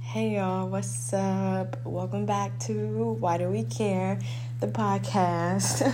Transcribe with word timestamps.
Hey 0.00 0.34
y'all, 0.34 0.68
what's 0.68 1.12
up? 1.12 1.76
Welcome 1.84 2.26
back 2.26 2.58
to 2.60 3.12
Why 3.20 3.38
Do 3.38 3.48
We 3.50 3.62
Care, 3.62 4.18
the 4.58 4.66
podcast. 4.66 5.86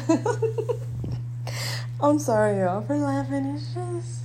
I'm 2.01 2.19
sorry 2.19 2.61
y'all 2.61 2.81
for 2.81 2.97
laughing. 2.97 3.45
It's 3.55 3.75
just 3.75 4.23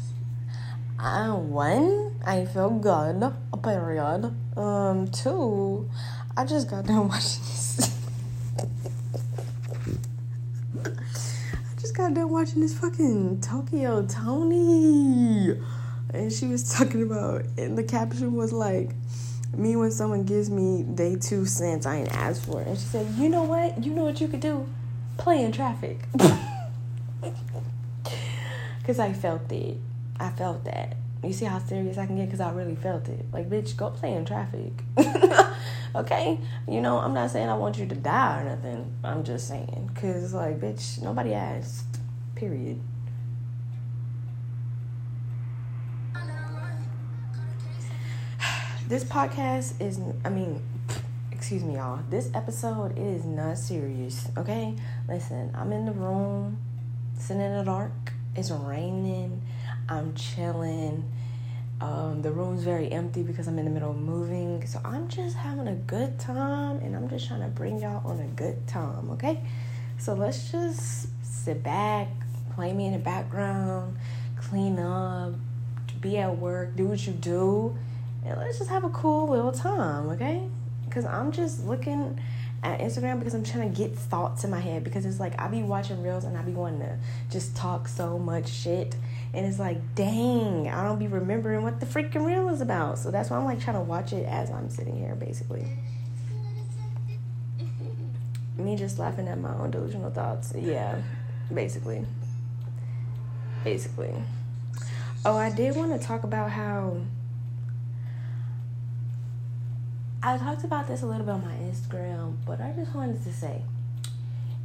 I 0.97 1.31
one, 1.31 2.15
I 2.25 2.45
feel 2.45 2.69
good, 2.69 3.33
a 3.51 3.57
period. 3.57 4.33
Um, 4.55 5.07
two, 5.09 5.89
I 6.37 6.45
just 6.45 6.69
got 6.69 6.85
done 6.85 7.07
watching 7.09 7.41
this. 7.41 7.97
I 10.85 11.81
just 11.81 11.97
got 11.97 12.13
done 12.13 12.29
watching 12.29 12.61
this 12.61 12.77
fucking 12.79 13.41
Tokyo 13.41 14.05
Toni, 14.05 15.59
And 16.13 16.31
she 16.31 16.47
was 16.47 16.73
talking 16.73 17.01
about 17.01 17.43
and 17.57 17.77
the 17.77 17.83
caption 17.83 18.33
was 18.35 18.53
like 18.53 18.91
me 19.55 19.75
when 19.75 19.91
someone 19.91 20.23
gives 20.23 20.49
me 20.49 20.83
they 20.87 21.15
two 21.15 21.45
cents 21.45 21.85
I 21.85 21.97
ain't 21.97 22.11
asked 22.13 22.45
for 22.45 22.61
it. 22.61 22.67
And 22.67 22.77
she 22.77 22.85
said, 22.85 23.07
You 23.15 23.29
know 23.29 23.43
what? 23.43 23.83
You 23.83 23.91
know 23.93 24.03
what 24.03 24.21
you 24.21 24.27
could 24.27 24.39
do? 24.39 24.67
Play 25.17 25.43
in 25.43 25.51
traffic. 25.51 25.99
Cause 28.85 28.99
I 28.99 29.13
felt 29.13 29.51
it. 29.51 29.77
I 30.19 30.29
felt 30.29 30.65
that. 30.65 30.95
You 31.23 31.33
see 31.33 31.45
how 31.45 31.59
serious 31.59 31.97
I 31.99 32.07
can 32.07 32.15
get 32.17 32.25
because 32.25 32.39
I 32.39 32.51
really 32.51 32.75
felt 32.75 33.07
it. 33.07 33.25
Like, 33.31 33.47
bitch, 33.47 33.77
go 33.77 33.91
play 33.91 34.13
in 34.13 34.25
traffic. 34.25 34.71
okay? 35.95 36.39
You 36.67 36.81
know, 36.81 36.97
I'm 36.97 37.13
not 37.13 37.29
saying 37.29 37.47
I 37.47 37.53
want 37.53 37.77
you 37.77 37.85
to 37.85 37.95
die 37.95 38.41
or 38.41 38.43
nothing. 38.43 38.91
I'm 39.03 39.23
just 39.23 39.47
saying. 39.47 39.91
Because, 39.93 40.33
like, 40.33 40.59
bitch, 40.59 41.01
nobody 41.01 41.33
asked. 41.33 41.99
Period. 42.33 42.79
This 48.91 49.05
podcast 49.05 49.79
is, 49.79 50.01
I 50.25 50.29
mean, 50.29 50.61
excuse 51.31 51.63
me, 51.63 51.75
y'all. 51.75 52.01
This 52.09 52.29
episode 52.33 52.97
is 52.97 53.23
not 53.23 53.57
serious, 53.57 54.27
okay? 54.37 54.75
Listen, 55.07 55.49
I'm 55.55 55.71
in 55.71 55.85
the 55.85 55.93
room, 55.93 56.57
sitting 57.17 57.41
in 57.41 57.57
the 57.57 57.63
dark. 57.63 57.93
It's 58.35 58.51
raining. 58.51 59.43
I'm 59.87 60.13
chilling. 60.13 61.09
Um, 61.79 62.21
the 62.21 62.33
room's 62.33 62.63
very 62.63 62.91
empty 62.91 63.23
because 63.23 63.47
I'm 63.47 63.57
in 63.59 63.63
the 63.63 63.71
middle 63.71 63.91
of 63.91 63.97
moving. 63.97 64.67
So 64.67 64.81
I'm 64.83 65.07
just 65.07 65.37
having 65.37 65.69
a 65.69 65.75
good 65.75 66.19
time 66.19 66.79
and 66.79 66.93
I'm 66.93 67.07
just 67.07 67.29
trying 67.29 67.43
to 67.43 67.47
bring 67.47 67.79
y'all 67.79 68.05
on 68.05 68.19
a 68.19 68.27
good 68.27 68.67
time, 68.67 69.09
okay? 69.11 69.39
So 69.99 70.15
let's 70.15 70.51
just 70.51 71.07
sit 71.23 71.63
back, 71.63 72.09
play 72.55 72.73
me 72.73 72.87
in 72.87 72.91
the 72.91 72.99
background, 72.99 73.97
clean 74.35 74.77
up, 74.79 75.35
be 76.01 76.17
at 76.17 76.37
work, 76.37 76.75
do 76.75 76.87
what 76.87 77.07
you 77.07 77.13
do 77.13 77.77
and 78.25 78.37
let's 78.37 78.57
just 78.57 78.69
have 78.69 78.83
a 78.83 78.89
cool 78.89 79.27
little 79.27 79.51
time, 79.51 80.09
okay? 80.09 80.43
Because 80.85 81.05
I'm 81.05 81.31
just 81.31 81.65
looking 81.65 82.19
at 82.63 82.79
Instagram 82.79 83.17
because 83.17 83.33
I'm 83.33 83.43
trying 83.43 83.71
to 83.71 83.77
get 83.77 83.97
thoughts 83.97 84.43
in 84.43 84.51
my 84.51 84.59
head 84.59 84.83
because 84.83 85.05
it's 85.05 85.19
like 85.19 85.39
I 85.39 85.47
be 85.47 85.63
watching 85.63 86.03
reels 86.03 86.25
and 86.25 86.37
I 86.37 86.43
be 86.43 86.51
wanting 86.51 86.81
to 86.81 86.97
just 87.31 87.55
talk 87.55 87.87
so 87.87 88.19
much 88.19 88.49
shit. 88.49 88.95
And 89.33 89.45
it's 89.45 89.57
like, 89.57 89.95
dang, 89.95 90.69
I 90.69 90.83
don't 90.83 90.99
be 90.99 91.07
remembering 91.07 91.63
what 91.63 91.79
the 91.79 91.85
freaking 91.85 92.25
reel 92.25 92.49
is 92.49 92.61
about. 92.61 92.99
So 92.99 93.09
that's 93.09 93.29
why 93.29 93.37
I'm 93.37 93.45
like 93.45 93.59
trying 93.59 93.77
to 93.77 93.81
watch 93.81 94.13
it 94.13 94.25
as 94.27 94.51
I'm 94.51 94.69
sitting 94.69 94.97
here, 94.97 95.15
basically. 95.15 95.65
Me 98.57 98.75
just 98.75 98.99
laughing 98.99 99.27
at 99.27 99.39
my 99.39 99.55
own 99.55 99.71
delusional 99.71 100.11
thoughts. 100.11 100.53
Yeah, 100.55 101.01
basically. 101.51 102.05
Basically. 103.63 104.13
Oh, 105.25 105.37
I 105.37 105.49
did 105.49 105.75
want 105.75 105.99
to 105.99 106.05
talk 106.05 106.23
about 106.23 106.51
how 106.51 106.97
I 110.23 110.37
talked 110.37 110.63
about 110.63 110.87
this 110.87 111.01
a 111.01 111.07
little 111.07 111.25
bit 111.25 111.31
on 111.31 111.41
my 111.43 111.55
Instagram, 111.55 112.35
but 112.45 112.61
I 112.61 112.73
just 112.73 112.93
wanted 112.93 113.23
to 113.23 113.33
say 113.33 113.63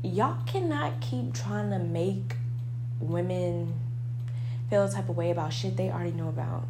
y'all 0.02 0.36
cannot 0.44 1.00
keep 1.00 1.32
trying 1.32 1.70
to 1.70 1.78
make 1.78 2.36
women 3.00 3.72
feel 4.68 4.84
a 4.84 4.90
type 4.90 5.08
of 5.08 5.16
way 5.16 5.30
about 5.30 5.54
shit 5.54 5.78
they 5.78 5.90
already 5.90 6.12
know 6.12 6.28
about. 6.28 6.66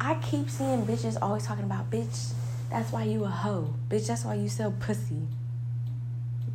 I 0.00 0.14
keep 0.14 0.50
seeing 0.50 0.86
bitches 0.86 1.18
always 1.20 1.44
talking 1.44 1.64
about, 1.64 1.90
bitch, 1.90 2.32
that's 2.70 2.92
why 2.92 3.02
you 3.02 3.24
a 3.24 3.28
hoe. 3.28 3.74
Bitch, 3.88 4.06
that's 4.06 4.24
why 4.24 4.34
you 4.34 4.48
sell 4.48 4.70
pussy. 4.70 5.22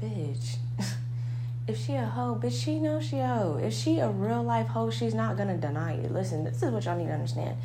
Bitch. 0.01 0.55
if 1.67 1.77
she 1.77 1.95
a 1.95 2.05
hoe, 2.05 2.39
bitch, 2.41 2.63
she 2.63 2.79
knows 2.79 3.05
she 3.05 3.19
a 3.19 3.27
hoe. 3.27 3.59
If 3.61 3.73
she 3.73 3.99
a 3.99 4.07
real 4.07 4.41
life 4.41 4.67
hoe, 4.67 4.89
she's 4.89 5.13
not 5.13 5.35
gonna 5.35 5.57
deny 5.57 5.95
it. 5.95 6.13
Listen, 6.13 6.45
this 6.45 6.63
is 6.63 6.71
what 6.71 6.85
y'all 6.85 6.97
need 6.97 7.07
to 7.07 7.13
understand. 7.13 7.57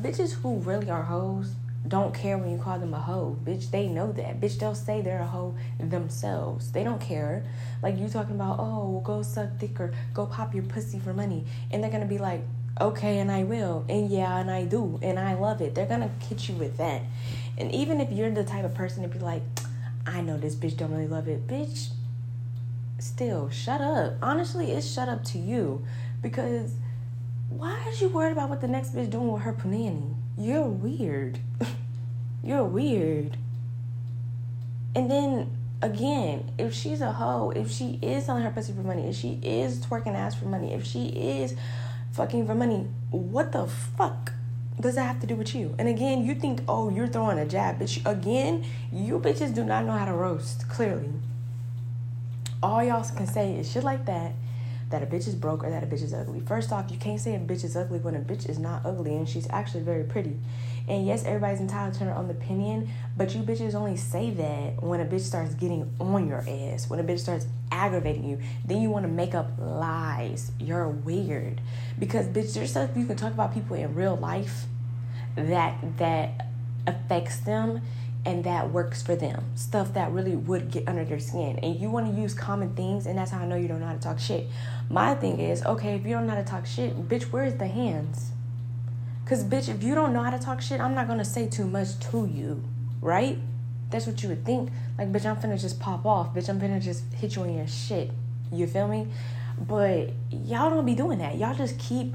Bitches 0.00 0.34
who 0.34 0.58
really 0.58 0.88
are 0.88 1.02
hoes 1.02 1.54
don't 1.88 2.14
care 2.14 2.36
when 2.38 2.50
you 2.50 2.58
call 2.58 2.78
them 2.78 2.94
a 2.94 3.00
hoe. 3.00 3.36
Bitch, 3.44 3.70
they 3.70 3.88
know 3.88 4.12
that. 4.12 4.40
Bitch, 4.40 4.58
they'll 4.58 4.74
say 4.74 5.00
they're 5.00 5.20
a 5.20 5.26
hoe 5.26 5.54
themselves. 5.78 6.70
They 6.72 6.84
don't 6.84 7.00
care. 7.00 7.44
Like 7.82 7.98
you 7.98 8.08
talking 8.08 8.34
about, 8.34 8.58
oh, 8.58 9.00
go 9.04 9.22
suck 9.22 9.58
dick 9.58 9.80
or 9.80 9.92
go 10.14 10.26
pop 10.26 10.54
your 10.54 10.64
pussy 10.64 10.98
for 10.98 11.12
money. 11.12 11.44
And 11.70 11.82
they're 11.82 11.90
gonna 11.90 12.06
be 12.06 12.18
like, 12.18 12.42
okay, 12.80 13.18
and 13.18 13.30
I 13.30 13.44
will. 13.44 13.84
And 13.88 14.10
yeah, 14.10 14.38
and 14.38 14.50
I 14.50 14.64
do. 14.64 14.98
And 15.02 15.18
I 15.18 15.34
love 15.34 15.60
it. 15.60 15.74
They're 15.74 15.86
gonna 15.86 16.10
hit 16.28 16.48
you 16.48 16.54
with 16.54 16.76
that. 16.76 17.02
And 17.56 17.72
even 17.72 18.00
if 18.00 18.12
you're 18.12 18.30
the 18.30 18.44
type 18.44 18.64
of 18.64 18.74
person 18.74 19.02
to 19.02 19.08
be 19.08 19.18
like, 19.18 19.42
I 20.06 20.20
know 20.20 20.36
this 20.36 20.54
bitch 20.54 20.76
don't 20.76 20.92
really 20.92 21.08
love 21.08 21.28
it. 21.28 21.46
Bitch, 21.46 21.88
still, 22.98 23.50
shut 23.50 23.80
up. 23.80 24.14
Honestly, 24.22 24.72
it's 24.72 24.90
shut 24.90 25.08
up 25.08 25.24
to 25.26 25.38
you. 25.38 25.84
Because 26.22 26.74
why 27.48 27.82
is 27.88 28.00
you 28.00 28.08
worried 28.08 28.32
about 28.32 28.48
what 28.48 28.60
the 28.60 28.68
next 28.68 28.94
bitch 28.94 29.10
doing 29.10 29.32
with 29.32 29.42
her 29.42 29.52
punani? 29.52 30.14
You're 30.36 30.62
weird. 30.62 31.40
You're 32.48 32.64
weird. 32.64 33.36
And 34.96 35.10
then 35.10 35.54
again, 35.82 36.50
if 36.56 36.72
she's 36.72 37.02
a 37.02 37.12
hoe, 37.12 37.50
if 37.50 37.70
she 37.70 37.98
is 38.00 38.24
selling 38.24 38.42
her 38.42 38.50
pussy 38.50 38.72
for 38.72 38.80
money, 38.80 39.06
if 39.06 39.16
she 39.16 39.38
is 39.42 39.84
twerking 39.84 40.14
ass 40.14 40.34
for 40.34 40.46
money, 40.46 40.72
if 40.72 40.82
she 40.82 41.08
is 41.08 41.54
fucking 42.12 42.46
for 42.46 42.54
money, 42.54 42.86
what 43.10 43.52
the 43.52 43.66
fuck 43.66 44.32
does 44.80 44.94
that 44.94 45.02
have 45.02 45.20
to 45.20 45.26
do 45.26 45.36
with 45.36 45.54
you? 45.54 45.74
And 45.78 45.88
again, 45.88 46.24
you 46.24 46.34
think, 46.34 46.62
oh, 46.66 46.88
you're 46.88 47.06
throwing 47.06 47.38
a 47.38 47.44
jab, 47.44 47.80
bitch. 47.80 48.00
Again, 48.10 48.64
you 48.90 49.18
bitches 49.18 49.54
do 49.54 49.62
not 49.62 49.84
know 49.84 49.92
how 49.92 50.06
to 50.06 50.14
roast, 50.14 50.70
clearly. 50.70 51.10
All 52.62 52.82
y'all 52.82 53.04
can 53.14 53.26
say 53.26 53.56
is 53.56 53.70
shit 53.70 53.84
like 53.84 54.06
that 54.06 54.32
that 54.90 55.02
a 55.02 55.06
bitch 55.06 55.28
is 55.28 55.34
broke 55.34 55.64
or 55.64 55.70
that 55.70 55.82
a 55.82 55.86
bitch 55.86 56.02
is 56.02 56.14
ugly. 56.14 56.40
First 56.40 56.72
off, 56.72 56.90
you 56.90 56.96
can't 56.96 57.20
say 57.20 57.34
a 57.34 57.38
bitch 57.38 57.64
is 57.64 57.76
ugly 57.76 57.98
when 57.98 58.14
a 58.14 58.20
bitch 58.20 58.48
is 58.48 58.58
not 58.58 58.86
ugly 58.86 59.14
and 59.14 59.28
she's 59.28 59.46
actually 59.50 59.82
very 59.82 60.04
pretty. 60.04 60.36
And 60.88 61.06
yes, 61.06 61.24
everybody's 61.24 61.60
entitled 61.60 61.94
to 61.94 62.04
their 62.04 62.14
own 62.14 62.30
opinion, 62.30 62.90
but 63.16 63.34
you 63.34 63.42
bitches 63.42 63.74
only 63.74 63.96
say 63.96 64.30
that 64.30 64.82
when 64.82 65.00
a 65.00 65.04
bitch 65.04 65.20
starts 65.20 65.54
getting 65.54 65.94
on 66.00 66.26
your 66.26 66.44
ass, 66.48 66.88
when 66.88 66.98
a 66.98 67.04
bitch 67.04 67.20
starts 67.20 67.46
aggravating 67.70 68.24
you. 68.24 68.40
Then 68.64 68.80
you 68.80 68.90
want 68.90 69.04
to 69.04 69.10
make 69.10 69.34
up 69.34 69.50
lies. 69.58 70.52
You're 70.58 70.88
weird. 70.88 71.60
Because 71.98 72.26
bitch, 72.26 72.54
there's 72.54 72.70
stuff 72.70 72.90
you 72.96 73.06
can 73.06 73.16
talk 73.16 73.32
about 73.32 73.52
people 73.52 73.76
in 73.76 73.94
real 73.94 74.16
life 74.16 74.64
that 75.36 75.76
that 75.98 76.46
affects 76.86 77.40
them 77.40 77.82
and 78.24 78.44
that 78.44 78.70
works 78.70 79.02
for 79.02 79.16
them. 79.16 79.44
Stuff 79.54 79.94
that 79.94 80.12
really 80.12 80.36
would 80.36 80.70
get 80.70 80.86
under 80.88 81.04
their 81.04 81.18
skin. 81.18 81.58
And 81.62 81.80
you 81.80 81.90
want 81.90 82.14
to 82.14 82.20
use 82.20 82.34
common 82.34 82.74
things, 82.74 83.06
and 83.06 83.18
that's 83.18 83.30
how 83.30 83.40
I 83.40 83.46
know 83.46 83.56
you 83.56 83.68
don't 83.68 83.80
know 83.80 83.86
how 83.86 83.94
to 83.94 83.98
talk 83.98 84.18
shit. 84.18 84.46
My 84.90 85.14
thing 85.14 85.38
is, 85.40 85.64
okay, 85.64 85.94
if 85.94 86.04
you 86.04 86.12
don't 86.12 86.26
know 86.26 86.34
how 86.34 86.42
to 86.42 86.48
talk 86.48 86.66
shit, 86.66 87.08
bitch, 87.08 87.24
where's 87.24 87.54
the 87.54 87.66
hands? 87.66 88.32
Because, 89.24 89.44
bitch, 89.44 89.68
if 89.68 89.82
you 89.82 89.94
don't 89.94 90.12
know 90.12 90.22
how 90.22 90.30
to 90.30 90.38
talk 90.38 90.60
shit, 90.60 90.80
I'm 90.80 90.94
not 90.94 91.06
going 91.06 91.18
to 91.18 91.24
say 91.24 91.48
too 91.48 91.66
much 91.66 91.98
to 92.10 92.26
you, 92.26 92.64
right? 93.00 93.38
That's 93.90 94.06
what 94.06 94.22
you 94.22 94.30
would 94.30 94.44
think. 94.44 94.70
Like, 94.98 95.12
bitch, 95.12 95.26
I'm 95.26 95.36
finna 95.36 95.60
just 95.60 95.78
pop 95.80 96.04
off. 96.06 96.34
Bitch, 96.34 96.48
I'm 96.48 96.60
finna 96.60 96.80
just 96.82 97.04
hit 97.14 97.36
you 97.36 97.44
in 97.44 97.56
your 97.56 97.68
shit. 97.68 98.10
You 98.52 98.66
feel 98.66 98.88
me? 98.88 99.08
But 99.60 100.10
y'all 100.30 100.70
don't 100.70 100.86
be 100.86 100.94
doing 100.94 101.18
that. 101.18 101.36
Y'all 101.36 101.54
just 101.54 101.78
keep 101.78 102.14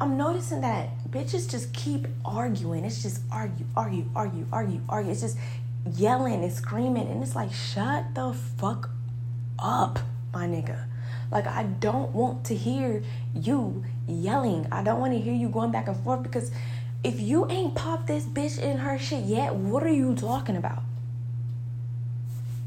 I'm 0.00 0.16
noticing 0.16 0.60
that 0.60 0.90
bitches 1.10 1.50
just 1.50 1.72
keep 1.72 2.06
arguing. 2.24 2.84
It's 2.84 3.02
just 3.02 3.20
argue, 3.32 3.66
argue, 3.76 4.04
argue, 4.14 4.46
argue, 4.52 4.80
argue. 4.88 5.10
It's 5.10 5.22
just 5.22 5.36
yelling 5.96 6.44
and 6.44 6.52
screaming. 6.52 7.08
And 7.08 7.20
it's 7.20 7.34
like, 7.34 7.52
shut 7.52 8.14
the 8.14 8.32
fuck 8.58 8.90
up, 9.58 9.98
my 10.32 10.46
nigga. 10.46 10.84
Like, 11.32 11.48
I 11.48 11.64
don't 11.64 12.14
want 12.14 12.44
to 12.44 12.54
hear 12.54 13.02
you 13.34 13.84
yelling. 14.06 14.68
I 14.70 14.84
don't 14.84 15.00
want 15.00 15.14
to 15.14 15.18
hear 15.18 15.34
you 15.34 15.48
going 15.48 15.72
back 15.72 15.88
and 15.88 15.96
forth 16.04 16.22
because 16.22 16.52
if 17.02 17.20
you 17.20 17.50
ain't 17.50 17.74
popped 17.74 18.06
this 18.06 18.24
bitch 18.24 18.58
in 18.60 18.78
her 18.78 18.98
shit 18.98 19.24
yet, 19.24 19.54
what 19.54 19.82
are 19.82 19.92
you 19.92 20.14
talking 20.14 20.56
about? 20.56 20.82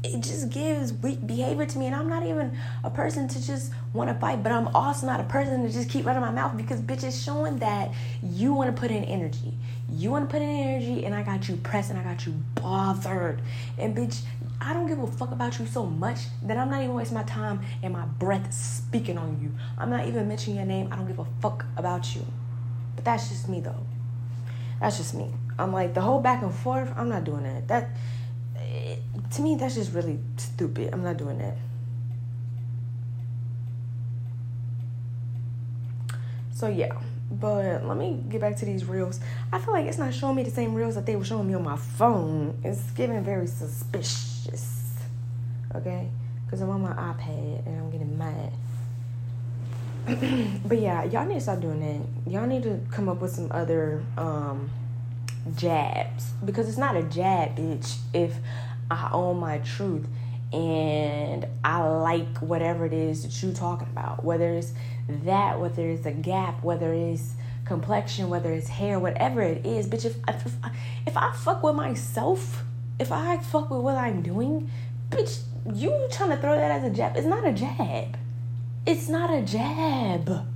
It 0.04 0.20
just 0.20 0.50
gives 0.50 0.92
weak 0.92 1.24
behavior 1.26 1.64
to 1.64 1.78
me 1.78 1.86
and 1.86 1.94
i'm 1.94 2.08
not 2.08 2.24
even 2.24 2.56
a 2.82 2.90
person 2.90 3.28
to 3.28 3.44
just 3.44 3.72
want 3.92 4.08
to 4.08 4.14
fight 4.14 4.42
but 4.42 4.50
i'm 4.50 4.68
also 4.68 5.06
not 5.06 5.20
a 5.20 5.24
person 5.24 5.62
to 5.62 5.72
just 5.72 5.88
keep 5.88 6.04
running 6.04 6.20
my 6.20 6.30
mouth 6.30 6.56
because 6.56 6.80
bitch 6.80 7.04
is 7.04 7.22
showing 7.22 7.58
that 7.58 7.92
you 8.22 8.52
want 8.52 8.74
to 8.74 8.78
put 8.78 8.90
in 8.90 9.04
energy. 9.04 9.54
You 9.90 10.10
want 10.10 10.28
to 10.28 10.32
put 10.32 10.42
in 10.42 10.48
energy 10.48 11.04
and 11.04 11.14
i 11.14 11.22
got 11.22 11.48
you 11.48 11.56
pressed 11.56 11.90
and 11.90 11.98
i 11.98 12.02
got 12.02 12.26
you 12.26 12.32
bothered. 12.54 13.40
And 13.78 13.96
bitch 13.96 14.22
i 14.60 14.72
don't 14.72 14.86
give 14.86 14.98
a 14.98 15.06
fuck 15.06 15.30
about 15.30 15.58
you 15.58 15.66
so 15.66 15.86
much 15.86 16.18
that 16.42 16.56
i'm 16.56 16.70
not 16.70 16.82
even 16.82 16.94
wasting 16.94 17.16
my 17.16 17.24
time 17.24 17.60
and 17.82 17.92
my 17.92 18.04
breath 18.04 18.52
speaking 18.52 19.18
on 19.18 19.40
you. 19.40 19.52
I'm 19.78 19.90
not 19.90 20.08
even 20.08 20.26
mentioning 20.26 20.56
your 20.56 20.66
name. 20.66 20.88
I 20.90 20.96
don't 20.96 21.06
give 21.06 21.18
a 21.18 21.26
fuck 21.40 21.64
about 21.76 22.14
you. 22.14 22.26
But 22.96 23.04
that's 23.04 23.28
just 23.28 23.48
me 23.48 23.60
though. 23.60 23.86
That's 24.80 24.96
just 24.96 25.14
me. 25.14 25.30
I'm 25.58 25.72
like 25.72 25.94
the 25.94 26.00
whole 26.00 26.20
back 26.20 26.42
and 26.42 26.52
forth. 26.52 26.92
I'm 26.96 27.08
not 27.08 27.24
doing 27.24 27.44
that. 27.44 27.68
That 27.68 27.90
to 29.32 29.42
me, 29.42 29.56
that's 29.56 29.74
just 29.74 29.92
really 29.94 30.18
stupid. 30.36 30.90
I'm 30.92 31.02
not 31.02 31.16
doing 31.16 31.38
that. 31.38 31.56
So 36.54 36.68
yeah, 36.68 36.96
but 37.30 37.84
let 37.84 37.96
me 37.96 38.22
get 38.28 38.40
back 38.40 38.56
to 38.56 38.64
these 38.64 38.84
reels. 38.84 39.20
I 39.52 39.58
feel 39.58 39.72
like 39.72 39.86
it's 39.86 39.98
not 39.98 40.14
showing 40.14 40.36
me 40.36 40.42
the 40.42 40.50
same 40.50 40.74
reels 40.74 40.94
that 40.94 41.06
they 41.06 41.16
were 41.16 41.24
showing 41.24 41.48
me 41.48 41.54
on 41.54 41.64
my 41.64 41.76
phone. 41.76 42.60
It's 42.62 42.90
getting 42.92 43.24
very 43.24 43.46
suspicious. 43.46 44.94
Okay, 45.74 46.08
because 46.44 46.60
I'm 46.60 46.70
on 46.70 46.82
my 46.82 46.92
iPad 46.92 47.66
and 47.66 47.80
I'm 47.80 47.90
getting 47.90 48.18
mad. 48.18 48.52
but 50.68 50.78
yeah, 50.78 51.04
y'all 51.04 51.26
need 51.26 51.34
to 51.36 51.40
stop 51.40 51.60
doing 51.60 51.80
that. 51.80 52.30
Y'all 52.30 52.46
need 52.46 52.64
to 52.64 52.80
come 52.90 53.08
up 53.08 53.20
with 53.20 53.32
some 53.32 53.50
other 53.50 54.04
um 54.18 54.70
jabs 55.56 56.32
because 56.44 56.68
it's 56.68 56.78
not 56.78 56.96
a 56.96 57.02
jab, 57.02 57.56
bitch. 57.56 57.96
If 58.12 58.36
I 58.92 59.10
own 59.12 59.38
my 59.38 59.58
truth 59.58 60.06
and 60.52 61.46
I 61.64 61.82
like 61.82 62.38
whatever 62.38 62.84
it 62.84 62.92
is 62.92 63.22
that 63.22 63.42
you're 63.42 63.54
talking 63.54 63.88
about, 63.90 64.22
whether 64.22 64.50
it's 64.50 64.74
that, 65.08 65.58
whether 65.58 65.88
it's 65.88 66.04
a 66.04 66.12
gap, 66.12 66.62
whether 66.62 66.92
it's 66.92 67.34
complexion, 67.64 68.28
whether 68.28 68.52
it's 68.52 68.68
hair, 68.68 68.98
whatever 68.98 69.40
it 69.40 69.64
is, 69.64 69.86
bitch. 69.88 70.04
If 70.04 70.16
if, 70.28 70.54
if 71.06 71.16
I 71.16 71.32
fuck 71.32 71.62
with 71.62 71.74
myself, 71.74 72.64
if 72.98 73.10
I 73.10 73.38
fuck 73.38 73.70
with 73.70 73.80
what 73.80 73.96
I'm 73.96 74.22
doing, 74.22 74.70
bitch, 75.08 75.40
you 75.72 76.08
trying 76.10 76.30
to 76.30 76.36
throw 76.36 76.54
that 76.54 76.70
as 76.70 76.84
a 76.84 76.94
jab? 76.94 77.16
It's 77.16 77.26
not 77.26 77.46
a 77.46 77.52
jab. 77.52 78.18
It's 78.86 79.08
not 79.08 79.32
a 79.32 79.40
jab. 79.42 80.48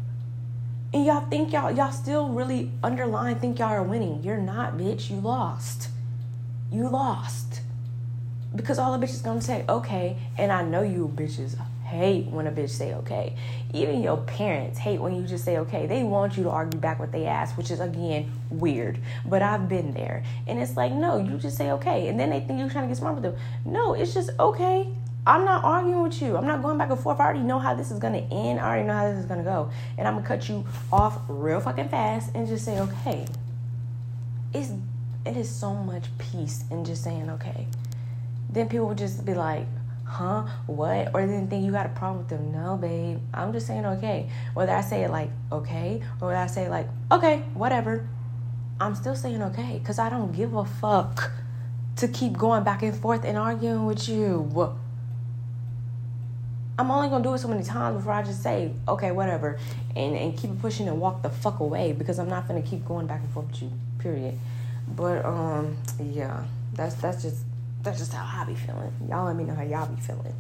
And 0.93 1.05
y'all 1.07 1.27
think 1.29 1.53
y'all 1.53 1.71
y'all 1.71 1.93
still 1.93 2.29
really 2.29 2.71
underline 2.83 3.39
think 3.39 3.59
y'all 3.59 3.69
are 3.69 3.83
winning. 3.83 4.23
You're 4.23 4.37
not, 4.37 4.77
bitch. 4.77 5.11
You 5.11 5.17
lost. 5.17 5.89
You 6.71 6.89
lost. 6.89 7.61
Because 8.57 8.79
all 8.79 8.99
the 8.99 9.05
bitches 9.05 9.23
gonna 9.23 9.43
say, 9.43 9.65
okay, 9.69 10.17
and 10.39 10.51
I 10.51 10.63
know 10.63 10.83
you 10.83 11.13
bitches 11.15 11.57
hate 11.87 12.27
when 12.27 12.47
a 12.47 12.53
bitch 12.53 12.71
say 12.71 12.95
okay. 12.95 13.37
Even 13.73 14.03
your 14.03 14.17
parents 14.19 14.79
hate 14.79 15.01
when 15.01 15.15
you 15.15 15.23
just 15.23 15.45
say 15.45 15.59
okay. 15.59 15.87
They 15.87 16.03
want 16.03 16.37
you 16.37 16.43
to 16.45 16.51
argue 16.51 16.81
back 16.81 16.99
what 16.99 17.13
they 17.13 17.27
ask, 17.27 17.57
which 17.57 17.71
is 17.71 17.81
again 17.81 18.33
weird. 18.51 18.99
But 19.25 19.43
I've 19.43 19.69
been 19.69 19.95
there. 19.95 20.25
And 20.47 20.59
it's 20.59 20.77
like, 20.77 20.93
no, 20.93 21.19
you 21.19 21.39
just 21.39 21.57
say 21.57 21.71
okay. 21.73 22.09
And 22.09 22.19
then 22.19 22.31
they 22.31 22.41
think 22.41 22.59
you're 22.59 22.71
trying 22.71 22.85
to 22.85 22.89
get 22.89 22.97
smart 22.97 23.15
with 23.15 23.23
them. 23.23 23.37
No, 23.65 23.95
it's 23.95 24.13
just 24.13 24.31
okay. 24.39 24.89
I'm 25.27 25.45
not 25.45 25.65
arguing 25.65 26.03
with 26.03 26.23
you. 26.23 26.37
I'm 26.37 26.47
not 26.47 26.63
going 26.63 26.79
back 26.79 26.91
and 26.91 27.01
forth. 27.01 27.19
I 27.19 27.25
already 27.25 27.41
know 27.41 27.59
how 27.59 27.75
this 27.75 27.91
is 27.91 27.99
gonna 27.99 28.27
end. 28.31 28.61
I 28.61 28.69
already 28.69 28.87
know 28.87 28.95
how 28.95 29.11
this 29.11 29.19
is 29.19 29.27
gonna 29.27 29.43
go. 29.43 29.71
And 29.99 30.07
I'm 30.07 30.15
gonna 30.15 30.27
cut 30.27 30.49
you 30.49 30.65
off 30.93 31.19
real 31.29 31.61
fucking 31.61 31.89
fast 31.89 32.31
and 32.35 32.47
just 32.47 32.65
say, 32.65 32.81
okay. 32.81 33.27
It's 34.55 34.73
it 35.25 35.37
is 35.37 35.51
so 35.51 35.75
much 35.75 36.05
peace 36.19 36.65
in 36.71 36.85
just 36.85 37.03
saying 37.03 37.29
okay. 37.31 37.67
Then 38.51 38.69
people 38.69 38.87
would 38.89 38.99
just 38.99 39.25
be 39.25 39.35
like, 39.35 39.67
huh? 40.05 40.47
What? 40.67 41.15
Or 41.15 41.27
then 41.27 41.49
think 41.49 41.65
you 41.65 41.73
got 41.73 41.87
a 41.87 41.91
problem 41.91 42.19
with 42.19 42.29
them. 42.29 42.53
No, 42.53 42.77
babe. 42.77 43.19
I'm 43.35 43.53
just 43.53 43.67
saying 43.67 43.85
okay. 43.87 44.31
Whether 44.55 44.73
I 44.73 44.81
say 44.81 45.05
it 45.05 45.11
like 45.11 45.31
okay 45.53 46.03
or 46.21 46.29
whether 46.29 46.39
I 46.39 46.47
say 46.47 46.69
like, 46.69 46.89
okay, 47.11 47.43
whatever. 47.55 48.09
I'm 48.81 48.95
still 48.95 49.17
saying 49.17 49.43
okay. 49.43 49.81
Cause 49.85 49.99
I 49.99 50.09
don't 50.09 50.33
give 50.33 50.55
a 50.55 50.65
fuck 50.65 51.33
to 51.97 52.09
keep 52.09 52.37
going 52.37 52.63
back 52.63 52.83
and 52.83 52.95
forth 52.95 53.25
and 53.25 53.37
arguing 53.39 53.87
with 53.87 54.09
you. 54.09 54.77
I'm 56.79 56.91
only 56.91 57.09
gonna 57.09 57.25
do 57.25 57.33
it 57.33 57.39
so 57.39 57.49
many 57.49 57.63
times 57.63 57.97
before 57.97 58.13
I 58.13 58.23
just 58.23 58.43
say, 58.43 58.73
okay, 58.87 59.11
whatever, 59.11 59.59
and 59.95 60.15
and 60.15 60.37
keep 60.37 60.61
pushing 60.61 60.89
and 60.89 61.01
walk 61.01 61.23
the 61.23 61.31
fuck 61.31 61.61
away 61.61 61.93
because 61.93 62.19
I'm 62.19 62.29
not 62.29 62.47
gonna 62.47 62.63
keep 62.63 62.85
going 62.85 63.07
back 63.07 63.23
and 63.23 63.31
forth 63.31 63.47
with 63.51 63.63
you. 63.63 63.73
Period. 63.99 64.39
But 64.87 65.25
um, 65.25 65.79
yeah, 65.99 66.45
that's 66.75 66.95
that's 66.97 67.23
just 67.23 67.39
that's 67.87 67.99
just 67.99 68.13
how 68.13 68.43
I 68.43 68.45
be 68.45 68.55
feeling. 68.55 68.93
Y'all 69.09 69.25
let 69.25 69.37
me 69.37 69.45
know 69.45 69.55
how 69.55 69.63
y'all 69.63 69.87
be 69.87 70.01
feeling. 70.01 70.35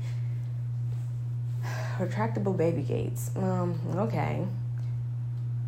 Retractable 1.98 2.56
baby 2.56 2.82
gates. 2.82 3.30
Um, 3.36 3.80
okay. 3.96 4.44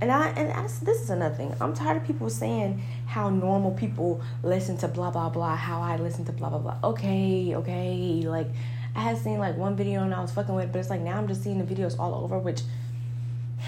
And 0.00 0.12
I 0.12 0.28
and 0.30 0.52
I, 0.52 0.62
this 0.62 1.00
is 1.00 1.10
another 1.10 1.34
thing. 1.34 1.54
I'm 1.60 1.74
tired 1.74 1.96
of 1.96 2.04
people 2.04 2.30
saying 2.30 2.82
how 3.06 3.30
normal 3.30 3.72
people 3.72 4.20
listen 4.42 4.76
to 4.78 4.88
blah 4.88 5.10
blah 5.10 5.28
blah. 5.28 5.56
How 5.56 5.80
I 5.80 5.96
listen 5.96 6.24
to 6.26 6.32
blah 6.32 6.50
blah 6.50 6.58
blah. 6.58 6.76
Okay, 6.84 7.54
okay, 7.56 8.22
like 8.26 8.48
I 8.94 9.00
had 9.00 9.18
seen 9.18 9.38
like 9.38 9.56
one 9.56 9.76
video 9.76 10.02
and 10.02 10.14
I 10.14 10.20
was 10.20 10.32
fucking 10.32 10.54
with, 10.54 10.66
it, 10.66 10.72
but 10.72 10.78
it's 10.78 10.90
like 10.90 11.00
now 11.00 11.16
I'm 11.16 11.26
just 11.26 11.42
seeing 11.42 11.64
the 11.64 11.74
videos 11.74 11.98
all 11.98 12.14
over, 12.14 12.38
which 12.38 12.62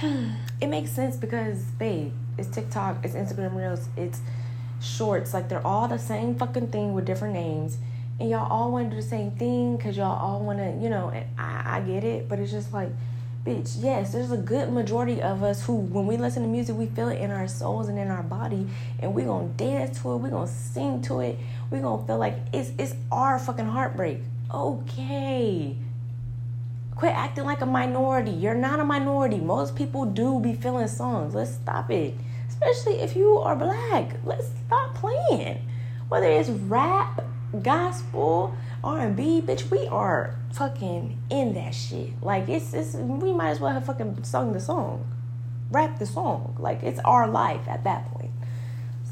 it 0.03 0.69
makes 0.69 0.91
sense 0.91 1.17
because 1.17 1.62
babe, 1.79 2.12
it's 2.39 2.49
TikTok, 2.49 3.05
it's 3.05 3.15
Instagram 3.15 3.57
Reels, 3.57 3.89
it's 3.97 4.21
shorts. 4.81 5.35
Like 5.35 5.49
they're 5.49 5.67
all 5.67 5.89
the 5.89 5.99
same 5.99 6.37
fucking 6.37 6.69
thing 6.69 6.95
with 6.95 7.07
different 7.07 7.35
names, 7.35 7.79
and 8.21 8.31
y'all 8.31 8.51
all 8.51 8.71
want 8.71 8.91
to 8.91 8.97
do 8.97 9.03
the 9.03 9.09
same 9.09 9.33
thing 9.33 9.77
because 9.77 9.97
y'all 9.97 10.19
all 10.19 10.41
want 10.41 10.59
to, 10.59 10.79
you 10.81 10.91
know. 10.91 11.09
And 11.09 11.27
I, 11.39 11.79
I 11.79 11.81
get 11.81 12.05
it, 12.05 12.29
but 12.29 12.39
it's 12.39 12.53
just 12.53 12.73
like, 12.73 12.91
bitch, 13.45 13.77
yes, 13.81 14.13
there's 14.13 14.31
a 14.31 14.37
good 14.37 14.73
majority 14.73 15.21
of 15.21 15.43
us 15.43 15.65
who, 15.65 15.75
when 15.75 16.07
we 16.07 16.17
listen 16.17 16.43
to 16.43 16.49
music, 16.49 16.77
we 16.77 16.87
feel 16.87 17.09
it 17.09 17.21
in 17.21 17.31
our 17.31 17.49
souls 17.49 17.89
and 17.89 17.99
in 17.99 18.09
our 18.09 18.23
body, 18.23 18.69
and 19.01 19.15
we 19.15 19.25
gonna 19.25 19.49
dance 19.57 20.01
to 20.03 20.13
it, 20.13 20.17
we 20.19 20.31
gonna 20.31 20.47
sing 20.47 21.03
to 21.03 21.21
it, 21.21 21.39
we 21.71 21.81
gonna 21.81 22.07
feel 22.07 22.19
like 22.19 22.37
it's 22.53 22.71
it's 22.79 22.95
our 23.11 23.39
fucking 23.39 23.67
heartbreak 23.67 24.21
okay. 24.53 25.77
Quit 26.95 27.15
acting 27.15 27.45
like 27.45 27.61
a 27.61 27.67
minority. 27.67 28.31
You're 28.31 28.55
not 28.55 28.81
a 28.81 28.85
minority. 28.85 29.39
Most 29.39 29.75
people 29.75 30.05
do 30.05 30.41
be 30.41 30.55
feeling 30.55 30.89
songs. 30.89 31.35
Let's 31.35 31.53
stop 31.53 31.91
it. 31.91 32.15
Especially 32.49 33.01
if 33.01 33.17
you 33.17 33.39
are 33.39 33.57
black. 33.57 34.17
Let's 34.25 34.49
stop 34.67 34.95
playing. 34.95 35.67
Whether 36.09 36.27
it's 36.27 36.51
rap, 36.51 37.25
gospel, 37.62 38.55
R&B, 38.82 39.43
bitch, 39.43 39.70
we 39.70 39.87
are 39.87 40.37
fucking 40.52 41.19
in 41.31 41.55
that 41.55 41.75
shit. 41.75 42.23
Like 42.23 42.49
it's 42.49 42.73
it's 42.75 42.94
we 42.94 43.32
might 43.32 43.50
as 43.50 43.61
well 43.61 43.73
have 43.73 43.87
fucking 43.87 44.25
sung 44.25 44.52
the 44.52 44.61
song. 44.61 45.06
Rap 45.70 45.99
the 45.99 46.06
song. 46.06 46.56
Like 46.58 46.82
it's 46.82 47.00
our 47.00 47.29
life 47.29 47.69
at 47.69 47.85
that 47.85 48.11
point. 48.12 48.31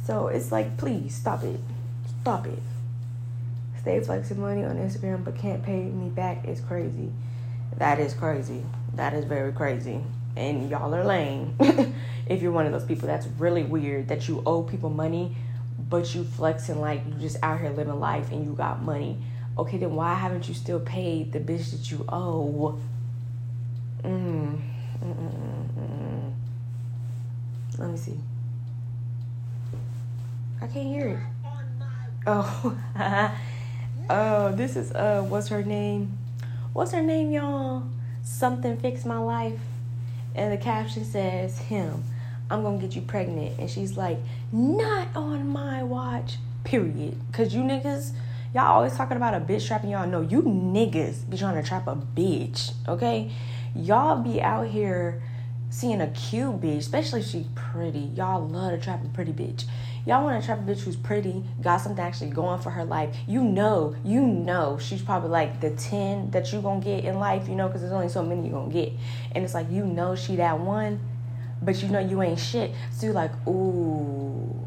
So 0.06 0.28
it's 0.28 0.50
like 0.50 0.76
please 0.76 1.14
stop 1.14 1.42
it. 1.44 1.60
Stop 2.22 2.46
it 2.46 2.58
stay 3.96 4.34
money 4.34 4.64
on 4.64 4.76
Instagram 4.76 5.24
but 5.24 5.36
can't 5.36 5.62
pay 5.62 5.82
me 5.82 6.10
back 6.10 6.46
is 6.46 6.60
crazy. 6.60 7.10
That 7.76 7.98
is 7.98 8.12
crazy. 8.12 8.62
That 8.94 9.14
is 9.14 9.24
very 9.24 9.52
crazy. 9.52 10.00
And 10.36 10.68
y'all 10.68 10.94
are 10.94 11.04
lame. 11.04 11.54
if 12.26 12.42
you're 12.42 12.52
one 12.52 12.66
of 12.66 12.72
those 12.72 12.84
people, 12.84 13.06
that's 13.06 13.26
really 13.38 13.62
weird 13.62 14.08
that 14.08 14.28
you 14.28 14.42
owe 14.44 14.62
people 14.62 14.90
money, 14.90 15.36
but 15.88 16.14
you 16.14 16.24
flexing 16.24 16.80
like 16.80 17.04
you 17.06 17.14
just 17.14 17.36
out 17.42 17.60
here 17.60 17.70
living 17.70 17.98
life 17.98 18.30
and 18.30 18.44
you 18.44 18.52
got 18.52 18.82
money. 18.82 19.18
Okay, 19.56 19.78
then 19.78 19.94
why 19.94 20.14
haven't 20.14 20.48
you 20.48 20.54
still 20.54 20.80
paid 20.80 21.32
the 21.32 21.40
bitch 21.40 21.72
that 21.72 21.90
you 21.90 22.04
owe? 22.08 22.78
Mm. 24.02 24.60
Mm-mm-mm. 25.02 26.32
Let 27.78 27.90
me 27.90 27.96
see. 27.96 28.18
I 30.60 30.66
can't 30.66 30.86
hear 30.86 31.08
it. 31.08 31.18
Oh. 32.26 32.78
Oh, 34.10 34.52
this 34.52 34.74
is 34.74 34.90
uh 34.92 35.20
what's 35.28 35.48
her 35.48 35.62
name? 35.62 36.16
What's 36.72 36.92
her 36.92 37.02
name, 37.02 37.30
y'all? 37.30 37.82
Something 38.22 38.78
fixed 38.78 39.04
my 39.04 39.18
life. 39.18 39.60
And 40.34 40.50
the 40.50 40.56
caption 40.56 41.04
says, 41.04 41.58
him, 41.58 42.04
I'm 42.50 42.62
gonna 42.62 42.78
get 42.78 42.94
you 42.94 43.02
pregnant. 43.02 43.58
And 43.58 43.70
she's 43.70 43.96
like, 43.96 44.18
not 44.52 45.08
on 45.14 45.48
my 45.48 45.82
watch, 45.82 46.36
period. 46.64 47.20
Cause 47.32 47.54
you 47.54 47.62
niggas, 47.62 48.12
y'all 48.54 48.64
always 48.64 48.96
talking 48.96 49.16
about 49.16 49.34
a 49.34 49.40
bitch 49.40 49.66
trapping 49.66 49.90
y'all. 49.90 50.06
No, 50.06 50.20
you 50.20 50.42
niggas 50.42 51.28
be 51.28 51.36
trying 51.36 51.60
to 51.60 51.66
trap 51.66 51.86
a 51.86 51.96
bitch, 51.96 52.72
okay? 52.86 53.30
Y'all 53.74 54.22
be 54.22 54.40
out 54.40 54.68
here 54.68 55.22
seeing 55.70 56.00
a 56.00 56.08
cute 56.08 56.60
bitch, 56.60 56.78
especially 56.78 57.20
if 57.20 57.26
she's 57.26 57.46
pretty. 57.54 58.10
Y'all 58.14 58.46
love 58.46 58.72
to 58.72 58.78
trap 58.78 59.04
a 59.04 59.08
pretty 59.08 59.32
bitch. 59.32 59.64
Y'all 60.06 60.24
want 60.24 60.40
to 60.40 60.46
trap 60.46 60.58
a 60.60 60.62
bitch 60.62 60.80
who's 60.80 60.96
pretty, 60.96 61.44
got 61.60 61.78
something 61.78 62.02
actually 62.02 62.30
going 62.30 62.58
for 62.60 62.70
her 62.70 62.84
life. 62.84 63.14
You 63.26 63.44
know, 63.44 63.94
you 64.04 64.22
know 64.22 64.78
she's 64.80 65.02
probably 65.02 65.28
like 65.28 65.60
the 65.60 65.70
10 65.72 66.30
that 66.30 66.50
you 66.50 66.62
going 66.62 66.80
to 66.80 66.84
get 66.86 67.04
in 67.04 67.18
life, 67.18 67.46
you 67.46 67.54
know, 67.54 67.66
because 67.66 67.82
there's 67.82 67.92
only 67.92 68.08
so 68.08 68.22
many 68.22 68.48
you're 68.48 68.52
going 68.52 68.70
to 68.70 68.74
get. 68.74 68.92
And 69.32 69.44
it's 69.44 69.52
like, 69.52 69.70
you 69.70 69.84
know 69.84 70.16
she 70.16 70.36
that 70.36 70.58
one, 70.60 70.98
but 71.62 71.82
you 71.82 71.88
know 71.88 71.98
you 71.98 72.22
ain't 72.22 72.38
shit. 72.38 72.72
So 72.92 73.06
you're 73.06 73.14
like, 73.14 73.32
ooh, 73.46 74.66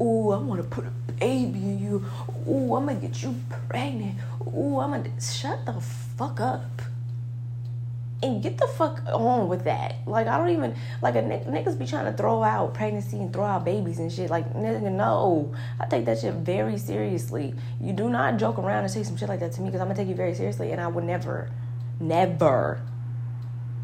ooh, 0.00 0.30
I 0.30 0.38
want 0.38 0.60
to 0.60 0.68
put 0.68 0.86
a 0.86 1.12
baby 1.12 1.58
in 1.58 1.78
you. 1.78 2.04
Ooh, 2.48 2.74
I'm 2.74 2.86
to 2.88 2.94
get 2.94 3.22
you 3.22 3.34
pregnant. 3.68 4.18
Ooh, 4.46 4.78
I'm 4.80 5.02
to... 5.02 5.10
Shut 5.20 5.64
the 5.66 5.80
fuck 5.80 6.40
up 6.40 6.82
and 8.22 8.42
get 8.42 8.56
the 8.58 8.66
fuck 8.66 9.02
on 9.06 9.48
with 9.48 9.64
that. 9.64 9.96
Like 10.06 10.26
I 10.28 10.38
don't 10.38 10.50
even 10.50 10.76
like 11.00 11.16
a 11.16 11.22
niggas 11.22 11.78
be 11.78 11.86
trying 11.86 12.04
to 12.04 12.12
throw 12.12 12.42
out 12.42 12.72
pregnancy 12.74 13.18
and 13.18 13.32
throw 13.32 13.44
out 13.44 13.64
babies 13.64 13.98
and 13.98 14.12
shit. 14.12 14.30
Like 14.30 14.52
nigga, 14.54 14.92
no, 14.92 15.52
I 15.80 15.86
take 15.86 16.04
that 16.04 16.20
shit 16.20 16.34
very 16.34 16.78
seriously. 16.78 17.54
You 17.80 17.92
do 17.92 18.08
not 18.08 18.36
joke 18.38 18.58
around 18.58 18.84
and 18.84 18.92
say 18.92 19.02
some 19.02 19.16
shit 19.16 19.28
like 19.28 19.40
that 19.40 19.52
to 19.52 19.60
me 19.60 19.68
because 19.68 19.80
I'm 19.80 19.88
gonna 19.88 19.98
take 19.98 20.08
you 20.08 20.14
very 20.14 20.34
seriously, 20.34 20.70
and 20.70 20.80
I 20.80 20.86
would 20.86 21.04
never, 21.04 21.50
never, 21.98 22.80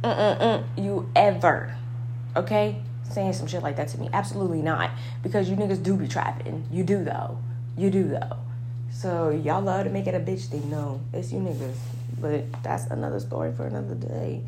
mm-mm-mm, 0.03 0.65
you 0.77 1.11
ever, 1.17 1.77
okay? 2.39 2.77
saying 3.11 3.33
some 3.33 3.47
shit 3.47 3.63
like 3.63 3.77
that 3.77 3.89
to 3.89 3.99
me. 3.99 4.09
Absolutely 4.13 4.63
not. 4.63 4.91
Because 5.23 5.49
you 5.49 5.57
niggas 5.57 5.83
do 5.83 5.97
be 5.97 6.09
trapping. 6.09 6.65
You 6.71 6.85
do 6.85 7.05
though. 7.05 7.39
You 7.77 7.91
do 7.91 8.09
though. 8.09 8.39
So 8.93 9.31
y'all 9.31 9.63
love 9.63 9.85
to 9.85 9.91
make 9.91 10.07
it 10.07 10.15
a 10.15 10.21
bitch 10.21 10.47
thing. 10.47 10.71
No, 10.71 11.01
it's 11.13 11.33
you 11.33 11.39
niggas. 11.39 11.77
But 12.21 12.63
that's 12.63 12.87
another 12.87 13.21
story 13.21 13.53
for 13.53 13.67
another 13.67 13.95
day. 13.95 14.43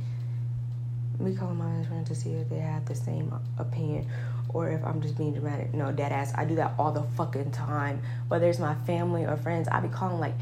We 1.18 1.35
call 1.35 1.54
my 1.54 1.70
best 1.76 1.88
friend 1.88 2.06
to 2.06 2.14
see 2.14 2.30
if 2.30 2.49
they 2.49 2.59
have 2.59 2.87
the 2.87 2.94
same 2.94 3.32
opinion 3.59 4.09
or 4.49 4.70
if 4.70 4.85
I'm 4.85 5.00
just 5.02 5.16
being 5.16 5.32
dramatic. 5.32 5.75
No, 5.75 5.92
dead 5.92 6.12
ass. 6.12 6.32
I 6.35 6.44
do 6.44 6.56
that 6.56 6.75
all 6.78 6.92
the 6.92 7.02
fucking 7.02 7.52
time. 7.52 8.02
Whether 8.28 8.49
it's 8.49 8.59
my 8.59 8.75
family 8.87 9.25
or 9.25 9.37
friends, 9.37 9.68
I 9.68 9.80
be 9.80 9.88
calling 9.88 10.18
like, 10.18 10.35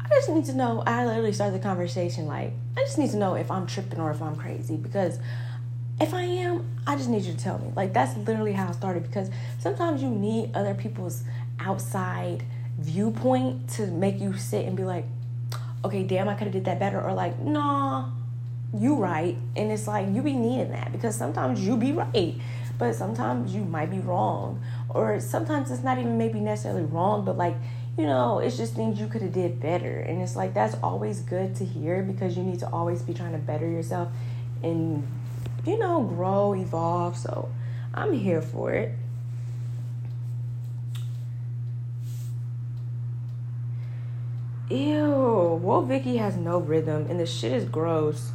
I 0.00 0.08
just 0.08 0.28
need 0.28 0.46
to 0.46 0.54
know. 0.54 0.82
I 0.86 1.04
literally 1.04 1.32
start 1.32 1.52
the 1.52 1.58
conversation 1.58 2.26
like, 2.26 2.52
I 2.76 2.80
just 2.80 2.98
need 2.98 3.10
to 3.10 3.16
know 3.16 3.34
if 3.34 3.50
I'm 3.50 3.66
tripping 3.66 4.00
or 4.00 4.10
if 4.10 4.20
I'm 4.20 4.34
crazy 4.34 4.76
because 4.76 5.18
if 6.00 6.12
I 6.12 6.22
am, 6.22 6.64
I 6.86 6.96
just 6.96 7.08
need 7.08 7.22
you 7.22 7.32
to 7.32 7.38
tell 7.38 7.58
me. 7.58 7.72
Like 7.74 7.92
that's 7.92 8.16
literally 8.16 8.52
how 8.52 8.68
I 8.68 8.72
started 8.72 9.04
because 9.04 9.30
sometimes 9.58 10.02
you 10.02 10.08
need 10.10 10.50
other 10.54 10.74
people's 10.74 11.22
outside 11.60 12.42
viewpoint 12.78 13.68
to 13.70 13.86
make 13.86 14.20
you 14.20 14.36
sit 14.36 14.66
and 14.66 14.76
be 14.76 14.84
like, 14.84 15.04
okay, 15.84 16.02
damn, 16.02 16.28
I 16.28 16.34
could 16.34 16.44
have 16.44 16.52
did 16.52 16.64
that 16.64 16.78
better, 16.80 17.00
or 17.00 17.12
like, 17.12 17.38
nah, 17.40 18.08
you 18.76 18.96
right. 18.96 19.36
And 19.54 19.70
it's 19.70 19.86
like 19.86 20.08
you 20.12 20.22
be 20.22 20.32
needing 20.32 20.72
that 20.72 20.92
because 20.92 21.14
sometimes 21.14 21.64
you 21.64 21.76
be 21.76 21.92
right, 21.92 22.34
but 22.78 22.94
sometimes 22.94 23.54
you 23.54 23.64
might 23.64 23.90
be 23.90 23.98
wrong. 23.98 24.62
Or 24.88 25.20
sometimes 25.20 25.70
it's 25.70 25.82
not 25.82 25.98
even 25.98 26.18
maybe 26.18 26.40
necessarily 26.40 26.84
wrong, 26.84 27.24
but 27.24 27.36
like, 27.36 27.54
you 27.96 28.06
know, 28.06 28.40
it's 28.40 28.56
just 28.56 28.74
things 28.74 28.98
you 28.98 29.06
could 29.06 29.22
have 29.22 29.32
did 29.32 29.60
better. 29.60 30.00
And 30.00 30.20
it's 30.20 30.34
like 30.34 30.54
that's 30.54 30.76
always 30.82 31.20
good 31.20 31.54
to 31.56 31.64
hear 31.64 32.02
because 32.02 32.36
you 32.36 32.42
need 32.42 32.58
to 32.60 32.68
always 32.70 33.02
be 33.02 33.14
trying 33.14 33.32
to 33.32 33.38
better 33.38 33.68
yourself 33.68 34.08
and 34.62 35.06
you 35.66 35.78
know, 35.78 36.02
grow, 36.02 36.54
evolve. 36.54 37.16
So 37.16 37.50
I'm 37.92 38.12
here 38.12 38.42
for 38.42 38.72
it. 38.72 38.94
Ew, 44.70 45.60
Woah 45.62 45.86
Vicky 45.86 46.16
has 46.16 46.36
no 46.36 46.58
rhythm 46.58 47.06
and 47.10 47.20
the 47.20 47.26
shit 47.26 47.52
is 47.52 47.64
gross. 47.64 48.32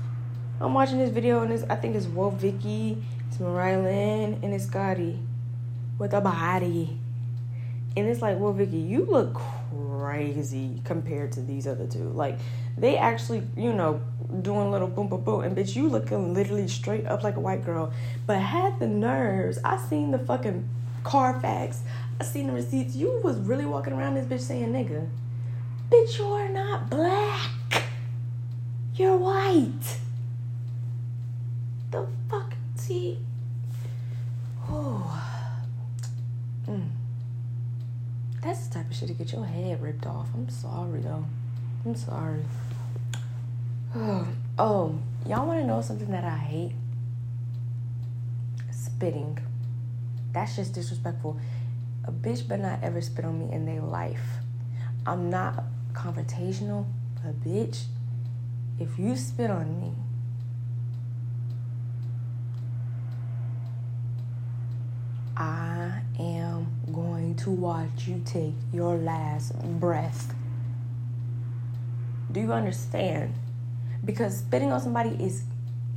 I'm 0.61 0.73
watching 0.73 0.99
this 0.99 1.09
video 1.09 1.41
and 1.41 1.51
it's, 1.51 1.63
I 1.69 1.75
think 1.75 1.95
it's 1.95 2.05
Woah 2.05 2.33
Vicky, 2.33 3.03
it's 3.27 3.39
Mariah 3.39 3.81
Lynn, 3.81 4.39
and 4.43 4.53
it's 4.53 4.65
Scotty 4.65 5.19
with 5.97 6.13
a 6.13 6.21
body. 6.21 6.99
And 7.97 8.07
it's 8.07 8.21
like, 8.21 8.39
well, 8.39 8.53
Vicky, 8.53 8.77
you 8.77 9.05
look 9.05 9.41
crazy 9.71 10.81
compared 10.83 11.31
to 11.33 11.41
these 11.41 11.67
other 11.67 11.87
two. 11.87 12.09
Like, 12.09 12.39
they 12.77 12.97
actually, 12.97 13.43
you 13.55 13.73
know, 13.73 14.01
doing 14.41 14.71
little 14.71 14.87
boom, 14.87 15.07
boom, 15.07 15.23
boom. 15.23 15.41
And 15.41 15.55
bitch, 15.55 15.75
you 15.75 15.87
looking 15.87 16.33
literally 16.33 16.67
straight 16.67 17.05
up 17.05 17.23
like 17.23 17.35
a 17.35 17.39
white 17.39 17.65
girl. 17.65 17.91
But 18.25 18.39
had 18.39 18.79
the 18.79 18.87
nerves. 18.87 19.59
I 19.63 19.77
seen 19.77 20.11
the 20.11 20.19
fucking 20.19 20.67
Carfax. 21.03 21.81
I 22.19 22.23
seen 22.23 22.47
the 22.47 22.53
receipts. 22.53 22.95
You 22.95 23.21
was 23.23 23.37
really 23.37 23.65
walking 23.65 23.93
around 23.93 24.15
this 24.15 24.25
bitch 24.25 24.45
saying 24.45 24.73
nigga. 24.73 25.07
Bitch, 25.89 26.17
you 26.17 26.25
are 26.25 26.49
not 26.49 26.89
black. 26.89 27.49
You're 28.95 29.17
white. 29.17 29.97
The 31.91 32.07
fuck? 32.29 32.53
See? 32.75 33.17
Oh. 34.69 35.23
Mm. 36.67 36.89
That's 38.41 38.67
the 38.67 38.75
type 38.75 38.89
of 38.89 38.95
shit 38.95 39.09
to 39.09 39.13
get 39.13 39.31
your 39.31 39.45
head 39.45 39.81
ripped 39.81 40.05
off. 40.05 40.29
I'm 40.33 40.49
sorry, 40.49 41.01
though. 41.01 41.25
I'm 41.85 41.95
sorry. 41.95 42.43
Oh, 44.61 44.99
y'all 45.25 45.47
want 45.47 45.61
to 45.61 45.65
know 45.65 45.79
something 45.79 46.11
that 46.11 46.25
I 46.25 46.35
hate? 46.37 46.73
Spitting. 48.71 49.39
That's 50.33 50.57
just 50.57 50.73
disrespectful. 50.73 51.39
A 52.03 52.11
bitch 52.11 52.45
better 52.45 52.63
not 52.63 52.83
ever 52.83 52.99
spit 52.99 53.23
on 53.23 53.39
me 53.39 53.53
in 53.55 53.65
their 53.65 53.79
life. 53.81 54.39
I'm 55.05 55.29
not 55.29 55.63
confrontational, 55.93 56.85
a 57.23 57.31
bitch, 57.31 57.85
if 58.79 58.97
you 58.97 59.15
spit 59.15 59.49
on 59.49 59.79
me, 59.79 59.91
I 65.35 66.01
am 66.19 66.48
going 66.99 67.33
to 67.33 67.49
watch 67.49 68.07
you 68.07 68.21
take 68.25 68.53
your 68.73 68.97
last 68.97 69.57
breath. 69.79 70.33
Do 72.29 72.41
you 72.41 72.51
understand? 72.51 73.33
Because 74.03 74.39
spitting 74.39 74.71
on 74.71 74.81
somebody 74.81 75.11
is 75.11 75.43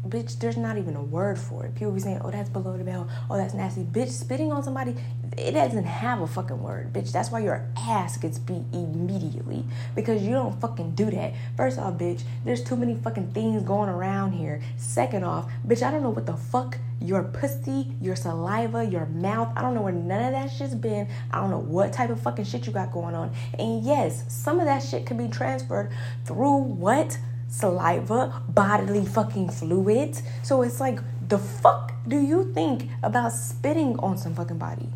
bitch, 0.06 0.38
there's 0.38 0.56
not 0.56 0.78
even 0.78 0.97
a 0.97 1.02
word 1.02 1.38
for 1.38 1.64
it. 1.64 1.75
People 1.75 1.92
be 1.92 2.00
saying, 2.00 2.21
oh, 2.25 2.30
that's 2.30 2.50
below 2.50 2.76
the 2.76 2.85
belt. 2.85 3.09
Oh, 3.30 3.37
that's 3.37 3.54
nasty. 3.54 3.82
Bitch, 3.82 4.09
spitting 4.09 4.52
on 4.52 4.62
somebody, 4.62 4.97
it 5.38 5.52
doesn't 5.52 5.85
have 5.85 6.21
a 6.21 6.26
fucking 6.26 6.61
word, 6.61 6.92
bitch. 6.92 7.12
That's 7.12 7.30
why 7.30 7.40
your 7.40 7.66
ass 7.76 8.16
gets 8.16 8.38
beat 8.38 8.64
immediately 8.73 9.64
because 9.94 10.23
you 10.23 10.32
don't 10.32 10.61
fucking 10.61 10.94
do 10.94 11.11
that. 11.12 11.35
First 11.56 11.78
off, 11.78 11.94
bitch, 11.94 12.23
there's 12.44 12.62
too 12.62 12.76
many 12.76 12.97
fucking 12.97 13.32
things 13.32 13.62
going 13.62 13.88
around 13.88 14.32
here. 14.32 14.61
Second 14.76 15.25
off, 15.25 15.50
bitch, 15.66 15.82
I 15.82 15.90
don't 15.90 16.02
know 16.02 16.11
what 16.11 16.26
the 16.26 16.37
fuck 16.37 16.78
your 17.00 17.25
pussy, 17.25 17.92
your 18.00 18.16
saliva, 18.16 18.85
your 18.85 19.06
mouth, 19.06 19.52
I 19.56 19.62
don't 19.62 19.75
know 19.75 19.82
where 19.82 19.92
none 19.92 20.23
of 20.25 20.32
that 20.32 20.50
shit's 20.50 20.75
been. 20.75 21.09
I 21.30 21.40
don't 21.40 21.50
know 21.50 21.59
what 21.59 21.92
type 21.92 22.11
of 22.11 22.21
fucking 22.21 22.44
shit 22.44 22.66
you 22.66 22.73
got 22.73 22.92
going 22.92 23.14
on. 23.14 23.32
And 23.59 23.82
yes, 23.82 24.25
some 24.28 24.61
of 24.61 24.66
that 24.66 24.82
shit 24.82 25.06
can 25.06 25.16
be 25.16 25.28
transferred 25.28 25.90
through 26.25 26.59
what? 26.59 27.18
Saliva, 27.52 28.42
bodily 28.49 29.04
fucking 29.04 29.50
fluids. 29.50 30.23
So 30.42 30.62
it's 30.62 30.80
like, 30.80 30.99
the 31.28 31.38
fuck 31.38 31.92
do 32.09 32.18
you 32.18 32.50
think 32.52 32.88
about 33.02 33.32
spitting 33.32 33.99
on 33.99 34.16
some 34.16 34.35
fucking 34.35 34.59
body? 34.59 34.88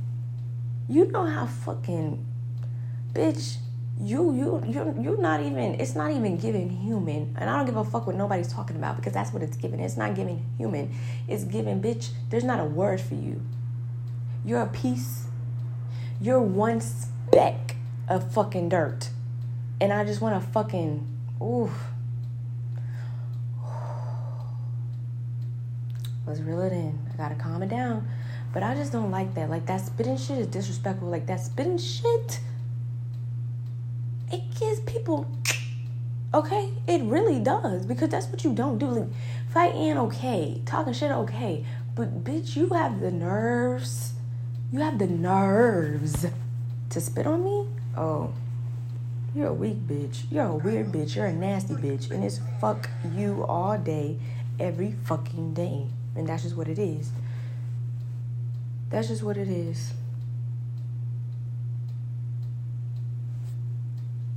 You 0.89 1.11
know 1.13 1.27
how 1.27 1.47
fucking 1.47 2.25
bitch 3.13 3.59
you 3.99 4.35
you 4.35 4.63
you 4.67 4.95
you're 5.01 5.21
not 5.21 5.41
even 5.41 5.81
it's 5.81 5.95
not 5.95 6.11
even 6.13 6.39
giving 6.39 6.71
human. 6.71 7.35
And 7.39 7.51
i 7.51 7.57
don't 7.57 7.67
give 7.67 7.77
a 7.77 7.85
fuck 7.85 8.07
what 8.07 8.17
nobody's 8.17 8.53
talking 8.53 8.77
about 8.77 8.97
because 8.97 9.13
that's 9.13 9.33
what 9.33 9.43
it's 9.43 9.57
giving. 9.57 9.81
It's 9.81 9.97
not 9.97 10.15
giving 10.15 10.45
human. 10.57 10.95
It's 11.29 11.45
giving 11.45 11.83
bitch 11.83 12.11
there's 12.31 12.45
not 12.45 12.59
a 12.59 12.65
word 12.65 13.01
for 13.01 13.15
you. 13.15 13.43
You're 14.45 14.63
a 14.63 14.67
piece. 14.67 15.27
You're 16.21 16.41
one 16.41 16.81
speck 16.81 17.77
of 18.09 18.33
fucking 18.33 18.71
dirt. 18.71 19.11
And 19.79 19.93
i 19.93 20.05
just 20.05 20.21
want 20.23 20.43
to 20.43 20.51
fucking 20.53 21.07
ooh 21.41 21.71
Let's 26.27 26.41
reel 26.41 26.61
it 26.63 26.73
in. 26.73 26.99
I 27.13 27.17
gotta 27.17 27.37
calm 27.37 27.63
it 27.63 27.69
down. 27.69 28.09
But 28.53 28.63
I 28.63 28.75
just 28.75 28.91
don't 28.91 29.11
like 29.11 29.35
that. 29.35 29.51
Like 29.51 29.67
that 29.67 29.83
spitting 29.83 30.17
shit 30.17 30.39
is 30.39 30.47
disrespectful. 30.47 31.09
Like 31.09 31.27
that 31.27 31.41
spitting 31.41 31.79
shit, 31.79 32.41
it 34.33 34.43
gives 34.59 34.81
people 34.81 35.31
okay. 36.33 36.73
It 36.87 37.03
really 37.03 37.39
does 37.39 37.87
because 37.87 38.09
that's 38.09 38.27
what 38.27 38.45
you 38.45 38.53
don't 38.53 38.79
do. 38.79 38.87
Like 38.87 39.09
fighting 39.53 39.99
okay, 39.99 40.63
talking 40.65 40.93
shit 40.95 41.11
okay, 41.11 41.65
but 41.95 42.25
bitch, 42.25 42.57
you 42.57 42.69
have 42.71 43.01
the 43.01 43.11
nerves. 43.11 44.15
You 44.73 44.81
have 44.81 44.99
the 44.99 45.07
nerves 45.07 46.27
to 46.91 47.01
spit 47.01 47.27
on 47.27 47.45
me. 47.45 47.69
Oh, 47.97 48.33
you're 49.35 49.49
a 49.49 49.55
weak 49.55 49.87
bitch. 49.87 50.25
You're 50.31 50.47
a 50.47 50.55
weird 50.57 50.93
bitch. 50.93 51.15
You're 51.15 51.27
a 51.27 51.33
nasty 51.33 51.75
bitch, 51.75 52.11
and 52.11 52.25
it's 52.25 52.41
fuck 52.61 52.89
you 53.15 53.45
all 53.47 53.79
day, 53.79 54.19
every 54.59 54.93
fucking 55.05 55.55
day. 55.55 55.89
And 56.17 56.27
that's 56.27 56.43
just 56.43 56.57
what 56.57 56.69
it 56.69 56.79
is. 56.79 57.11
That's 58.91 59.09
just 59.09 59.23
what 59.23 59.37
it 59.37 59.49
is. 59.49 59.93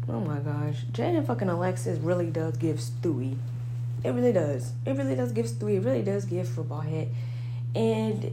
Oh 0.08 0.20
my 0.20 0.40
gosh. 0.40 0.84
Jane 0.92 1.24
fucking 1.24 1.50
Alexis 1.50 2.00
really 2.00 2.32
does 2.32 2.58
give 2.58 2.78
Stewie. 2.78 3.38
It 4.04 4.10
really 4.10 4.34
does. 4.34 4.74
It 4.86 4.96
really 4.98 5.16
does 5.16 5.32
give 5.32 5.46
Stewie. 5.46 5.78
It 5.78 5.82
really 5.82 6.02
does 6.02 6.26
give 6.26 6.48
football 6.48 6.82
head. 6.82 7.10
And 7.76 8.32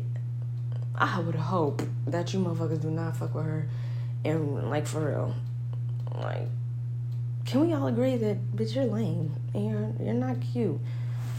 I 0.94 1.20
would 1.20 1.34
hope 1.34 1.82
that 2.06 2.32
you 2.32 2.40
motherfuckers 2.40 2.80
do 2.80 2.90
not 2.90 3.16
fuck 3.16 3.34
with 3.34 3.44
her. 3.44 3.68
And 4.24 4.70
like 4.70 4.86
for 4.86 5.08
real. 5.10 5.34
Like 6.14 6.48
can 7.46 7.60
we 7.60 7.72
all 7.72 7.86
agree 7.86 8.16
that 8.16 8.56
bitch 8.56 8.74
you're 8.74 8.86
lame 8.86 9.32
and 9.54 9.66
you're 9.66 9.92
you're 10.04 10.14
not 10.14 10.36
cute. 10.40 10.80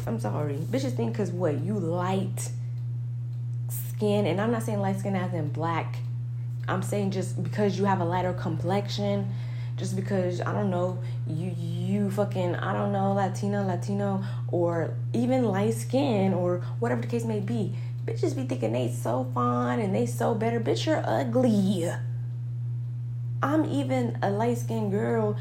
I'm 0.07 0.19
sorry. 0.19 0.55
Bitches 0.55 0.95
think 0.95 1.11
because 1.11 1.31
what? 1.31 1.59
You 1.59 1.77
light 1.77 2.49
skin, 3.69 4.25
and 4.25 4.39
I'm 4.39 4.51
not 4.51 4.63
saying 4.63 4.79
light 4.79 4.99
skin 4.99 5.15
as 5.15 5.33
in 5.33 5.49
black. 5.49 5.97
I'm 6.67 6.81
saying 6.81 7.11
just 7.11 7.43
because 7.43 7.77
you 7.77 7.85
have 7.85 7.99
a 7.99 8.05
lighter 8.05 8.33
complexion, 8.33 9.33
just 9.75 9.95
because 9.95 10.39
I 10.41 10.53
don't 10.53 10.69
know 10.69 10.99
you 11.27 11.53
you 11.57 12.09
fucking 12.11 12.55
I 12.55 12.73
don't 12.73 12.91
know 12.91 13.13
Latina 13.13 13.65
Latino 13.65 14.23
or 14.49 14.93
even 15.13 15.45
light 15.45 15.73
skin 15.73 16.33
or 16.33 16.59
whatever 16.79 17.01
the 17.01 17.07
case 17.07 17.25
may 17.25 17.39
be. 17.39 17.75
Bitches 18.05 18.33
be 18.33 18.43
thinking 18.43 18.71
they 18.71 18.89
so 18.89 19.29
fine 19.33 19.81
and 19.81 19.93
they 19.93 20.05
so 20.05 20.33
better. 20.33 20.61
Bitch, 20.61 20.85
you're 20.85 21.03
ugly. 21.05 21.91
I'm 23.43 23.65
even 23.65 24.17
a 24.21 24.31
light 24.31 24.57
skinned 24.57 24.91
girl, 24.91 25.37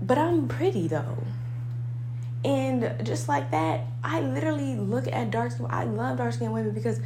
but 0.00 0.16
I'm 0.16 0.48
pretty 0.48 0.88
though. 0.88 1.18
And 2.44 3.04
just 3.04 3.28
like 3.28 3.50
that, 3.50 3.82
I 4.02 4.20
literally 4.20 4.74
look 4.76 5.06
at 5.08 5.30
dark 5.30 5.52
skin. 5.52 5.66
I 5.68 5.84
love 5.84 6.18
dark 6.18 6.32
skinned 6.32 6.52
women 6.52 6.72
because 6.72 7.00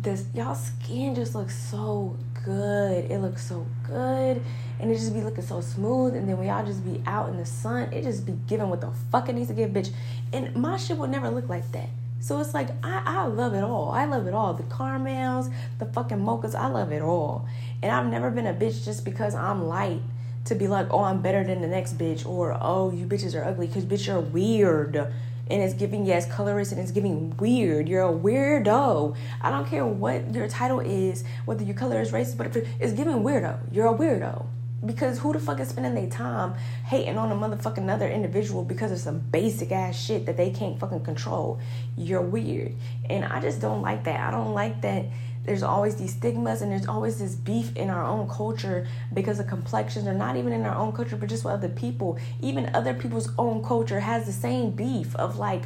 this 0.00 0.26
y'all 0.34 0.54
skin 0.54 1.14
just 1.14 1.34
looks 1.34 1.58
so 1.58 2.16
good. 2.44 3.10
It 3.10 3.18
looks 3.18 3.44
so 3.44 3.66
good. 3.84 4.42
And 4.78 4.90
it 4.90 4.94
just 4.94 5.12
be 5.12 5.20
looking 5.20 5.44
so 5.44 5.60
smooth. 5.60 6.14
And 6.14 6.28
then 6.28 6.38
when 6.38 6.46
y'all 6.46 6.64
just 6.64 6.84
be 6.84 7.02
out 7.06 7.28
in 7.28 7.36
the 7.36 7.46
sun, 7.46 7.92
it 7.92 8.02
just 8.02 8.24
be 8.24 8.38
giving 8.46 8.68
what 8.68 8.80
the 8.80 8.92
fuck 9.10 9.28
it 9.28 9.34
needs 9.34 9.48
to 9.48 9.54
give, 9.54 9.70
bitch. 9.70 9.90
And 10.32 10.54
my 10.54 10.76
shit 10.76 10.96
would 10.96 11.10
never 11.10 11.28
look 11.28 11.48
like 11.48 11.70
that. 11.72 11.88
So 12.20 12.40
it's 12.40 12.54
like 12.54 12.68
I, 12.84 13.02
I 13.04 13.26
love 13.26 13.54
it 13.54 13.64
all. 13.64 13.90
I 13.90 14.04
love 14.04 14.26
it 14.28 14.34
all. 14.34 14.54
The 14.54 14.62
caramels, 14.64 15.50
the 15.78 15.86
fucking 15.86 16.18
mochas, 16.18 16.54
I 16.54 16.68
love 16.68 16.92
it 16.92 17.02
all. 17.02 17.48
And 17.82 17.90
I've 17.90 18.06
never 18.06 18.30
been 18.30 18.46
a 18.46 18.54
bitch 18.54 18.84
just 18.84 19.04
because 19.04 19.34
I'm 19.34 19.66
light 19.66 20.00
to 20.48 20.54
be 20.54 20.66
like, 20.66 20.88
oh, 20.90 21.04
I'm 21.04 21.22
better 21.22 21.44
than 21.44 21.60
the 21.60 21.68
next 21.68 21.98
bitch, 21.98 22.26
or 22.26 22.56
oh, 22.60 22.90
you 22.90 23.06
bitches 23.06 23.38
are 23.38 23.44
ugly, 23.44 23.66
because 23.66 23.84
bitch, 23.84 24.06
you're 24.06 24.20
weird. 24.20 24.96
And 24.96 25.62
it's 25.62 25.72
giving, 25.72 26.04
yes, 26.04 26.30
colorist, 26.30 26.72
and 26.72 26.80
it's 26.80 26.90
giving 26.90 27.34
weird. 27.38 27.88
You're 27.88 28.06
a 28.06 28.12
weirdo. 28.12 29.16
I 29.40 29.50
don't 29.50 29.66
care 29.66 29.86
what 29.86 30.34
your 30.34 30.46
title 30.46 30.80
is, 30.80 31.24
whether 31.46 31.64
your 31.64 31.74
color 31.74 32.02
is 32.02 32.12
racist, 32.12 32.36
but 32.36 32.54
it's 32.54 32.92
giving 32.92 33.14
weirdo. 33.22 33.58
You're 33.72 33.86
a 33.86 33.96
weirdo. 33.96 34.44
Because 34.84 35.18
who 35.18 35.32
the 35.32 35.40
fuck 35.40 35.58
is 35.58 35.68
spending 35.68 35.94
their 35.94 36.08
time 36.08 36.54
hating 36.84 37.18
on 37.18 37.32
a 37.32 37.34
motherfucking 37.34 37.78
another 37.78 38.08
individual 38.08 38.62
because 38.62 38.92
of 38.92 38.98
some 38.98 39.18
basic 39.18 39.72
ass 39.72 39.98
shit 39.98 40.26
that 40.26 40.36
they 40.36 40.50
can't 40.50 40.78
fucking 40.78 41.00
control? 41.00 41.58
You're 41.96 42.22
weird. 42.22 42.74
And 43.08 43.24
I 43.24 43.40
just 43.40 43.60
don't 43.60 43.82
like 43.82 44.04
that. 44.04 44.20
I 44.20 44.30
don't 44.30 44.52
like 44.52 44.82
that 44.82 45.06
there's 45.48 45.62
always 45.62 45.96
these 45.96 46.12
stigmas 46.12 46.60
and 46.60 46.70
there's 46.70 46.86
always 46.86 47.18
this 47.18 47.34
beef 47.34 47.74
in 47.74 47.88
our 47.88 48.04
own 48.04 48.28
culture 48.28 48.86
because 49.14 49.40
of 49.40 49.46
complexions 49.46 50.06
or 50.06 50.12
not 50.12 50.36
even 50.36 50.52
in 50.52 50.64
our 50.66 50.74
own 50.74 50.92
culture 50.92 51.16
but 51.16 51.28
just 51.28 51.42
with 51.42 51.54
other 51.54 51.70
people. 51.70 52.18
Even 52.42 52.70
other 52.74 52.92
people's 52.92 53.30
own 53.38 53.64
culture 53.64 54.00
has 54.00 54.26
the 54.26 54.32
same 54.32 54.70
beef 54.70 55.16
of 55.16 55.38
like 55.38 55.62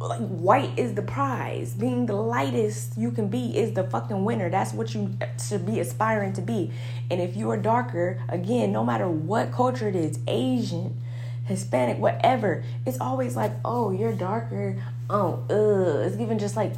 like 0.00 0.18
white 0.18 0.76
is 0.76 0.94
the 0.94 1.02
prize. 1.02 1.74
Being 1.74 2.06
the 2.06 2.16
lightest 2.16 2.98
you 2.98 3.12
can 3.12 3.28
be 3.28 3.56
is 3.56 3.72
the 3.74 3.84
fucking 3.84 4.24
winner. 4.24 4.50
That's 4.50 4.72
what 4.72 4.92
you 4.92 5.16
should 5.40 5.64
be 5.64 5.78
aspiring 5.78 6.32
to 6.32 6.42
be. 6.42 6.72
And 7.08 7.20
if 7.20 7.36
you 7.36 7.48
are 7.50 7.56
darker 7.56 8.20
again 8.28 8.72
no 8.72 8.84
matter 8.84 9.08
what 9.08 9.52
culture 9.52 9.88
it 9.88 9.94
is 9.94 10.18
asian 10.26 11.00
hispanic 11.44 11.98
whatever 11.98 12.62
it's 12.84 13.00
always 13.00 13.36
like 13.36 13.52
oh 13.64 13.92
you're 13.92 14.12
darker. 14.12 14.82
Oh 15.08 15.44
ugh. 15.48 16.04
It's 16.04 16.20
even 16.20 16.40
just 16.40 16.56
like 16.56 16.72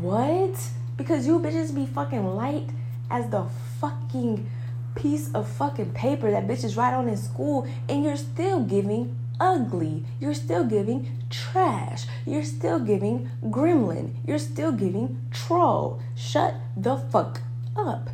what 0.00 0.58
because 1.00 1.26
you 1.26 1.38
bitches 1.38 1.74
be 1.74 1.86
fucking 1.86 2.36
light 2.36 2.68
as 3.10 3.30
the 3.30 3.46
fucking 3.80 4.46
piece 4.94 5.32
of 5.32 5.48
fucking 5.48 5.94
paper 5.94 6.30
that 6.30 6.46
bitches 6.46 6.76
write 6.76 6.92
on 6.92 7.08
in 7.08 7.16
school, 7.16 7.66
and 7.88 8.04
you're 8.04 8.18
still 8.18 8.60
giving 8.60 9.16
ugly. 9.40 10.04
You're 10.20 10.34
still 10.34 10.62
giving 10.62 11.24
trash. 11.30 12.04
You're 12.26 12.44
still 12.44 12.78
giving 12.78 13.30
gremlin. 13.44 14.12
You're 14.26 14.38
still 14.38 14.72
giving 14.72 15.26
troll. 15.30 16.02
Shut 16.14 16.56
the 16.76 16.98
fuck 16.98 17.40
up. 17.74 18.10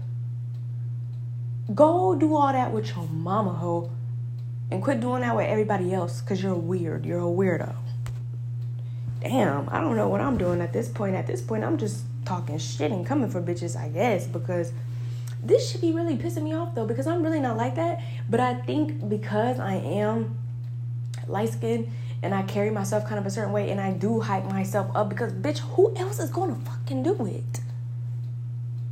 Go 1.74 2.14
do 2.14 2.36
all 2.36 2.52
that 2.52 2.70
with 2.70 2.94
your 2.94 3.08
mama 3.08 3.54
hoe 3.54 3.90
and 4.70 4.80
quit 4.80 5.00
doing 5.00 5.22
that 5.22 5.34
with 5.34 5.48
everybody 5.48 5.92
else 5.92 6.20
because 6.20 6.40
you're 6.40 6.54
weird. 6.54 7.04
You're 7.04 7.18
a 7.18 7.22
weirdo. 7.22 7.74
Damn, 9.22 9.68
I 9.70 9.80
don't 9.80 9.96
know 9.96 10.08
what 10.08 10.20
I'm 10.20 10.38
doing 10.38 10.60
at 10.60 10.72
this 10.72 10.88
point. 10.88 11.16
At 11.16 11.26
this 11.26 11.42
point, 11.42 11.64
I'm 11.64 11.78
just 11.78 12.04
talking 12.26 12.58
shit 12.58 12.90
and 12.90 13.06
coming 13.06 13.30
for 13.30 13.40
bitches, 13.40 13.76
I 13.76 13.88
guess, 13.88 14.26
because 14.26 14.72
this 15.42 15.70
should 15.70 15.80
be 15.80 15.92
really 15.92 16.16
pissing 16.16 16.42
me 16.42 16.54
off 16.54 16.74
though, 16.74 16.86
because 16.86 17.06
I'm 17.06 17.22
really 17.22 17.40
not 17.40 17.56
like 17.56 17.76
that. 17.76 18.02
But 18.28 18.40
I 18.40 18.54
think 18.54 19.08
because 19.08 19.58
I 19.58 19.74
am 19.74 20.36
light 21.26 21.52
skinned 21.52 21.90
and 22.22 22.34
I 22.34 22.42
carry 22.42 22.70
myself 22.70 23.04
kind 23.06 23.18
of 23.18 23.26
a 23.26 23.30
certain 23.30 23.52
way 23.52 23.70
and 23.70 23.80
I 23.80 23.92
do 23.92 24.20
hype 24.20 24.44
myself 24.44 24.90
up 24.94 25.08
because 25.08 25.32
bitch, 25.32 25.58
who 25.58 25.94
else 25.96 26.18
is 26.18 26.30
gonna 26.30 26.56
fucking 26.56 27.02
do 27.02 27.26
it? 27.26 27.60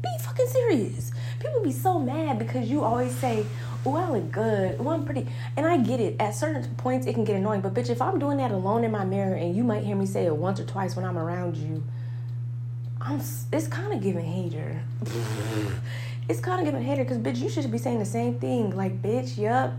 Be 0.03 0.09
fucking 0.21 0.47
serious. 0.47 1.13
People 1.41 1.63
be 1.63 1.73
so 1.73 1.99
mad 1.99 2.39
because 2.39 2.71
you 2.71 2.83
always 2.85 3.15
say, 3.15 3.45
Oh, 3.87 3.97
I 3.97 4.09
look 4.09 4.33
good. 4.33 4.77
Oh, 4.81 4.89
I'm 4.89 5.05
pretty. 5.05 5.27
And 5.57 5.67
I 5.67 5.77
get 5.77 6.01
it. 6.01 6.17
At 6.19 6.35
certain 6.35 6.75
points, 6.77 7.07
it 7.07 7.13
can 7.13 7.25
get 7.25 7.37
annoying. 7.37 7.61
But, 7.61 7.75
bitch, 7.75 7.91
if 7.91 8.01
I'm 8.01 8.19
doing 8.19 8.39
that 8.39 8.51
alone 8.51 8.83
in 8.83 8.91
my 8.91 9.05
mirror 9.05 9.35
and 9.35 9.55
you 9.55 9.63
might 9.63 9.85
hear 9.85 9.95
me 9.95 10.07
say 10.07 10.25
it 10.25 10.35
once 10.35 10.59
or 10.59 10.65
twice 10.65 10.97
when 10.97 11.05
I'm 11.05 11.19
around 11.19 11.57
you, 11.57 11.83
I'm 13.05 13.21
it's 13.53 13.69
kind 13.69 13.93
of 13.93 14.03
giving 14.03 14.25
hater. 14.25 14.83
Mm-hmm. 15.05 15.75
it's 16.29 16.41
kind 16.41 16.61
of 16.61 16.65
giving 16.65 16.83
hater 16.83 17.05
because 17.05 17.19
bitch, 17.19 17.37
you 17.37 17.51
should 17.51 17.71
be 17.71 17.79
saying 17.79 17.99
the 17.99 18.07
same 18.07 18.39
thing. 18.39 18.75
Like 18.75 19.03
bitch, 19.03 19.37
yup. 19.37 19.73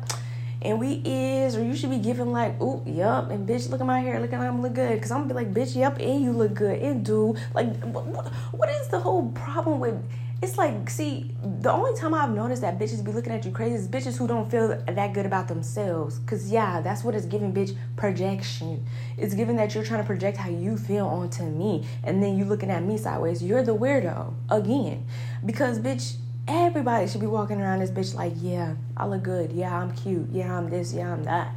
And 0.62 0.80
we 0.80 1.02
is, 1.06 1.56
or 1.56 1.64
you 1.64 1.76
should 1.76 1.92
be 1.92 2.00
giving 2.00 2.32
like, 2.32 2.60
ooh, 2.60 2.82
yup, 2.88 3.30
and 3.30 3.48
bitch, 3.48 3.70
look 3.70 3.82
at 3.82 3.86
my 3.86 4.00
hair, 4.00 4.20
look 4.20 4.34
at 4.34 4.40
I'm 4.40 4.62
look 4.62 4.74
good. 4.74 5.00
Cause 5.00 5.12
I'm 5.12 5.28
gonna 5.28 5.34
be 5.34 5.46
like, 5.46 5.54
bitch, 5.54 5.76
yup, 5.76 6.00
and 6.00 6.24
you 6.24 6.32
look 6.32 6.54
good, 6.56 6.80
and 6.80 7.06
do. 7.06 7.36
Like, 7.54 7.76
what, 7.84 8.06
what 8.52 8.70
is 8.70 8.88
the 8.88 9.00
whole 9.00 9.30
problem 9.32 9.80
with 9.80 10.02
it's 10.46 10.58
like, 10.58 10.90
see, 10.90 11.32
the 11.44 11.72
only 11.72 12.00
time 12.00 12.14
I've 12.14 12.30
noticed 12.30 12.62
that 12.62 12.78
bitches 12.78 13.04
be 13.04 13.12
looking 13.12 13.34
at 13.34 13.44
you 13.46 13.52
crazy 13.52 13.76
is 13.76 13.88
bitches 13.88 14.16
who 14.16 14.28
don't 14.28 14.50
feel 14.50 14.68
that 14.88 15.14
good 15.14 15.26
about 15.26 15.48
themselves. 15.48 16.20
Cause 16.28 16.52
yeah, 16.52 16.82
that's 16.82 17.04
what 17.04 17.16
it's 17.16 17.26
giving, 17.26 17.52
bitch, 17.52 17.76
projection. 17.96 18.86
It's 19.18 19.34
giving 19.34 19.56
that 19.56 19.74
you're 19.74 19.84
trying 19.84 20.02
to 20.02 20.06
project 20.06 20.38
how 20.38 20.50
you 20.50 20.78
feel 20.78 21.08
onto 21.08 21.44
me, 21.44 21.88
and 22.04 22.22
then 22.22 22.38
you 22.38 22.46
looking 22.46 22.70
at 22.70 22.84
me 22.84 22.98
sideways. 22.98 23.44
You're 23.44 23.64
the 23.64 23.76
weirdo 23.76 24.34
again, 24.50 25.08
because 25.44 25.80
bitch, 25.80 26.18
everybody 26.48 27.08
should 27.08 27.22
be 27.22 27.28
walking 27.28 27.60
around 27.60 27.80
this 27.80 27.90
bitch 27.90 28.14
like, 28.14 28.34
yeah, 28.38 28.76
I 28.96 29.08
look 29.08 29.24
good, 29.24 29.52
yeah, 29.52 29.76
I'm 29.76 29.92
cute, 29.96 30.30
yeah, 30.32 30.56
I'm 30.56 30.70
this, 30.70 30.94
yeah, 30.94 31.12
I'm 31.12 31.24
that 31.24 31.54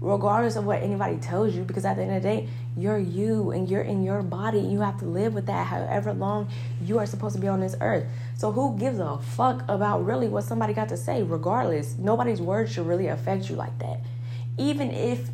regardless 0.00 0.56
of 0.56 0.64
what 0.64 0.82
anybody 0.82 1.16
tells 1.16 1.54
you 1.54 1.62
because 1.62 1.84
at 1.84 1.96
the 1.96 2.02
end 2.02 2.16
of 2.16 2.22
the 2.22 2.28
day 2.28 2.48
you're 2.76 2.98
you 2.98 3.50
and 3.52 3.68
you're 3.68 3.82
in 3.82 4.02
your 4.02 4.22
body 4.22 4.60
you 4.60 4.80
have 4.80 4.98
to 4.98 5.06
live 5.06 5.32
with 5.32 5.46
that 5.46 5.66
however 5.66 6.12
long 6.12 6.48
you 6.82 6.98
are 6.98 7.06
supposed 7.06 7.34
to 7.34 7.40
be 7.40 7.48
on 7.48 7.60
this 7.60 7.74
earth. 7.80 8.04
So 8.36 8.52
who 8.52 8.76
gives 8.78 8.98
a 8.98 9.18
fuck 9.18 9.62
about 9.68 10.04
really 10.04 10.28
what 10.28 10.44
somebody 10.44 10.74
got 10.74 10.88
to 10.90 10.96
say? 10.96 11.22
Regardless 11.22 11.96
nobody's 11.98 12.40
words 12.40 12.72
should 12.72 12.86
really 12.86 13.06
affect 13.06 13.48
you 13.48 13.56
like 13.56 13.78
that. 13.78 14.00
Even 14.58 14.90
if 14.90 15.30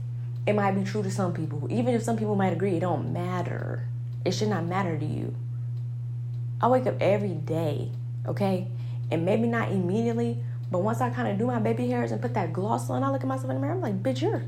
it 0.46 0.54
might 0.54 0.72
be 0.72 0.84
true 0.84 1.02
to 1.02 1.10
some 1.10 1.32
people 1.32 1.66
even 1.70 1.94
if 1.94 2.02
some 2.02 2.16
people 2.16 2.36
might 2.36 2.52
agree 2.52 2.76
it 2.76 2.80
don't 2.80 3.12
matter. 3.12 3.88
It 4.24 4.32
should 4.32 4.48
not 4.48 4.64
matter 4.64 4.96
to 4.96 5.04
you. 5.04 5.34
I 6.60 6.68
wake 6.68 6.86
up 6.86 6.94
every 7.00 7.34
day 7.34 7.90
okay? 8.26 8.68
And 9.10 9.24
maybe 9.24 9.48
not 9.48 9.72
immediately 9.72 10.38
but 10.72 10.78
once 10.78 11.02
I 11.02 11.10
kind 11.10 11.28
of 11.28 11.38
do 11.38 11.46
my 11.46 11.58
baby 11.58 11.88
hairs 11.88 12.12
and 12.12 12.22
put 12.22 12.32
that 12.32 12.54
gloss 12.54 12.88
on, 12.88 13.02
I 13.02 13.10
look 13.10 13.20
at 13.20 13.26
myself 13.26 13.50
in 13.50 13.56
the 13.56 13.60
mirror. 13.60 13.74
I'm 13.74 13.82
like, 13.82 14.02
bitch, 14.02 14.22
you're 14.22 14.42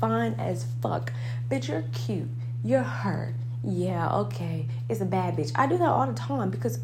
fine 0.00 0.34
as 0.34 0.66
fuck. 0.82 1.12
Bitch, 1.50 1.68
you're 1.68 1.84
cute. 1.92 2.28
You're 2.64 2.82
her. 2.82 3.34
Yeah, 3.62 4.10
okay. 4.10 4.66
It's 4.88 5.00
a 5.00 5.04
bad 5.04 5.36
bitch. 5.36 5.52
I 5.54 5.66
do 5.66 5.76
that 5.78 5.88
all 5.88 6.06
the 6.06 6.14
time 6.14 6.50
because 6.50 6.80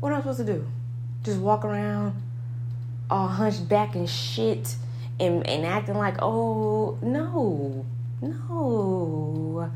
what 0.00 0.12
am 0.12 0.18
I 0.18 0.20
supposed 0.20 0.38
to 0.38 0.44
do? 0.44 0.66
Just 1.24 1.38
walk 1.38 1.64
around 1.64 2.20
all 3.10 3.28
hunched 3.28 3.68
back 3.68 3.94
and 3.94 4.08
shit 4.08 4.76
and, 5.18 5.46
and 5.46 5.66
acting 5.66 5.96
like, 5.96 6.16
oh, 6.20 6.98
no, 7.02 7.84
no. 8.20 9.70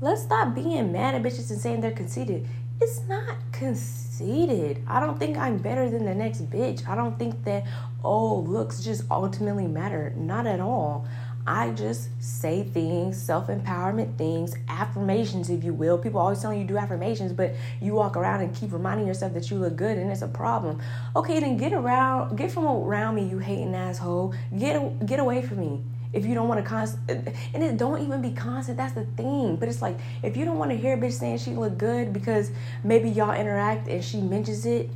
Let's 0.00 0.22
stop 0.22 0.54
being 0.54 0.92
mad 0.92 1.14
at 1.14 1.22
bitches 1.22 1.50
and 1.50 1.60
saying 1.60 1.80
they're 1.80 1.90
conceited. 1.90 2.46
It's 2.80 3.02
not 3.08 3.36
conceited. 3.52 4.82
I 4.86 5.00
don't 5.00 5.18
think 5.18 5.36
I'm 5.36 5.58
better 5.58 5.90
than 5.90 6.04
the 6.04 6.14
next 6.14 6.48
bitch. 6.50 6.88
I 6.88 6.94
don't 6.94 7.18
think 7.18 7.44
that, 7.44 7.64
oh, 8.04 8.40
looks 8.40 8.82
just 8.82 9.04
ultimately 9.10 9.66
matter. 9.66 10.12
Not 10.16 10.46
at 10.46 10.60
all. 10.60 11.06
I 11.46 11.70
just 11.70 12.10
say 12.22 12.64
things, 12.64 13.20
self 13.20 13.48
empowerment 13.48 14.16
things, 14.18 14.54
affirmations, 14.68 15.48
if 15.48 15.64
you 15.64 15.72
will. 15.72 15.98
People 15.98 16.20
always 16.20 16.40
telling 16.40 16.60
you 16.60 16.66
do 16.66 16.76
affirmations, 16.76 17.32
but 17.32 17.54
you 17.80 17.94
walk 17.94 18.16
around 18.16 18.42
and 18.42 18.54
keep 18.54 18.72
reminding 18.72 19.06
yourself 19.06 19.32
that 19.34 19.50
you 19.50 19.56
look 19.56 19.76
good, 19.76 19.96
and 19.96 20.10
it's 20.10 20.22
a 20.22 20.28
problem. 20.28 20.80
Okay, 21.16 21.40
then 21.40 21.56
get 21.56 21.72
around, 21.72 22.36
get 22.36 22.50
from 22.50 22.66
around 22.66 23.14
me, 23.14 23.24
you 23.24 23.38
hating 23.38 23.74
asshole. 23.74 24.34
Get 24.56 25.06
get 25.06 25.18
away 25.18 25.42
from 25.42 25.60
me 25.60 25.80
if 26.12 26.26
you 26.26 26.34
don't 26.34 26.48
want 26.48 26.62
to 26.62 26.68
constant 26.68 27.28
and 27.54 27.62
it 27.62 27.76
don't 27.76 28.02
even 28.02 28.20
be 28.20 28.32
constant 28.32 28.76
that's 28.76 28.94
the 28.94 29.04
thing 29.16 29.54
but 29.54 29.68
it's 29.68 29.80
like 29.80 29.96
if 30.24 30.36
you 30.36 30.44
don't 30.44 30.58
want 30.58 30.70
to 30.70 30.76
hear 30.76 30.94
a 30.94 30.98
bitch 30.98 31.12
saying 31.12 31.38
she 31.38 31.52
look 31.52 31.78
good 31.78 32.12
because 32.12 32.50
maybe 32.82 33.08
y'all 33.08 33.32
interact 33.32 33.86
and 33.86 34.04
she 34.04 34.20
mentions 34.20 34.66
it 34.66 34.90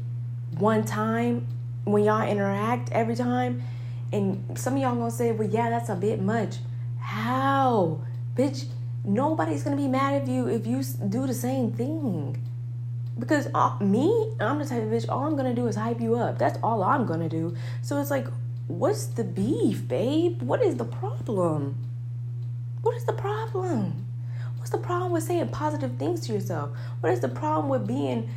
one 0.58 0.84
time 0.84 1.46
when 1.84 2.04
y'all 2.04 2.26
interact 2.26 2.90
every 2.92 3.16
time 3.16 3.62
and 4.12 4.58
some 4.58 4.74
of 4.74 4.82
y'all 4.82 4.94
gonna 4.94 5.10
say 5.10 5.32
well 5.32 5.48
yeah 5.48 5.70
that's 5.70 5.88
a 5.88 5.94
bit 5.94 6.20
much 6.20 6.56
how 6.98 8.00
bitch 8.34 8.66
nobody's 9.04 9.62
gonna 9.62 9.76
be 9.76 9.88
mad 9.88 10.14
at 10.14 10.28
you 10.28 10.48
if 10.48 10.66
you 10.66 10.82
do 11.08 11.26
the 11.26 11.34
same 11.34 11.72
thing 11.72 12.42
because 13.18 13.48
uh, 13.54 13.76
me 13.80 14.32
i'm 14.40 14.58
the 14.58 14.64
type 14.64 14.82
of 14.82 14.88
bitch 14.88 15.08
all 15.08 15.24
i'm 15.24 15.36
gonna 15.36 15.54
do 15.54 15.66
is 15.66 15.76
hype 15.76 16.00
you 16.00 16.14
up 16.14 16.38
that's 16.38 16.58
all 16.62 16.82
i'm 16.82 17.06
gonna 17.06 17.28
do 17.28 17.54
so 17.82 18.00
it's 18.00 18.10
like 18.10 18.26
What's 18.66 19.04
the 19.06 19.24
beef, 19.24 19.86
babe? 19.86 20.40
What 20.40 20.62
is 20.62 20.76
the 20.76 20.86
problem? 20.86 21.76
What 22.80 22.96
is 22.96 23.04
the 23.04 23.12
problem? 23.12 24.06
What's 24.56 24.70
the 24.70 24.78
problem 24.78 25.12
with 25.12 25.24
saying 25.24 25.48
positive 25.48 25.98
things 25.98 26.26
to 26.26 26.32
yourself? 26.32 26.70
What 27.00 27.12
is 27.12 27.20
the 27.20 27.28
problem 27.28 27.68
with 27.68 27.86
being 27.86 28.30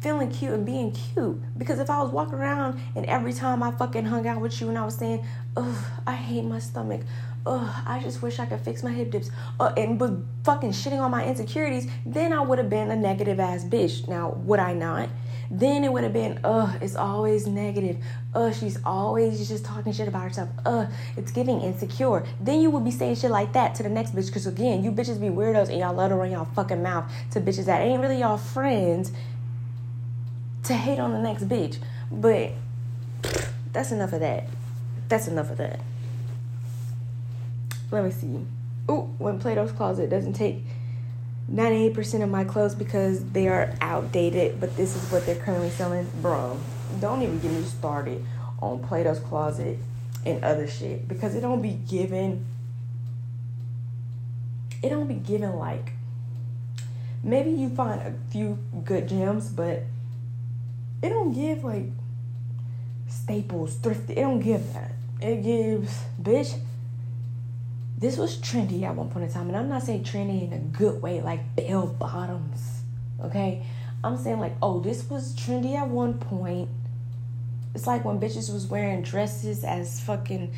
feeling 0.00 0.30
cute 0.30 0.52
and 0.52 0.64
being 0.64 0.92
cute? 0.92 1.40
Because 1.58 1.78
if 1.78 1.90
I 1.90 2.02
was 2.02 2.10
walking 2.10 2.34
around 2.34 2.80
and 2.94 3.06
every 3.06 3.32
time 3.32 3.62
I 3.62 3.70
fucking 3.72 4.04
hung 4.04 4.26
out 4.26 4.40
with 4.40 4.60
you 4.60 4.68
and 4.68 4.78
I 4.78 4.84
was 4.84 4.96
saying, 4.96 5.24
ugh, 5.56 5.84
I 6.06 6.14
hate 6.14 6.44
my 6.44 6.58
stomach, 6.58 7.02
ugh, 7.46 7.82
I 7.86 8.00
just 8.00 8.22
wish 8.22 8.38
I 8.38 8.46
could 8.46 8.60
fix 8.60 8.82
my 8.82 8.90
hip 8.90 9.10
dips, 9.10 9.30
uh, 9.60 9.72
and 9.76 10.00
was 10.00 10.12
fucking 10.44 10.70
shitting 10.70 11.00
on 11.00 11.10
my 11.10 11.24
insecurities, 11.24 11.88
then 12.04 12.32
I 12.32 12.40
would 12.40 12.58
have 12.58 12.70
been 12.70 12.90
a 12.90 12.96
negative 12.96 13.40
ass 13.40 13.64
bitch. 13.64 14.08
Now, 14.08 14.30
would 14.30 14.58
I 14.58 14.74
not? 14.74 15.08
Then 15.50 15.84
it 15.84 15.92
would 15.92 16.02
have 16.02 16.12
been, 16.12 16.40
ugh, 16.42 16.76
it's 16.80 16.96
always 16.96 17.46
negative. 17.46 17.98
Ugh, 18.34 18.52
she's 18.52 18.78
always 18.84 19.48
just 19.48 19.64
talking 19.64 19.92
shit 19.92 20.08
about 20.08 20.22
herself. 20.22 20.48
Ugh, 20.64 20.88
it's 21.16 21.30
giving 21.30 21.60
insecure. 21.60 22.26
Then 22.40 22.60
you 22.60 22.70
would 22.70 22.84
be 22.84 22.90
saying 22.90 23.16
shit 23.16 23.30
like 23.30 23.52
that 23.52 23.74
to 23.76 23.82
the 23.82 23.88
next 23.88 24.14
bitch. 24.14 24.26
Because 24.26 24.46
again, 24.46 24.82
you 24.82 24.90
bitches 24.90 25.20
be 25.20 25.28
weirdos 25.28 25.68
and 25.68 25.78
y'all 25.78 25.94
let 25.94 26.10
her 26.10 26.16
run 26.16 26.32
y'all 26.32 26.48
fucking 26.56 26.82
mouth 26.82 27.10
to 27.30 27.40
bitches 27.40 27.66
that 27.66 27.80
ain't 27.80 28.00
really 28.00 28.20
y'all 28.20 28.36
friends 28.36 29.12
to 30.66 30.74
hate 30.74 30.98
on 30.98 31.12
the 31.12 31.18
next 31.18 31.48
bitch. 31.48 31.78
But 32.10 32.52
that's 33.72 33.92
enough 33.92 34.12
of 34.12 34.20
that. 34.20 34.48
That's 35.08 35.28
enough 35.28 35.50
of 35.50 35.58
that. 35.58 35.80
Let 37.90 38.04
me 38.04 38.10
see. 38.10 38.44
Ooh, 38.90 39.14
when 39.18 39.38
Plato's 39.38 39.72
Closet 39.72 40.10
doesn't 40.10 40.34
take 40.34 40.62
98% 41.52 42.22
of 42.22 42.28
my 42.28 42.44
clothes 42.44 42.74
because 42.74 43.24
they 43.30 43.48
are 43.48 43.74
outdated, 43.80 44.60
but 44.60 44.76
this 44.76 44.96
is 44.96 45.10
what 45.12 45.24
they're 45.26 45.36
currently 45.36 45.70
selling. 45.70 46.08
Bro, 46.20 46.58
don't 47.00 47.22
even 47.22 47.38
get 47.38 47.52
me 47.52 47.62
started 47.62 48.24
on 48.60 48.82
Plato's 48.82 49.20
Closet 49.20 49.78
and 50.24 50.44
other 50.44 50.66
shit 50.66 51.06
because 51.06 51.36
it 51.36 51.40
don't 51.40 51.62
be 51.62 51.70
given 51.88 52.44
it 54.82 54.90
don't 54.90 55.06
be 55.06 55.14
given 55.14 55.54
like 55.54 55.92
maybe 57.22 57.50
you 57.50 57.68
find 57.68 58.00
a 58.00 58.14
few 58.30 58.58
good 58.84 59.08
gems, 59.08 59.48
but 59.48 59.84
it 61.02 61.08
don't 61.08 61.32
give 61.32 61.64
like 61.64 61.86
staples, 63.08 63.76
thrift. 63.76 64.10
It 64.10 64.16
don't 64.16 64.40
give 64.40 64.72
that. 64.74 64.92
It 65.20 65.42
gives, 65.42 66.02
bitch. 66.20 66.58
This 67.98 68.18
was 68.18 68.36
trendy 68.36 68.82
at 68.82 68.94
one 68.94 69.08
point 69.08 69.24
in 69.24 69.32
time, 69.32 69.48
and 69.48 69.56
I'm 69.56 69.68
not 69.68 69.82
saying 69.82 70.04
trendy 70.04 70.46
in 70.46 70.52
a 70.52 70.58
good 70.58 71.00
way, 71.00 71.22
like 71.22 71.56
bell 71.56 71.86
bottoms. 71.86 72.82
Okay, 73.22 73.64
I'm 74.04 74.18
saying 74.18 74.38
like, 74.38 74.54
oh, 74.62 74.80
this 74.80 75.08
was 75.08 75.34
trendy 75.34 75.76
at 75.76 75.88
one 75.88 76.14
point. 76.14 76.68
It's 77.74 77.86
like 77.86 78.04
when 78.04 78.20
bitches 78.20 78.52
was 78.52 78.66
wearing 78.66 79.02
dresses 79.02 79.64
as 79.64 80.00
fucking 80.00 80.52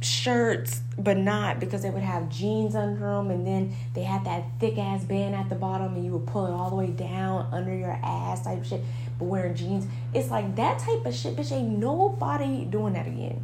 shirts, 0.00 0.80
but 0.98 1.16
not 1.16 1.58
because 1.58 1.82
they 1.82 1.90
would 1.90 2.02
have 2.02 2.28
jeans 2.28 2.76
under 2.76 3.00
them, 3.00 3.30
and 3.30 3.46
then 3.46 3.74
they 3.94 4.02
had 4.04 4.24
that 4.24 4.44
thick 4.60 4.78
ass 4.78 5.04
band 5.04 5.34
at 5.34 5.48
the 5.48 5.54
bottom, 5.56 5.94
and 5.94 6.04
you 6.04 6.12
would 6.12 6.26
pull 6.26 6.46
it 6.46 6.50
all 6.50 6.70
the 6.70 6.76
way 6.76 6.88
down 6.88 7.48
under 7.52 7.74
your 7.74 7.98
ass 8.02 8.44
type 8.44 8.64
shit. 8.64 8.82
But 9.18 9.26
wearing 9.26 9.54
jeans, 9.54 9.86
it's 10.14 10.30
like 10.30 10.56
that 10.56 10.78
type 10.78 11.04
of 11.06 11.14
shit, 11.14 11.36
bitch. 11.36 11.52
Ain't 11.52 11.78
nobody 11.78 12.64
doing 12.64 12.94
that 12.94 13.06
again, 13.06 13.42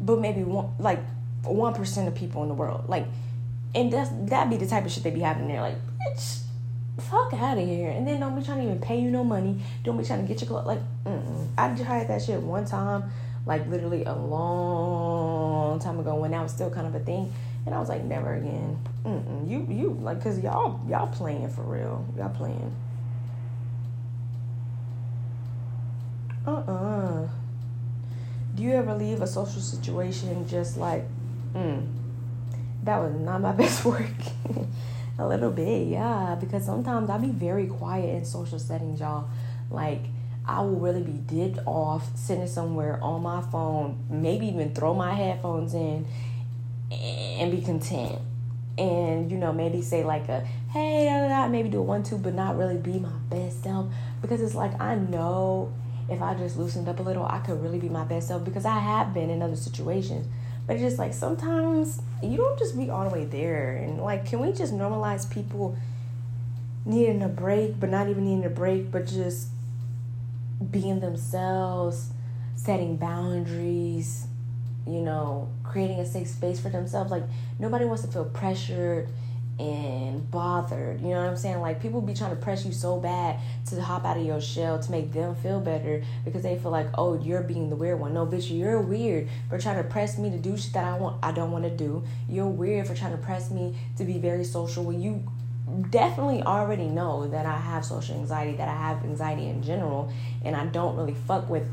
but 0.00 0.20
maybe 0.20 0.42
one 0.42 0.74
like 0.78 1.00
one 1.42 1.74
percent 1.74 2.08
of 2.08 2.14
people 2.14 2.42
in 2.42 2.48
the 2.48 2.54
world, 2.54 2.88
like, 2.88 3.06
and 3.74 3.92
that's 3.92 4.10
that 4.30 4.50
be 4.50 4.56
the 4.56 4.66
type 4.66 4.84
of 4.84 4.92
shit 4.92 5.02
they 5.02 5.10
be 5.10 5.20
having 5.20 5.48
there, 5.48 5.60
like, 5.60 5.76
bitch. 6.06 6.40
Fuck 7.10 7.34
out 7.34 7.58
of 7.58 7.66
here, 7.66 7.90
and 7.90 8.06
then 8.06 8.20
don't 8.20 8.38
be 8.38 8.44
trying 8.44 8.58
to 8.58 8.64
even 8.64 8.78
pay 8.78 9.00
you 9.00 9.10
no 9.10 9.24
money. 9.24 9.60
Don't 9.82 9.98
be 9.98 10.04
trying 10.04 10.22
to 10.22 10.28
get 10.32 10.40
your 10.40 10.48
clothes. 10.48 10.66
Like, 10.66 10.78
mm-mm. 11.04 11.48
I 11.58 11.74
tried 11.74 12.06
that 12.06 12.22
shit 12.22 12.40
one 12.40 12.64
time 12.66 13.10
like 13.46 13.66
literally 13.68 14.04
a 14.04 14.14
long 14.14 15.78
time 15.78 15.98
ago 15.98 16.14
when 16.16 16.30
that 16.30 16.42
was 16.42 16.52
still 16.52 16.70
kind 16.70 16.86
of 16.86 16.94
a 16.94 17.00
thing 17.00 17.32
and 17.66 17.74
i 17.74 17.78
was 17.78 17.88
like 17.88 18.02
never 18.04 18.34
again 18.34 18.78
Mm-mm. 19.04 19.48
you 19.48 19.66
you 19.68 19.98
like 20.02 20.18
because 20.18 20.38
y'all 20.40 20.80
y'all 20.88 21.08
playing 21.08 21.48
for 21.50 21.62
real 21.62 22.04
y'all 22.16 22.30
playing 22.30 22.74
uh-uh 26.46 27.28
do 28.54 28.62
you 28.62 28.72
ever 28.72 28.94
leave 28.94 29.20
a 29.20 29.26
social 29.26 29.60
situation 29.60 30.46
just 30.48 30.76
like 30.76 31.04
mm, 31.54 31.86
that 32.82 32.98
was 32.98 33.14
not 33.20 33.40
my 33.40 33.52
best 33.62 33.84
work 33.84 34.10
a 35.18 35.26
little 35.26 35.50
bit 35.50 35.86
yeah 35.88 36.36
because 36.40 36.64
sometimes 36.64 37.08
i 37.10 37.18
be 37.18 37.28
very 37.28 37.66
quiet 37.66 38.14
in 38.14 38.24
social 38.24 38.58
settings 38.58 39.00
y'all 39.00 39.28
like 39.70 40.00
I 40.46 40.60
will 40.60 40.78
really 40.78 41.02
be 41.02 41.12
dipped 41.12 41.60
off, 41.66 42.14
sitting 42.16 42.46
somewhere 42.46 43.02
on 43.02 43.22
my 43.22 43.40
phone, 43.40 44.04
maybe 44.10 44.46
even 44.46 44.74
throw 44.74 44.92
my 44.92 45.14
headphones 45.14 45.72
in 45.72 46.06
and 46.90 47.50
be 47.50 47.62
content. 47.62 48.18
And, 48.76 49.30
you 49.30 49.38
know, 49.38 49.52
maybe 49.52 49.80
say 49.80 50.04
like 50.04 50.28
a, 50.28 50.40
hey, 50.70 51.06
da, 51.06 51.20
da, 51.20 51.28
da, 51.28 51.48
maybe 51.48 51.68
do 51.68 51.78
a 51.78 51.82
one, 51.82 52.02
two, 52.02 52.18
but 52.18 52.34
not 52.34 52.58
really 52.58 52.76
be 52.76 52.98
my 52.98 53.16
best 53.30 53.62
self. 53.62 53.86
Because 54.20 54.42
it's 54.42 54.54
like, 54.54 54.78
I 54.80 54.96
know 54.96 55.72
if 56.08 56.20
I 56.20 56.34
just 56.34 56.56
loosened 56.56 56.88
up 56.88 56.98
a 57.00 57.02
little, 57.02 57.24
I 57.24 57.38
could 57.38 57.62
really 57.62 57.78
be 57.78 57.88
my 57.88 58.04
best 58.04 58.28
self 58.28 58.44
because 58.44 58.64
I 58.64 58.78
have 58.78 59.14
been 59.14 59.30
in 59.30 59.42
other 59.42 59.56
situations. 59.56 60.26
But 60.66 60.74
it's 60.74 60.82
just 60.82 60.98
like 60.98 61.12
sometimes 61.12 62.00
you 62.22 62.36
don't 62.36 62.58
just 62.58 62.76
be 62.76 62.90
all 62.90 63.08
the 63.08 63.14
way 63.14 63.24
there. 63.24 63.76
And 63.76 64.00
like, 64.00 64.26
can 64.26 64.40
we 64.40 64.52
just 64.52 64.72
normalize 64.72 65.30
people 65.30 65.76
needing 66.86 67.22
a 67.22 67.28
break, 67.28 67.78
but 67.80 67.90
not 67.90 68.08
even 68.08 68.24
needing 68.24 68.44
a 68.44 68.50
break, 68.50 68.90
but 68.90 69.06
just 69.06 69.48
being 70.70 71.00
themselves, 71.00 72.10
setting 72.56 72.96
boundaries, 72.96 74.26
you 74.86 75.00
know, 75.00 75.48
creating 75.62 75.98
a 76.00 76.06
safe 76.06 76.28
space 76.28 76.60
for 76.60 76.68
themselves. 76.68 77.10
Like 77.10 77.24
nobody 77.58 77.84
wants 77.84 78.02
to 78.02 78.08
feel 78.08 78.26
pressured 78.26 79.08
and 79.58 80.30
bothered. 80.30 81.00
You 81.00 81.08
know 81.08 81.20
what 81.20 81.30
I'm 81.30 81.36
saying? 81.36 81.60
Like 81.60 81.80
people 81.80 82.00
be 82.00 82.14
trying 82.14 82.30
to 82.30 82.36
press 82.36 82.64
you 82.64 82.72
so 82.72 82.98
bad 82.98 83.38
to 83.66 83.80
hop 83.80 84.04
out 84.04 84.16
of 84.16 84.24
your 84.24 84.40
shell 84.40 84.78
to 84.78 84.90
make 84.90 85.12
them 85.12 85.34
feel 85.36 85.60
better 85.60 86.02
because 86.24 86.42
they 86.42 86.58
feel 86.58 86.70
like, 86.70 86.88
oh, 86.94 87.20
you're 87.20 87.42
being 87.42 87.70
the 87.70 87.76
weird 87.76 88.00
one. 88.00 88.14
No, 88.14 88.26
bitch, 88.26 88.56
you're 88.56 88.80
weird 88.80 89.28
for 89.48 89.58
trying 89.58 89.76
to 89.76 89.88
press 89.88 90.18
me 90.18 90.30
to 90.30 90.38
do 90.38 90.56
shit 90.56 90.72
that 90.72 90.84
I 90.84 90.98
want 90.98 91.18
I 91.22 91.32
don't 91.32 91.52
want 91.52 91.64
to 91.64 91.70
do. 91.70 92.04
You're 92.28 92.48
weird 92.48 92.86
for 92.86 92.94
trying 92.94 93.12
to 93.12 93.18
press 93.18 93.50
me 93.50 93.76
to 93.96 94.04
be 94.04 94.18
very 94.18 94.44
social 94.44 94.84
when 94.84 95.00
you 95.00 95.24
definitely 95.90 96.42
already 96.42 96.86
know 96.86 97.28
that 97.28 97.46
I 97.46 97.58
have 97.58 97.84
social 97.84 98.16
anxiety, 98.16 98.56
that 98.56 98.68
I 98.68 98.74
have 98.74 99.04
anxiety 99.04 99.46
in 99.46 99.62
general, 99.62 100.12
and 100.44 100.54
I 100.54 100.66
don't 100.66 100.96
really 100.96 101.14
fuck 101.14 101.48
with 101.48 101.68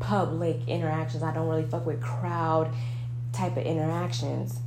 public 0.00 0.68
interactions. 0.68 1.22
I 1.22 1.32
don't 1.32 1.48
really 1.48 1.64
fuck 1.64 1.86
with 1.86 2.00
crowd 2.02 2.72
type 3.32 3.56
of 3.56 3.64
interactions. 3.64 4.58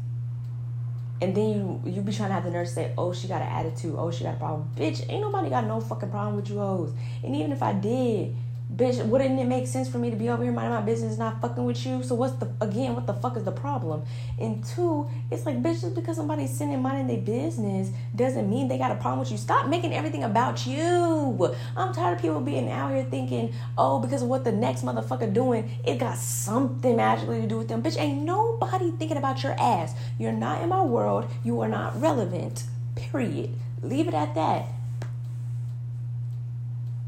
And 1.21 1.33
then 1.35 1.49
you 1.49 1.81
you 1.85 2.01
be 2.01 2.11
trying 2.11 2.29
to 2.29 2.33
have 2.33 2.43
the 2.43 2.51
nurse 2.51 2.73
say, 2.73 2.93
"Oh, 2.97 3.13
she 3.13 3.27
got 3.27 3.41
an 3.41 3.47
attitude. 3.47 3.95
Oh, 3.97 4.11
she 4.11 4.23
got 4.23 4.35
a 4.35 4.37
problem." 4.37 4.69
Bitch, 4.75 5.09
ain't 5.09 5.21
nobody 5.21 5.49
got 5.49 5.65
no 5.65 5.79
fucking 5.79 6.09
problem 6.09 6.35
with 6.35 6.49
you 6.49 6.59
hoes. 6.59 6.93
And 7.23 7.35
even 7.35 7.51
if 7.51 7.63
I 7.63 7.73
did, 7.73 8.35
bitch, 8.73 9.03
wouldn't 9.05 9.39
it 9.39 9.45
make 9.45 9.67
sense 9.67 9.87
for 9.87 9.97
me 9.97 10.09
to 10.09 10.15
be 10.15 10.29
over 10.29 10.43
here 10.43 10.51
minding 10.51 10.73
my 10.73 10.81
business, 10.81 11.17
not 11.17 11.41
fucking 11.41 11.63
with 11.63 11.85
you? 11.85 12.03
So 12.03 12.15
what's 12.15 12.35
the 12.35 12.51
again? 12.61 12.95
What 12.95 13.07
the 13.07 13.13
fuck 13.13 13.37
is 13.37 13.43
the 13.43 13.51
problem? 13.51 14.03
And 14.39 14.65
two, 14.65 15.07
it's 15.31 15.45
like 15.45 15.61
bitch, 15.61 15.81
just 15.81 15.95
because 15.95 16.17
somebody's 16.17 16.59
and 16.59 16.81
minding 16.81 17.07
their 17.07 17.43
business 17.43 17.89
doesn't 18.15 18.49
mean 18.49 18.67
they 18.67 18.77
got 18.77 18.91
a 18.91 18.95
problem 18.95 19.19
with 19.19 19.31
you. 19.31 19.37
Stop 19.37 19.67
making 19.67 19.93
everything 19.93 20.23
about 20.23 20.65
you. 20.65 21.55
I'm 21.75 21.93
tired 21.93 22.15
of 22.15 22.21
people 22.21 22.41
being 22.41 22.69
out 22.71 22.91
here 22.91 23.03
thinking, 23.03 23.53
oh, 23.77 23.99
because 23.99 24.21
of 24.21 24.29
what 24.29 24.43
the 24.43 24.51
next 24.51 24.83
motherfucker 24.83 25.31
doing, 25.31 25.69
it 25.85 25.97
got 25.97 26.17
something 26.17 26.95
magically 26.95 27.41
to 27.41 27.47
do 27.47 27.57
with 27.57 27.67
them. 27.67 27.83
Bitch, 27.83 27.99
ain't 27.99 28.23
nobody 28.23 28.91
thinking 28.91 29.17
about 29.17 29.43
your 29.43 29.53
ass. 29.59 29.93
You're 30.17 30.31
not 30.31 30.61
in 30.61 30.69
my 30.69 30.81
world. 30.81 31.29
You 31.43 31.59
are 31.61 31.69
not 31.69 31.99
relevant. 31.99 32.63
Period. 32.95 33.51
Leave 33.81 34.07
it 34.07 34.13
at 34.13 34.33
that. 34.35 34.65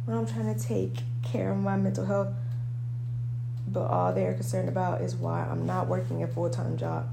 What 0.08 0.16
I'm 0.16 0.26
trying 0.26 0.56
to 0.56 0.58
take 0.58 1.00
care 1.22 1.52
of 1.52 1.58
my 1.58 1.76
mental 1.76 2.06
health. 2.06 2.30
But 3.68 3.88
all 3.88 4.14
they're 4.14 4.34
concerned 4.34 4.70
about 4.70 5.02
is 5.02 5.18
why 5.18 5.44
I'm 5.44 5.66
not 5.66 5.90
working 5.90 6.24
a 6.24 6.28
full 6.28 6.50
time 6.50 6.78
job. 6.78 7.10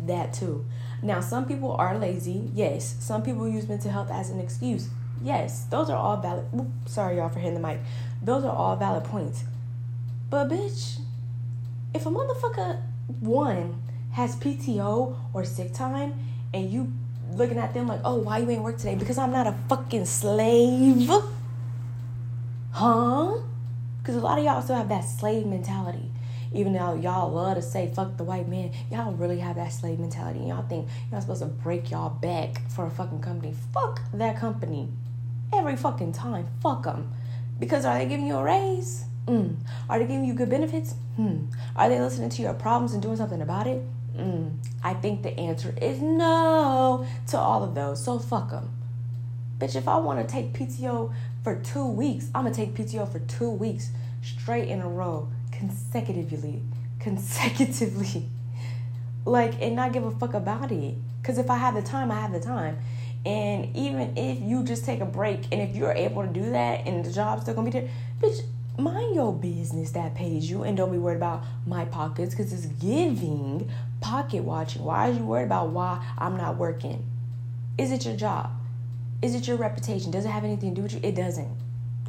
That 0.00 0.32
too. 0.32 0.64
Now, 1.02 1.20
some 1.20 1.44
people 1.44 1.72
are 1.72 1.98
lazy. 1.98 2.48
Yes. 2.54 2.96
Some 3.00 3.22
people 3.22 3.46
use 3.46 3.68
mental 3.68 3.90
health 3.90 4.10
as 4.10 4.30
an 4.30 4.40
excuse. 4.40 4.88
Yes. 5.22 5.64
Those 5.64 5.90
are 5.90 5.98
all 5.98 6.16
valid. 6.16 6.46
sorry, 6.86 7.18
y'all, 7.18 7.28
for 7.28 7.40
hitting 7.40 7.60
the 7.60 7.68
mic. 7.68 7.80
Those 8.22 8.42
are 8.44 8.56
all 8.56 8.74
valid 8.74 9.04
points. 9.04 9.44
But, 10.30 10.48
bitch, 10.48 10.98
if 11.92 12.06
a 12.06 12.10
motherfucker, 12.10 12.80
one, 13.20 13.82
has 14.12 14.34
PTO 14.36 15.14
or 15.34 15.44
sick 15.44 15.74
time 15.74 16.14
and 16.54 16.70
you 16.70 16.90
looking 17.34 17.58
at 17.58 17.74
them 17.74 17.86
like, 17.86 18.00
oh, 18.02 18.14
why 18.14 18.38
you 18.38 18.48
ain't 18.48 18.62
work 18.62 18.78
today? 18.78 18.94
Because 18.94 19.18
I'm 19.18 19.30
not 19.30 19.46
a 19.46 19.54
fucking 19.68 20.06
slave. 20.06 21.10
Huh? 22.72 23.38
Because 24.00 24.16
a 24.16 24.20
lot 24.20 24.38
of 24.38 24.44
y'all 24.44 24.62
still 24.62 24.76
have 24.76 24.88
that 24.88 25.02
slave 25.02 25.46
mentality. 25.46 26.10
Even 26.54 26.72
though 26.72 26.94
y'all 26.94 27.30
love 27.30 27.56
to 27.56 27.62
say 27.62 27.90
fuck 27.94 28.16
the 28.16 28.24
white 28.24 28.48
man, 28.48 28.72
y'all 28.90 29.12
really 29.12 29.38
have 29.38 29.56
that 29.56 29.72
slave 29.72 29.98
mentality. 29.98 30.40
And 30.40 30.48
y'all 30.48 30.66
think 30.68 30.88
y'all 31.10 31.20
supposed 31.20 31.42
to 31.42 31.46
break 31.46 31.90
y'all 31.90 32.10
back 32.10 32.68
for 32.70 32.86
a 32.86 32.90
fucking 32.90 33.20
company. 33.20 33.54
Fuck 33.72 34.00
that 34.12 34.38
company. 34.38 34.88
Every 35.52 35.76
fucking 35.76 36.12
time. 36.12 36.48
Fuck 36.62 36.84
them. 36.84 37.12
Because 37.58 37.84
are 37.84 37.98
they 37.98 38.06
giving 38.06 38.26
you 38.26 38.36
a 38.36 38.42
raise? 38.42 39.04
Mm. 39.26 39.56
Are 39.88 39.98
they 39.98 40.06
giving 40.06 40.24
you 40.24 40.34
good 40.34 40.50
benefits? 40.50 40.94
Hmm. 41.16 41.44
Are 41.76 41.88
they 41.88 42.00
listening 42.00 42.30
to 42.30 42.42
your 42.42 42.54
problems 42.54 42.92
and 42.92 43.02
doing 43.02 43.16
something 43.16 43.40
about 43.40 43.66
it? 43.66 43.82
Mm. 44.16 44.56
I 44.82 44.94
think 44.94 45.22
the 45.22 45.38
answer 45.38 45.74
is 45.80 46.00
no 46.00 47.06
to 47.28 47.38
all 47.38 47.62
of 47.62 47.74
those. 47.74 48.04
So 48.04 48.18
fuck 48.18 48.50
them. 48.50 48.70
Bitch, 49.58 49.76
if 49.76 49.86
I 49.86 49.96
want 49.98 50.26
to 50.26 50.32
take 50.32 50.52
PTO 50.54 51.14
for 51.42 51.56
two 51.56 51.86
weeks. 51.86 52.28
I'm 52.34 52.44
gonna 52.44 52.54
take 52.54 52.74
PTO 52.74 53.10
for 53.10 53.18
two 53.20 53.50
weeks 53.50 53.90
straight 54.22 54.68
in 54.68 54.80
a 54.80 54.88
row, 54.88 55.28
consecutively, 55.50 56.62
consecutively. 57.00 58.28
like 59.24 59.60
and 59.60 59.76
not 59.76 59.92
give 59.92 60.04
a 60.04 60.10
fuck 60.10 60.34
about 60.34 60.72
it. 60.72 60.94
Because 61.20 61.38
if 61.38 61.50
i 61.50 61.56
have 61.56 61.74
the 61.74 61.82
time 61.82 62.10
i 62.10 62.20
have 62.20 62.32
the 62.32 62.40
time. 62.40 62.78
And 63.24 63.76
even 63.76 64.16
if 64.16 64.40
you 64.40 64.64
just 64.64 64.84
take 64.84 65.00
a 65.00 65.04
break 65.04 65.44
and 65.52 65.60
if 65.60 65.76
you're 65.76 65.92
able 65.92 66.22
to 66.22 66.28
do 66.28 66.50
that 66.50 66.86
and 66.86 67.04
the 67.04 67.12
job's 67.12 67.42
still 67.42 67.54
gonna 67.54 67.70
be 67.70 67.78
there 67.78 67.88
bitch 68.20 68.40
mind 68.78 69.14
your 69.14 69.32
business 69.32 69.92
that 69.92 70.14
pays 70.14 70.50
you 70.50 70.62
and 70.62 70.76
don't 70.76 70.90
be 70.90 70.98
worried 70.98 71.16
about 71.16 71.44
my 71.66 71.84
pockets 71.84 72.34
because 72.34 72.52
it's 72.52 72.66
giving 72.66 73.70
pocket 74.00 74.42
watching. 74.42 74.82
Why 74.82 75.10
are 75.10 75.12
you 75.12 75.24
worried 75.24 75.44
about 75.44 75.68
why 75.68 76.04
i'm 76.18 76.36
not 76.36 76.56
working? 76.56 77.04
Is 77.78 77.92
it 77.92 78.04
your 78.04 78.16
job 78.16 78.50
is 79.22 79.34
it 79.34 79.46
your 79.46 79.56
reputation 79.56 80.10
does 80.10 80.24
it 80.24 80.30
have 80.30 80.44
anything 80.44 80.70
to 80.70 80.76
do 80.76 80.82
with 80.82 80.92
you 80.92 81.00
it 81.02 81.14
doesn't 81.14 81.56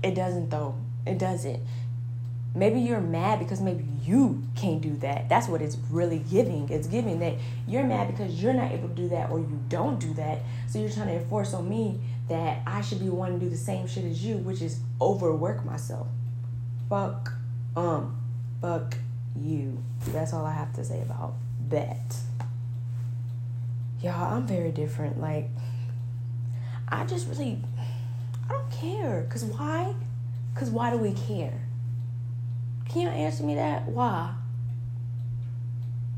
it 0.04 0.16
doesn't 0.16 0.50
though 0.50 0.76
it 1.06 1.18
doesn't 1.18 1.62
Maybe 2.56 2.82
you're 2.82 3.02
mad 3.02 3.40
because 3.40 3.62
maybe 3.62 3.84
you 4.04 4.44
can't 4.56 4.80
do 4.80 4.96
that. 4.98 5.28
That's 5.28 5.48
what 5.48 5.62
it's 5.62 5.76
really 5.90 6.20
giving. 6.20 6.70
It's 6.70 6.86
giving 6.86 7.20
that 7.20 7.34
you're 7.68 7.84
mad 7.84 8.10
because 8.10 8.42
you're 8.42 8.54
not 8.54 8.72
able 8.72 8.90
to 8.90 8.94
do 8.94 9.10
that 9.10 9.32
or 9.32 9.40
you 9.40 9.60
don't 9.70 10.00
do 10.00 10.14
that. 10.16 10.40
So 10.68 10.78
you're 10.78 10.90
trying 10.90 11.08
to 11.08 11.16
enforce 11.16 11.56
on 11.56 11.68
me 11.68 12.00
that 12.30 12.62
I 12.68 12.82
should 12.82 13.00
be 13.00 13.10
wanting 13.10 13.40
to 13.40 13.46
do 13.46 13.50
the 13.50 13.58
same 13.58 13.88
shit 13.88 14.06
as 14.06 14.24
you, 14.24 14.38
which 14.38 14.62
is 14.62 14.82
overwork 15.02 15.66
myself. 15.66 16.08
Fuck 16.90 17.34
um 17.76 18.18
fuck 18.62 18.98
you. 19.36 19.84
That's 20.10 20.32
all 20.32 20.46
I 20.46 20.54
have 20.54 20.74
to 20.74 20.86
say 20.86 21.02
about 21.02 21.34
that. 21.70 22.18
Y'all, 24.00 24.36
I'm 24.36 24.46
very 24.46 24.72
different. 24.72 25.20
Like 25.20 25.50
I 26.88 27.06
just 27.06 27.28
really 27.28 27.62
I 28.50 28.54
don't 28.54 28.72
care. 28.72 29.26
Cause 29.30 29.44
why? 29.44 29.94
Cause 30.56 30.70
why 30.70 30.92
do 30.92 30.98
we 30.98 31.14
care? 31.14 31.62
Can 32.90 33.02
you 33.02 33.10
answer 33.10 33.44
me 33.44 33.56
that? 33.56 33.88
Why? 33.88 34.34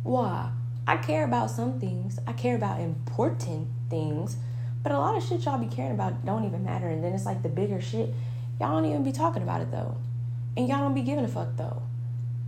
Why? 0.03 0.51
I 0.87 0.97
care 0.97 1.23
about 1.23 1.49
some 1.49 1.79
things. 1.79 2.19
I 2.27 2.33
care 2.33 2.55
about 2.55 2.79
important 2.79 3.67
things. 3.89 4.37
But 4.83 4.91
a 4.91 4.99
lot 4.99 5.17
of 5.17 5.23
shit 5.23 5.45
y'all 5.45 5.57
be 5.57 5.73
caring 5.73 5.91
about 5.93 6.25
don't 6.25 6.45
even 6.45 6.63
matter. 6.63 6.87
And 6.87 7.03
then 7.03 7.13
it's 7.13 7.25
like 7.25 7.41
the 7.41 7.49
bigger 7.49 7.81
shit. 7.81 8.13
Y'all 8.59 8.71
don't 8.71 8.85
even 8.85 9.03
be 9.03 9.11
talking 9.11 9.41
about 9.41 9.61
it 9.61 9.71
though. 9.71 9.97
And 10.57 10.67
y'all 10.67 10.79
don't 10.79 10.93
be 10.93 11.01
giving 11.01 11.25
a 11.25 11.27
fuck 11.27 11.55
though. 11.57 11.81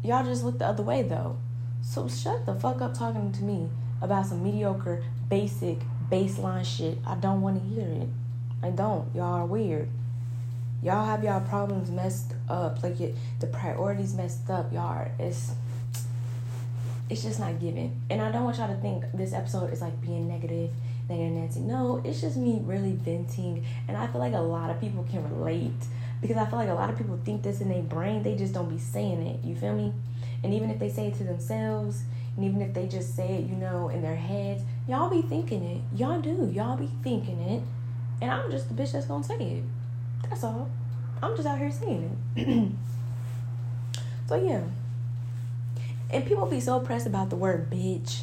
Y'all 0.04 0.24
just 0.24 0.44
look 0.44 0.60
the 0.60 0.68
other 0.68 0.84
way 0.84 1.02
though. 1.02 1.38
So 1.82 2.08
shut 2.08 2.46
the 2.46 2.54
fuck 2.54 2.82
up 2.82 2.94
talking 2.94 3.32
to 3.32 3.44
me 3.44 3.70
about 4.02 4.26
some 4.26 4.44
mediocre, 4.44 5.04
basic, 5.30 5.80
baseline 6.12 6.66
shit. 6.66 6.98
I 7.06 7.16
don't 7.16 7.42
want 7.42 7.62
to 7.62 7.68
hear 7.68 7.88
it. 7.88 8.10
I 8.64 8.70
don't. 8.70 9.14
Y'all 9.16 9.34
are 9.34 9.46
weird. 9.46 9.90
Y'all 10.84 11.06
have 11.06 11.24
y'all 11.24 11.42
problems 11.42 11.90
messed 11.90 12.34
up. 12.50 12.84
Like 12.84 13.00
it, 13.00 13.16
the 13.40 13.48
priorities 13.48 14.14
messed 14.14 14.50
up. 14.50 14.72
Y'all 14.72 15.08
it's 15.20 15.52
it's 17.10 17.24
just 17.24 17.40
not 17.40 17.58
given 17.62 18.02
and 18.10 18.22
i 18.22 18.30
don't 18.30 18.44
want 18.44 18.58
y'all 18.58 18.68
to 18.68 18.82
think 18.82 19.02
this 19.14 19.32
episode 19.32 19.72
is 19.72 19.80
like 19.80 20.02
being 20.02 20.28
negative 20.28 20.70
negative 21.10 21.32
nancy 21.32 21.62
no 21.62 22.02
it's 22.04 22.20
just 22.20 22.36
me 22.36 22.60
really 22.64 22.92
venting. 22.92 23.66
And 23.88 23.96
i 23.96 24.08
feel 24.08 24.20
like 24.20 24.34
a 24.34 24.40
lot 24.40 24.70
of 24.70 24.80
people 24.80 25.06
can 25.10 25.24
relate. 25.30 25.72
Because 26.22 26.38
i 26.38 26.46
feel 26.46 26.60
like 26.60 26.70
a 26.70 26.74
lot 26.74 26.90
of 26.90 26.98
people 26.98 27.20
think 27.24 27.44
this 27.44 27.62
in 27.62 27.70
their 27.70 27.82
brain. 27.82 28.24
They 28.24 28.36
just 28.36 28.54
don't 28.54 28.70
be 28.70 28.80
saying 28.80 29.22
it. 29.22 29.46
You 29.46 29.56
feel 29.56 29.74
me? 29.74 29.94
And 30.44 30.54
even 30.54 30.70
if 30.70 30.80
they 30.80 30.90
say 30.90 31.08
it 31.08 31.16
to 31.16 31.24
themselves 31.24 32.04
and 32.36 32.46
even 32.46 32.62
if 32.62 32.74
they 32.74 32.88
just 32.88 33.16
say 33.16 33.36
it 33.36 33.50
you 33.50 33.56
know 33.56 33.90
in 33.90 34.02
their 34.02 34.16
heads 34.16 34.64
y'all 34.88 35.10
be 35.10 35.22
thinking 35.22 35.64
it 35.64 35.82
y'all 35.98 36.22
do 36.22 36.50
y'all 36.54 36.78
be 36.78 36.90
thinking 37.04 37.40
it 37.42 37.62
and 38.22 38.32
i'm 38.32 38.50
just 38.50 38.68
the 38.70 38.82
bitch 38.82 38.92
that's 38.92 39.06
gonna 39.06 39.24
say 39.24 39.36
it 39.36 39.64
that's 40.30 40.44
all. 40.44 40.70
I'm 41.22 41.36
just 41.36 41.48
out 41.48 41.58
here 41.58 41.72
saying 41.72 42.18
it. 42.36 42.72
so 44.28 44.36
yeah. 44.36 44.62
And 46.10 46.26
people 46.26 46.46
be 46.46 46.60
so 46.60 46.80
pressed 46.80 47.08
about 47.08 47.30
the 47.30 47.36
word 47.36 47.70
bitch 47.70 48.22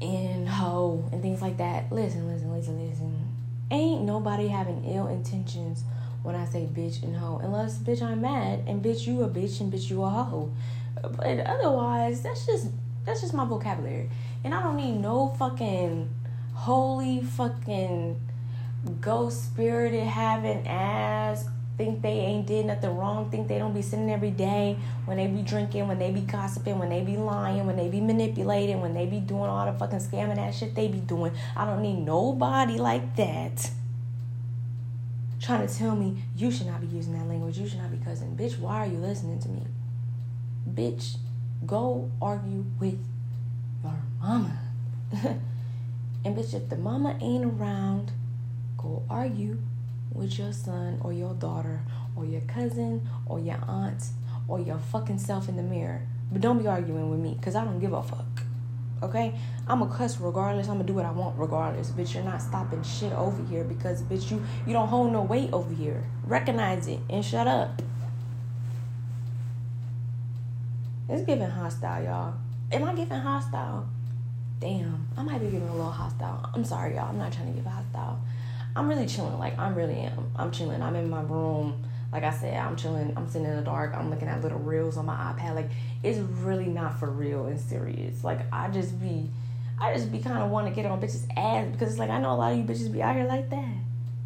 and 0.00 0.48
hoe 0.48 1.08
and 1.12 1.22
things 1.22 1.40
like 1.40 1.58
that. 1.58 1.92
Listen, 1.92 2.28
listen, 2.28 2.52
listen, 2.52 2.88
listen. 2.88 3.32
Ain't 3.70 4.02
nobody 4.02 4.48
having 4.48 4.84
ill 4.84 5.06
intentions 5.08 5.84
when 6.22 6.34
I 6.34 6.44
say 6.44 6.66
bitch 6.72 7.02
and 7.02 7.16
hoe. 7.16 7.40
Unless 7.42 7.78
bitch 7.78 8.02
I'm 8.02 8.20
mad 8.20 8.64
and 8.66 8.82
bitch 8.82 9.06
you 9.06 9.22
a 9.22 9.28
bitch 9.28 9.60
and 9.60 9.72
bitch 9.72 9.90
you 9.90 10.02
a 10.02 10.08
hoe. 10.08 10.52
But 11.02 11.40
otherwise, 11.40 12.22
that's 12.22 12.46
just 12.46 12.68
that's 13.06 13.22
just 13.22 13.32
my 13.32 13.44
vocabulary. 13.44 14.10
And 14.44 14.54
I 14.54 14.62
don't 14.62 14.76
need 14.76 15.00
no 15.00 15.34
fucking 15.38 16.10
holy 16.52 17.22
fucking 17.22 18.20
ghost 19.00 19.44
spirited 19.44 20.06
having 20.06 20.66
ass 20.66 21.48
think 21.76 22.00
they 22.00 22.08
ain't 22.08 22.46
did 22.46 22.66
nothing 22.66 22.96
wrong, 22.96 23.30
think 23.30 23.48
they 23.48 23.58
don't 23.58 23.74
be 23.74 23.82
sitting 23.82 24.10
every 24.10 24.30
day 24.30 24.78
when 25.04 25.18
they 25.18 25.26
be 25.26 25.42
drinking, 25.42 25.86
when 25.86 25.98
they 25.98 26.10
be 26.10 26.22
gossiping, 26.22 26.78
when 26.78 26.88
they 26.88 27.02
be 27.02 27.16
lying, 27.16 27.66
when 27.66 27.76
they 27.76 27.88
be 27.88 28.00
manipulating, 28.00 28.80
when 28.80 28.94
they 28.94 29.06
be 29.06 29.20
doing 29.20 29.42
all 29.42 29.70
the 29.70 29.78
fucking 29.78 29.98
scamming 29.98 30.36
that 30.36 30.54
shit 30.54 30.74
they 30.74 30.88
be 30.88 30.98
doing. 30.98 31.32
I 31.54 31.66
don't 31.66 31.82
need 31.82 31.98
nobody 31.98 32.78
like 32.78 33.16
that 33.16 33.70
trying 35.38 35.66
to 35.66 35.72
tell 35.72 35.94
me 35.94 36.24
you 36.34 36.50
should 36.50 36.66
not 36.66 36.80
be 36.80 36.86
using 36.86 37.12
that 37.12 37.28
language, 37.28 37.58
you 37.58 37.68
should 37.68 37.78
not 37.78 37.90
be 37.90 37.98
cussing. 37.98 38.36
Bitch, 38.36 38.58
why 38.58 38.78
are 38.78 38.86
you 38.86 38.98
listening 38.98 39.38
to 39.40 39.48
me? 39.48 39.62
Bitch, 40.68 41.18
go 41.64 42.10
argue 42.20 42.64
with 42.78 42.98
your 43.82 43.94
mama. 44.20 44.58
and 46.24 46.36
bitch, 46.36 46.54
if 46.54 46.68
the 46.68 46.76
mama 46.76 47.16
ain't 47.20 47.44
around, 47.44 48.12
go 48.76 49.02
argue 49.08 49.58
with 50.12 50.38
your 50.38 50.52
son 50.52 50.98
or 51.02 51.12
your 51.12 51.34
daughter 51.34 51.82
or 52.14 52.24
your 52.24 52.40
cousin 52.42 53.08
or 53.26 53.38
your 53.38 53.58
aunt 53.66 54.08
or 54.48 54.60
your 54.60 54.78
fucking 54.78 55.18
self 55.18 55.48
in 55.48 55.56
the 55.56 55.62
mirror. 55.62 56.02
But 56.30 56.40
don't 56.40 56.58
be 56.58 56.66
arguing 56.66 57.10
with 57.10 57.20
me 57.20 57.36
because 57.38 57.54
I 57.54 57.64
don't 57.64 57.78
give 57.78 57.92
a 57.92 58.02
fuck. 58.02 58.42
Okay? 59.02 59.38
I'm 59.68 59.82
a 59.82 59.86
cuss 59.86 60.18
regardless. 60.20 60.68
I'm 60.68 60.74
gonna 60.74 60.84
do 60.84 60.94
what 60.94 61.04
I 61.04 61.10
want 61.10 61.38
regardless. 61.38 61.90
Bitch, 61.90 62.14
you're 62.14 62.24
not 62.24 62.40
stopping 62.40 62.82
shit 62.82 63.12
over 63.12 63.44
here 63.44 63.64
because 63.64 64.02
bitch 64.02 64.30
you 64.30 64.42
you 64.66 64.72
don't 64.72 64.88
hold 64.88 65.12
no 65.12 65.22
weight 65.22 65.52
over 65.52 65.72
here. 65.72 66.04
Recognize 66.24 66.88
it 66.88 67.00
and 67.10 67.24
shut 67.24 67.46
up. 67.46 67.82
It's 71.08 71.22
giving 71.22 71.48
hostile, 71.48 72.02
y'all. 72.02 72.34
Am 72.72 72.82
I 72.82 72.92
giving 72.92 73.18
hostile? 73.18 73.88
Damn, 74.58 75.06
I 75.16 75.22
might 75.22 75.38
be 75.38 75.46
giving 75.46 75.68
a 75.68 75.72
little 75.72 75.90
hostile. 75.90 76.50
I'm 76.52 76.64
sorry, 76.64 76.96
y'all. 76.96 77.08
I'm 77.08 77.18
not 77.18 77.32
trying 77.32 77.48
to 77.48 77.52
give 77.52 77.64
hostile. 77.64 78.18
I'm 78.74 78.88
really 78.88 79.06
chilling. 79.06 79.38
Like 79.38 79.56
I'm 79.56 79.76
really 79.76 79.94
am. 79.94 80.32
I'm 80.34 80.50
chilling. 80.50 80.82
I'm 80.82 80.96
in 80.96 81.08
my 81.08 81.22
room. 81.22 81.84
Like 82.12 82.24
I 82.24 82.30
said, 82.30 82.56
I'm 82.56 82.74
chilling. 82.74 83.12
I'm 83.16 83.28
sitting 83.28 83.46
in 83.46 83.54
the 83.54 83.62
dark. 83.62 83.94
I'm 83.94 84.10
looking 84.10 84.26
at 84.26 84.42
little 84.42 84.58
reels 84.58 84.96
on 84.96 85.06
my 85.06 85.14
iPad. 85.14 85.54
Like 85.54 85.70
it's 86.02 86.18
really 86.18 86.66
not 86.66 86.98
for 86.98 87.08
real 87.08 87.46
and 87.46 87.60
serious. 87.60 88.24
Like 88.24 88.40
I 88.52 88.68
just 88.68 89.00
be, 89.00 89.30
I 89.80 89.94
just 89.94 90.10
be 90.10 90.18
kind 90.18 90.38
of 90.38 90.50
want 90.50 90.66
to 90.66 90.74
get 90.74 90.86
on 90.86 91.00
bitches' 91.00 91.28
ass 91.36 91.68
because 91.70 91.90
it's 91.90 91.98
like 92.00 92.10
I 92.10 92.20
know 92.20 92.32
a 92.32 92.36
lot 92.36 92.52
of 92.52 92.58
you 92.58 92.64
bitches 92.64 92.92
be 92.92 93.00
out 93.00 93.14
here 93.14 93.26
like 93.26 93.48
that. 93.50 93.74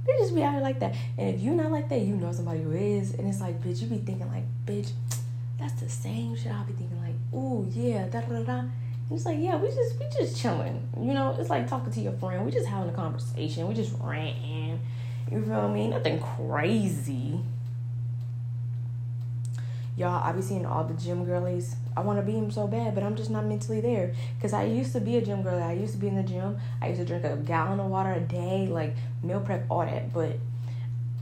Bitches 0.07 0.35
be 0.35 0.43
out 0.43 0.55
here 0.55 0.63
like 0.63 0.81
that. 0.81 0.95
And 1.19 1.35
if 1.35 1.43
you 1.43 1.53
not 1.53 1.71
like 1.71 1.91
that, 1.91 2.01
you 2.01 2.17
know 2.17 2.33
somebody 2.33 2.63
who 2.63 2.73
is. 2.73 3.13
And 3.13 3.29
it's 3.29 3.41
like, 3.43 3.61
bitch, 3.61 3.83
you 3.83 3.87
be 3.87 3.99
thinking 3.99 4.29
like, 4.31 4.45
bitch, 4.65 4.93
that's 5.61 5.75
the 5.75 5.89
same 5.89 6.35
shit. 6.35 6.53
I'll 6.53 6.65
be 6.65 6.73
thinking 6.73 7.01
like, 7.01 7.15
ooh 7.35 7.69
yeah, 7.71 8.09
da 8.09 8.23
da 8.23 8.43
da. 8.43 8.65
It's 9.11 9.27
like, 9.27 9.39
yeah, 9.39 9.57
we 9.57 9.69
just 9.69 9.99
we 9.99 10.07
just 10.17 10.41
chilling. 10.41 10.89
You 10.99 11.13
know, 11.13 11.37
it's 11.39 11.51
like 11.51 11.69
talking 11.69 11.93
to 11.93 12.01
your 12.01 12.13
friend. 12.13 12.45
We 12.45 12.51
just 12.51 12.67
having 12.67 12.89
a 12.89 12.93
conversation. 12.93 13.69
We 13.69 13.75
just 13.75 13.95
ranting. 14.01 14.81
You 15.31 15.45
feel 15.45 15.69
me? 15.69 15.89
Nothing 15.89 16.19
crazy. 16.19 17.41
Y'all, 19.97 20.23
I 20.25 20.33
be 20.33 20.41
seeing 20.41 20.65
all 20.65 20.85
the 20.85 20.95
gym 20.95 21.25
girlies. 21.25 21.77
I 21.97 22.01
want 22.01 22.19
to 22.19 22.23
be 22.23 22.33
them 22.33 22.51
so 22.51 22.67
bad, 22.67 22.95
but 22.95 23.05
I'm 23.05 23.17
just 23.17 23.31
not 23.31 23.45
mentally 23.45 23.81
there. 23.81 24.15
Because 24.37 24.53
I 24.53 24.65
used 24.65 24.93
to 24.93 25.01
be 25.01 25.19
a 25.19 25.23
gym 25.23 25.43
girl. 25.43 25.63
I 25.63 25.73
used 25.73 25.93
to 25.93 25.99
be 25.99 26.09
in 26.09 26.17
the 26.17 26.23
gym. 26.23 26.59
I 26.81 26.89
used 26.89 27.01
to 27.01 27.07
drink 27.07 27.25
a 27.25 27.37
gallon 27.37 27.81
of 27.81 27.91
water 27.91 28.13
a 28.13 28.21
day, 28.21 28.67
like 28.71 28.97
meal 29.23 29.41
prep, 29.41 29.67
all 29.69 29.85
that. 29.85 30.13
But 30.13 30.39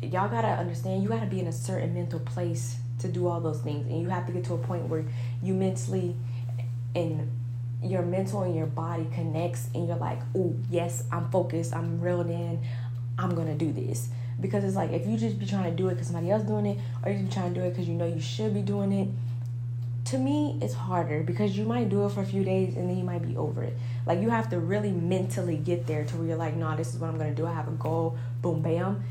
y'all 0.00 0.28
got 0.28 0.42
to 0.42 0.48
understand, 0.48 1.02
you 1.02 1.08
got 1.08 1.20
to 1.20 1.26
be 1.26 1.40
in 1.40 1.48
a 1.48 1.52
certain 1.52 1.92
mental 1.92 2.20
place 2.20 2.78
to 3.00 3.08
do 3.08 3.26
all 3.26 3.40
those 3.40 3.60
things. 3.60 3.86
And 3.86 4.00
you 4.00 4.08
have 4.08 4.26
to 4.26 4.32
get 4.32 4.44
to 4.44 4.54
a 4.54 4.58
point 4.58 4.88
where 4.88 5.04
you 5.42 5.54
mentally 5.54 6.16
and 6.94 7.30
your 7.82 8.02
mental 8.02 8.42
and 8.42 8.54
your 8.54 8.66
body 8.66 9.06
connects 9.14 9.68
and 9.74 9.86
you're 9.86 9.96
like, 9.96 10.18
oh, 10.36 10.54
yes, 10.70 11.04
I'm 11.12 11.30
focused, 11.30 11.74
I'm 11.74 12.00
reeled 12.00 12.28
in, 12.28 12.60
I'm 13.18 13.34
gonna 13.34 13.54
do 13.54 13.72
this. 13.72 14.08
Because 14.40 14.64
it's 14.64 14.76
like 14.76 14.92
if 14.92 15.06
you 15.06 15.16
just 15.16 15.38
be 15.38 15.46
trying 15.46 15.70
to 15.70 15.76
do 15.76 15.88
it 15.88 15.94
because 15.94 16.08
somebody 16.08 16.30
else 16.30 16.42
doing 16.42 16.66
it, 16.66 16.78
or 17.04 17.10
you 17.10 17.24
be 17.24 17.30
trying 17.30 17.54
to 17.54 17.60
do 17.60 17.66
it 17.66 17.70
because 17.70 17.88
you 17.88 17.94
know 17.94 18.06
you 18.06 18.20
should 18.20 18.54
be 18.54 18.62
doing 18.62 18.92
it, 18.92 19.08
to 20.06 20.18
me 20.18 20.58
it's 20.62 20.74
harder 20.74 21.22
because 21.22 21.58
you 21.58 21.64
might 21.64 21.88
do 21.88 22.06
it 22.06 22.12
for 22.12 22.22
a 22.22 22.26
few 22.26 22.42
days 22.42 22.76
and 22.76 22.88
then 22.88 22.96
you 22.96 23.04
might 23.04 23.26
be 23.26 23.36
over 23.36 23.62
it. 23.62 23.76
Like 24.06 24.20
you 24.20 24.30
have 24.30 24.48
to 24.50 24.58
really 24.58 24.92
mentally 24.92 25.56
get 25.56 25.86
there 25.86 26.04
to 26.04 26.16
where 26.16 26.28
you're 26.28 26.36
like, 26.36 26.56
nah, 26.56 26.76
this 26.76 26.94
is 26.94 27.00
what 27.00 27.10
I'm 27.10 27.18
gonna 27.18 27.34
do. 27.34 27.46
I 27.46 27.52
have 27.52 27.68
a 27.68 27.72
goal, 27.72 28.16
boom, 28.40 28.62
bam, 28.62 29.02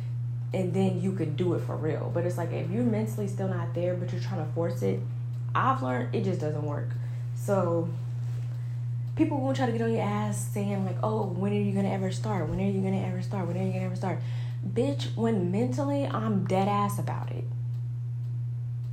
and 0.53 0.73
then 0.73 1.01
you 1.01 1.11
could 1.11 1.35
do 1.35 1.53
it 1.53 1.61
for 1.61 1.75
real. 1.75 2.11
But 2.13 2.25
it's 2.25 2.37
like 2.37 2.51
if 2.51 2.69
you're 2.69 2.83
mentally 2.83 3.27
still 3.27 3.47
not 3.47 3.73
there, 3.73 3.93
but 3.95 4.11
you're 4.11 4.21
trying 4.21 4.45
to 4.45 4.51
force 4.53 4.81
it, 4.81 4.99
I've 5.53 5.81
learned 5.81 6.15
it 6.15 6.23
just 6.23 6.39
doesn't 6.39 6.63
work. 6.63 6.89
So 7.35 7.89
people 9.15 9.39
won't 9.39 9.57
try 9.57 9.65
to 9.65 9.71
get 9.71 9.81
on 9.81 9.91
your 9.91 10.03
ass 10.03 10.49
saying 10.53 10.85
like, 10.85 10.97
"Oh, 11.03 11.25
when 11.25 11.51
are 11.51 11.55
you 11.55 11.73
gonna 11.73 11.91
ever 11.91 12.11
start? 12.11 12.49
When 12.49 12.59
are 12.59 12.69
you 12.69 12.81
gonna 12.81 13.01
ever 13.01 13.21
start? 13.21 13.47
When 13.47 13.57
are 13.57 13.63
you 13.63 13.73
gonna 13.73 13.85
ever 13.85 13.95
start?" 13.95 14.19
Bitch, 14.67 15.15
when 15.15 15.51
mentally 15.51 16.05
I'm 16.05 16.45
dead 16.45 16.67
ass 16.67 16.99
about 16.99 17.31
it, 17.31 17.45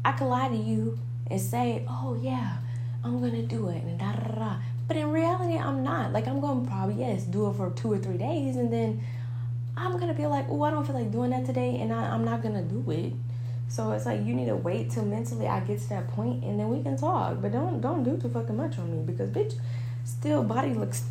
I 0.04 0.12
could 0.12 0.26
lie 0.26 0.48
to 0.48 0.56
you 0.56 0.98
and 1.28 1.40
say, 1.40 1.84
"Oh 1.88 2.16
yeah, 2.20 2.58
I'm 3.02 3.20
gonna 3.20 3.42
do 3.42 3.68
it," 3.68 3.82
and 3.84 3.98
da 3.98 4.12
da 4.12 4.34
da. 4.34 4.56
But 4.86 4.96
in 4.96 5.10
reality, 5.12 5.56
I'm 5.56 5.82
not. 5.82 6.12
Like, 6.12 6.28
I'm 6.28 6.40
to 6.40 6.66
probably, 6.68 6.96
yes, 6.96 7.24
do 7.24 7.48
it 7.48 7.56
for 7.56 7.70
two 7.70 7.92
or 7.92 7.98
three 7.98 8.18
days. 8.18 8.56
And 8.56 8.72
then 8.72 9.00
I'm 9.76 9.98
to 10.08 10.14
be 10.14 10.26
like, 10.26 10.46
oh, 10.48 10.62
I 10.62 10.70
don't 10.70 10.86
feel 10.86 10.94
like 10.94 11.10
doing 11.10 11.30
that 11.30 11.44
today. 11.46 11.78
And 11.80 11.92
I, 11.92 12.10
I'm 12.14 12.24
not 12.24 12.42
to 12.54 12.62
do 12.62 12.90
it. 12.90 13.12
So 13.68 13.92
it's 13.92 14.06
like 14.06 14.24
you 14.24 14.34
need 14.34 14.46
to 14.46 14.56
wait 14.56 14.90
till 14.90 15.04
mentally 15.04 15.48
I 15.48 15.60
get 15.60 15.80
to 15.80 15.88
that 15.88 16.08
point 16.08 16.44
and 16.44 16.60
then 16.60 16.68
we 16.68 16.82
can 16.82 16.96
talk. 16.96 17.40
But 17.40 17.52
don't 17.52 17.80
don't 17.80 18.04
do 18.04 18.16
too 18.16 18.28
fucking 18.28 18.56
much 18.56 18.78
on 18.78 18.90
me 18.90 19.02
because 19.04 19.30
bitch, 19.30 19.54
still 20.04 20.44
body 20.44 20.74
looks 20.74 21.04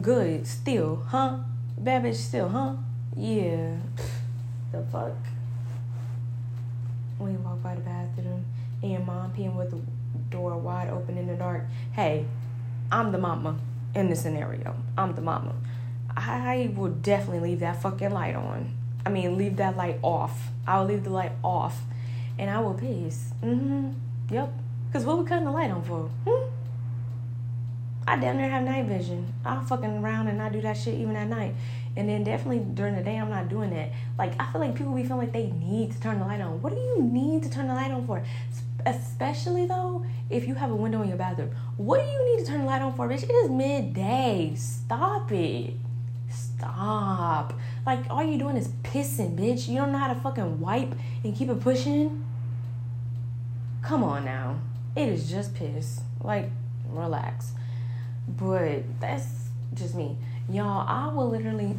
good 0.00 0.46
still, 0.46 1.04
huh? 1.08 1.38
Bad 1.78 2.04
bitch 2.04 2.16
still, 2.16 2.48
huh? 2.48 2.74
Yeah. 3.16 3.76
The 4.72 4.82
fuck. 4.92 5.16
When 7.18 7.32
you 7.32 7.38
walk 7.38 7.62
by 7.62 7.74
the 7.74 7.80
bathroom 7.80 8.44
and 8.82 8.92
your 8.92 9.00
mom 9.00 9.32
peeing 9.32 9.56
with 9.56 9.70
the 9.70 9.80
door 10.30 10.56
wide 10.58 10.88
open 10.90 11.18
in 11.18 11.26
the 11.26 11.34
dark. 11.34 11.64
Hey, 11.92 12.26
I'm 12.90 13.12
the 13.12 13.18
mama 13.18 13.58
in 13.94 14.08
this 14.08 14.22
scenario. 14.22 14.76
I'm 14.96 15.14
the 15.14 15.22
mama. 15.22 15.54
I 16.16 16.72
will 16.74 16.90
definitely 16.90 17.50
leave 17.50 17.60
that 17.60 17.80
fucking 17.80 18.10
light 18.10 18.34
on. 18.34 18.74
I 19.04 19.10
mean, 19.10 19.36
leave 19.36 19.56
that 19.56 19.76
light 19.76 19.98
off. 20.02 20.48
I'll 20.66 20.84
leave 20.84 21.04
the 21.04 21.10
light 21.10 21.32
off 21.42 21.82
and 22.38 22.50
I 22.50 22.58
will 22.60 22.74
piss. 22.74 23.32
Mm-hmm. 23.42 23.92
Yep. 24.30 24.52
Because 24.86 25.04
what 25.04 25.18
we 25.18 25.24
cutting 25.24 25.44
the 25.44 25.50
light 25.50 25.70
on 25.70 25.82
for? 25.82 26.10
Hmm? 26.26 26.50
I 28.08 28.16
damn 28.16 28.38
near 28.38 28.50
have 28.50 28.64
night 28.64 28.86
vision. 28.86 29.32
I'll 29.44 29.64
fucking 29.64 29.98
around 29.98 30.28
and 30.28 30.42
I 30.42 30.48
do 30.48 30.60
that 30.62 30.76
shit 30.76 30.94
even 30.94 31.14
at 31.16 31.28
night. 31.28 31.54
And 31.96 32.08
then 32.08 32.24
definitely 32.24 32.60
during 32.60 32.96
the 32.96 33.02
day, 33.02 33.16
I'm 33.16 33.30
not 33.30 33.48
doing 33.48 33.70
that. 33.70 33.90
Like, 34.18 34.32
I 34.40 34.50
feel 34.50 34.60
like 34.60 34.74
people 34.74 34.94
be 34.94 35.02
feeling 35.04 35.20
like 35.20 35.32
they 35.32 35.50
need 35.50 35.92
to 35.92 36.00
turn 36.00 36.18
the 36.18 36.24
light 36.24 36.40
on. 36.40 36.62
What 36.62 36.74
do 36.74 36.80
you 36.80 37.02
need 37.02 37.42
to 37.44 37.50
turn 37.50 37.68
the 37.68 37.74
light 37.74 37.90
on 37.90 38.06
for? 38.06 38.24
Especially 38.86 39.66
though, 39.66 40.04
if 40.30 40.48
you 40.48 40.54
have 40.54 40.70
a 40.70 40.74
window 40.74 41.02
in 41.02 41.08
your 41.08 41.18
bathroom. 41.18 41.50
What 41.76 42.00
do 42.00 42.10
you 42.10 42.36
need 42.36 42.44
to 42.44 42.50
turn 42.50 42.60
the 42.60 42.66
light 42.66 42.82
on 42.82 42.94
for, 42.94 43.08
bitch? 43.08 43.22
It 43.22 43.30
is 43.30 43.50
midday. 43.50 44.54
Stop 44.56 45.30
it. 45.32 45.74
Stop. 46.60 47.54
Like, 47.86 48.04
all 48.10 48.22
you're 48.22 48.38
doing 48.38 48.58
is 48.58 48.68
pissing, 48.82 49.34
bitch. 49.34 49.66
You 49.66 49.78
don't 49.78 49.92
know 49.92 49.98
how 49.98 50.12
to 50.12 50.20
fucking 50.20 50.60
wipe 50.60 50.92
and 51.24 51.34
keep 51.34 51.48
it 51.48 51.58
pushing? 51.60 52.22
Come 53.82 54.04
on 54.04 54.26
now. 54.26 54.58
It 54.94 55.08
is 55.08 55.30
just 55.30 55.54
piss. 55.54 56.02
Like, 56.20 56.50
relax. 56.86 57.52
But 58.28 59.00
that's 59.00 59.48
just 59.72 59.94
me. 59.94 60.18
Y'all, 60.50 60.86
I 60.86 61.08
will 61.08 61.30
literally 61.30 61.74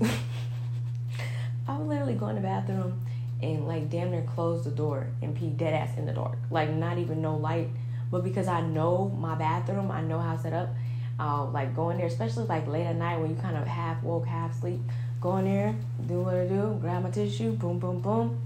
I 1.67 1.78
will 1.78 1.86
literally 1.86 2.15
go 2.15 2.30
in 2.30 2.36
the 2.36 2.41
bathroom 2.41 3.06
and 3.41 3.67
like 3.67 3.89
damn 3.89 4.12
near 4.12 4.24
close 4.24 4.63
the 4.63 4.72
door 4.72 5.08
and 5.22 5.36
pee 5.36 5.50
dead 5.50 5.74
ass 5.74 5.96
in 5.98 6.06
the 6.06 6.13
dark. 6.13 6.38
Like 6.50 6.72
not 6.72 6.98
even 6.98 7.22
no 7.22 7.36
light. 7.36 7.70
But 8.10 8.24
because 8.24 8.48
I 8.48 8.62
know 8.62 9.15
my 9.20 9.36
bathroom, 9.36 9.91
I 9.91 10.02
know 10.02 10.20
how 10.20 10.38
set 10.38 10.54
up, 10.54 10.70
I'll 11.19 11.50
like 11.54 11.76
go 11.76 11.89
in 11.89 11.97
there, 11.97 12.08
especially 12.08 12.45
like 12.45 12.67
late 12.67 12.86
at 12.86 12.95
night 12.95 13.19
when 13.19 13.30
you 13.30 13.36
kind 13.36 13.58
of 13.58 13.67
half 13.67 14.02
woke, 14.04 14.26
half 14.26 14.60
sleep. 14.60 14.80
Go 15.19 15.38
in 15.38 15.45
there, 15.45 15.76
do 16.08 16.21
what 16.21 16.36
I 16.36 16.47
do, 16.47 16.78
grab 16.82 17.04
my 17.04 17.12
tissue, 17.12 17.52
boom, 17.52 17.78
boom, 17.78 18.00
boom, 18.00 18.41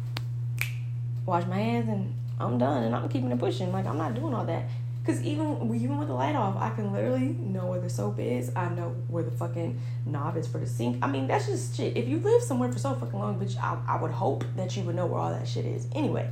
wash 1.25 1.45
my 1.45 1.55
hands, 1.55 1.87
and 1.87 2.13
I'm 2.39 2.57
done. 2.57 2.83
And 2.83 2.93
I'm 2.95 3.07
keeping 3.07 3.31
it 3.31 3.39
pushing. 3.39 3.71
Like 3.71 3.85
I'm 3.85 3.97
not 3.97 4.13
doing 4.13 4.33
all 4.33 4.45
that. 4.45 4.63
Cause 5.05 5.21
even 5.21 5.73
even 5.75 5.99
with 5.99 6.07
the 6.07 6.15
light 6.15 6.35
off, 6.35 6.57
I 6.57 6.71
can 6.71 6.91
literally 6.91 7.35
know 7.39 7.67
where 7.67 7.79
the 7.79 7.91
soap 7.91 8.17
is. 8.19 8.51
I 8.55 8.69
know 8.69 8.95
where 9.07 9.21
the 9.21 9.29
fucking 9.29 9.79
knob 10.07 10.35
is 10.35 10.47
for 10.47 10.57
the 10.57 10.65
sink. 10.65 10.97
I 11.03 11.07
mean, 11.07 11.27
that's 11.27 11.45
just 11.45 11.77
shit. 11.77 11.95
If 11.95 12.07
you 12.07 12.17
live 12.17 12.41
somewhere 12.41 12.71
for 12.71 12.79
so 12.79 12.95
fucking 12.95 13.17
long, 13.17 13.39
bitch, 13.39 13.55
I, 13.57 13.77
I 13.87 14.01
would 14.01 14.09
hope 14.09 14.43
that 14.55 14.75
you 14.75 14.81
would 14.83 14.95
know 14.95 15.05
where 15.05 15.21
all 15.21 15.29
that 15.29 15.47
shit 15.47 15.65
is. 15.65 15.87
Anyway, 15.93 16.27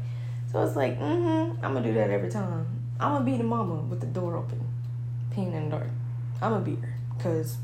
so 0.52 0.66
it's 0.66 0.76
like, 0.76 1.00
mm-hmm, 1.00 1.64
I'm 1.64 1.74
gonna 1.74 1.86
do 1.86 1.94
that 1.94 2.10
every 2.10 2.32
time. 2.32 2.66
I'm 3.00 3.14
gonna 3.14 3.26
be 3.26 3.38
the 3.38 3.44
mama 3.44 3.76
with 3.76 4.00
the 4.00 4.08
door 4.08 4.38
open, 4.38 4.60
peeing 5.32 5.54
in 5.54 5.70
the 5.70 5.78
dark. 5.78 5.90
I'm 6.44 6.52
a 6.52 6.60
beer. 6.60 6.94
cause 7.20 7.56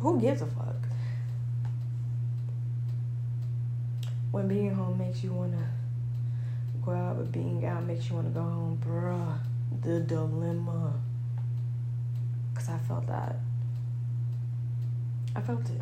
who 0.00 0.20
gives 0.20 0.42
a 0.42 0.46
fuck? 0.46 0.76
When 4.30 4.46
being 4.46 4.74
home 4.74 4.98
makes 4.98 5.24
you 5.24 5.32
wanna 5.32 5.70
go 6.84 6.90
out, 6.90 7.16
but 7.16 7.32
being 7.32 7.64
out 7.64 7.82
makes 7.84 8.10
you 8.10 8.16
wanna 8.16 8.28
go 8.28 8.42
home, 8.42 8.78
bruh 8.84 9.38
the 9.80 10.00
dilemma. 10.00 10.92
Because 12.52 12.68
I 12.68 12.78
felt 12.86 13.06
that. 13.06 13.36
I 15.34 15.40
felt 15.40 15.64
it. 15.70 15.80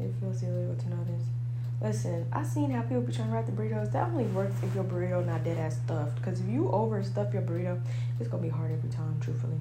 It 0.00 0.12
feels 0.18 0.42
illegal 0.42 0.74
to 0.74 0.88
notice. 0.88 1.35
Listen, 1.80 2.26
I 2.32 2.42
seen 2.42 2.70
how 2.70 2.82
people 2.82 3.02
be 3.02 3.12
trying 3.12 3.28
to 3.28 3.34
wrap 3.34 3.46
the 3.46 3.52
burritos. 3.52 3.92
That 3.92 4.08
only 4.08 4.24
works 4.24 4.54
if 4.62 4.74
your 4.74 4.84
burrito 4.84 5.24
not 5.24 5.44
dead 5.44 5.58
ass 5.58 5.78
stuffed. 5.84 6.16
Because 6.16 6.40
if 6.40 6.48
you 6.48 6.70
overstuff 6.72 7.32
your 7.32 7.42
burrito, 7.42 7.78
it's 8.18 8.28
gonna 8.28 8.42
be 8.42 8.48
hard 8.48 8.72
every 8.72 8.88
time, 8.88 9.16
truthfully. 9.20 9.58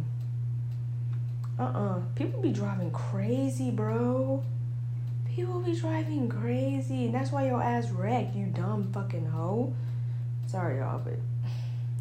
Uh-uh. 1.60 1.99
People 2.15 2.41
be 2.41 2.51
driving 2.51 2.91
crazy, 2.91 3.69
bro. 3.69 4.43
People 5.25 5.60
be 5.60 5.78
driving 5.78 6.30
crazy. 6.30 7.06
And 7.06 7.13
that's 7.13 7.32
why 7.32 7.47
your 7.47 7.62
ass 7.62 7.89
wrecked, 7.89 8.34
you 8.34 8.45
dumb 8.45 8.91
fucking 8.93 9.25
hoe. 9.25 9.73
Sorry, 10.47 10.78
y'all, 10.78 10.99
but 10.99 11.19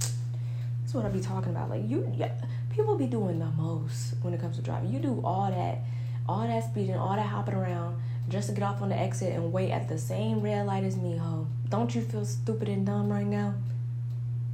that's 0.00 0.94
what 0.94 1.04
I 1.04 1.08
be 1.08 1.20
talking 1.20 1.50
about. 1.50 1.70
Like 1.70 1.88
you, 1.88 2.12
yeah, 2.16 2.32
people 2.70 2.96
be 2.96 3.06
doing 3.06 3.40
the 3.40 3.46
most 3.46 4.14
when 4.22 4.32
it 4.32 4.40
comes 4.40 4.56
to 4.56 4.62
driving. 4.62 4.92
You 4.92 5.00
do 5.00 5.20
all 5.24 5.50
that, 5.50 5.80
all 6.28 6.46
that 6.46 6.62
speeding, 6.64 6.94
all 6.94 7.16
that 7.16 7.26
hopping 7.26 7.54
around 7.54 7.96
just 8.28 8.48
to 8.48 8.54
get 8.54 8.64
off 8.64 8.82
on 8.82 8.88
the 8.88 8.98
exit 8.98 9.32
and 9.32 9.52
wait 9.52 9.70
at 9.70 9.88
the 9.88 9.98
same 9.98 10.40
red 10.40 10.66
light 10.66 10.84
as 10.84 10.96
me, 10.96 11.16
ho. 11.16 11.46
Don't 11.68 11.94
you 11.94 12.02
feel 12.02 12.24
stupid 12.24 12.68
and 12.68 12.86
dumb 12.86 13.10
right 13.10 13.26
now? 13.26 13.54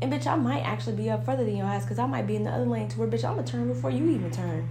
And 0.02 0.12
bitch, 0.12 0.26
I 0.26 0.36
might 0.36 0.62
actually 0.62 0.96
be 0.96 1.10
up 1.10 1.26
further 1.26 1.44
than 1.44 1.56
your 1.56 1.66
ass 1.66 1.84
because 1.84 1.98
I 1.98 2.06
might 2.06 2.26
be 2.26 2.36
in 2.36 2.44
the 2.44 2.50
other 2.50 2.66
lane 2.66 2.88
to 2.88 2.98
where 2.98 3.08
bitch 3.08 3.24
I'm 3.24 3.36
gonna 3.36 3.46
turn 3.46 3.68
before 3.68 3.90
you 3.90 4.08
even 4.08 4.30
turn. 4.30 4.68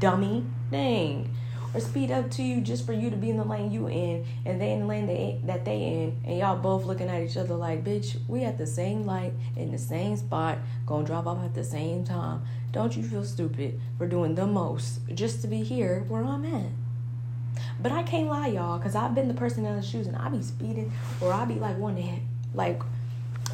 Dummy. 0.00 0.44
Dang 0.70 1.28
or 1.74 1.80
speed 1.80 2.10
up 2.10 2.30
to 2.30 2.42
you 2.42 2.60
just 2.60 2.84
for 2.84 2.92
you 2.92 3.10
to 3.10 3.16
be 3.16 3.30
in 3.30 3.36
the 3.36 3.44
lane 3.44 3.70
you 3.70 3.88
in 3.88 4.24
and 4.44 4.60
they 4.60 4.72
in 4.72 4.80
the 4.80 4.86
lane 4.86 5.06
they, 5.06 5.40
that 5.44 5.64
they 5.64 5.82
in 5.82 6.20
and 6.24 6.38
y'all 6.38 6.56
both 6.56 6.84
looking 6.84 7.08
at 7.08 7.22
each 7.22 7.36
other 7.36 7.54
like 7.54 7.84
bitch 7.84 8.16
we 8.28 8.44
at 8.44 8.58
the 8.58 8.66
same 8.66 9.04
light 9.04 9.32
in 9.56 9.70
the 9.70 9.78
same 9.78 10.16
spot 10.16 10.58
gonna 10.86 11.06
drop 11.06 11.26
off 11.26 11.42
at 11.44 11.54
the 11.54 11.64
same 11.64 12.04
time 12.04 12.42
don't 12.72 12.96
you 12.96 13.02
feel 13.02 13.24
stupid 13.24 13.80
for 13.98 14.06
doing 14.06 14.34
the 14.34 14.46
most 14.46 15.00
just 15.14 15.40
to 15.40 15.48
be 15.48 15.62
here 15.62 16.04
where 16.08 16.24
i'm 16.24 16.44
at 16.44 16.70
but 17.82 17.92
i 17.92 18.02
can't 18.02 18.28
lie 18.28 18.46
y'all 18.46 18.78
because 18.78 18.94
i've 18.94 19.14
been 19.14 19.28
the 19.28 19.34
person 19.34 19.66
in 19.66 19.76
the 19.76 19.82
shoes 19.82 20.06
and 20.06 20.16
i 20.16 20.28
be 20.28 20.42
speeding 20.42 20.92
or 21.20 21.32
i 21.32 21.44
be 21.44 21.54
like 21.54 21.76
wanting 21.78 22.06
to 22.06 22.56
like 22.56 22.80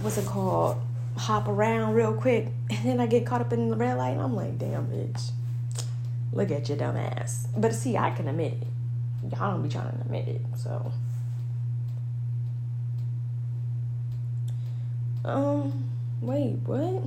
what's 0.01 0.19
it 0.19 0.27
called 0.27 0.81
hop 1.17 1.49
around 1.49 1.95
real 1.95 2.13
quick 2.13 2.49
and 2.71 2.85
then 2.85 3.01
i 3.01 3.07
get 3.07 3.27
caught 3.27 3.41
up 3.41 3.53
in 3.53 3.71
the 3.71 3.77
red 3.77 3.97
light 3.97 4.11
and 4.11 4.21
i'm 4.21 4.37
like 4.37 4.59
damn 4.59 4.87
bitch 4.87 5.33
Look 6.33 6.51
at 6.51 6.69
your 6.69 6.79
dumb 6.79 6.97
ass. 6.97 7.49
But 7.57 7.75
see, 7.75 7.97
I 7.97 8.11
can 8.11 8.29
admit 8.29 8.53
it. 8.53 9.33
Y'all 9.33 9.53
don't 9.53 9.63
be 9.63 9.69
trying 9.69 9.91
to 9.91 10.01
admit 10.01 10.29
it, 10.29 10.43
so. 10.57 10.93
Um, 15.25 15.85
wait, 16.21 16.57
what? 16.65 17.03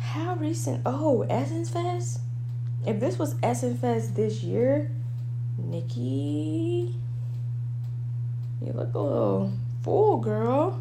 How 0.00 0.34
recent? 0.34 0.82
Oh, 0.86 1.26
Essence 1.28 1.70
Fest? 1.70 2.20
If 2.86 3.00
this 3.00 3.18
was 3.18 3.34
Essence 3.42 3.80
Fest 3.80 4.14
this 4.14 4.42
year, 4.42 4.90
Nikki, 5.58 6.94
you 8.64 8.72
look 8.72 8.94
a 8.94 8.98
little 8.98 9.52
full, 9.82 10.18
girl. 10.18 10.80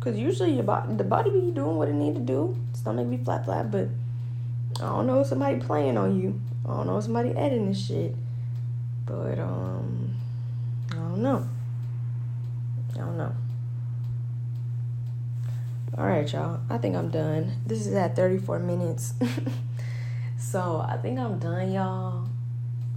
Cause 0.00 0.16
usually 0.16 0.54
your 0.54 0.62
body, 0.62 0.94
the 0.94 1.04
body 1.04 1.30
be 1.30 1.50
doing 1.50 1.76
what 1.76 1.88
it 1.88 1.94
need 1.94 2.14
to 2.14 2.20
do. 2.20 2.56
Stomach 2.72 3.10
be 3.10 3.18
flat, 3.18 3.44
flat, 3.44 3.70
but 3.70 3.88
I 4.76 4.86
don't 4.86 5.06
know 5.06 5.22
somebody 5.22 5.58
playing 5.58 5.98
on 5.98 6.18
you. 6.18 6.40
I 6.64 6.68
don't 6.68 6.86
know 6.86 7.00
somebody 7.00 7.30
editing 7.30 7.68
this 7.68 7.86
shit. 7.86 8.14
But 9.04 9.38
um 9.38 10.16
I 10.90 10.94
don't 10.94 11.22
know. 11.22 11.46
I 12.94 12.98
don't 12.98 13.18
know. 13.18 13.34
Alright, 15.98 16.32
y'all. 16.32 16.60
I 16.70 16.78
think 16.78 16.96
I'm 16.96 17.10
done. 17.10 17.56
This 17.66 17.86
is 17.86 17.92
at 17.92 18.16
34 18.16 18.58
minutes. 18.60 19.12
so 20.38 20.82
I 20.88 20.96
think 20.96 21.18
I'm 21.18 21.38
done, 21.38 21.72
y'all. 21.72 22.29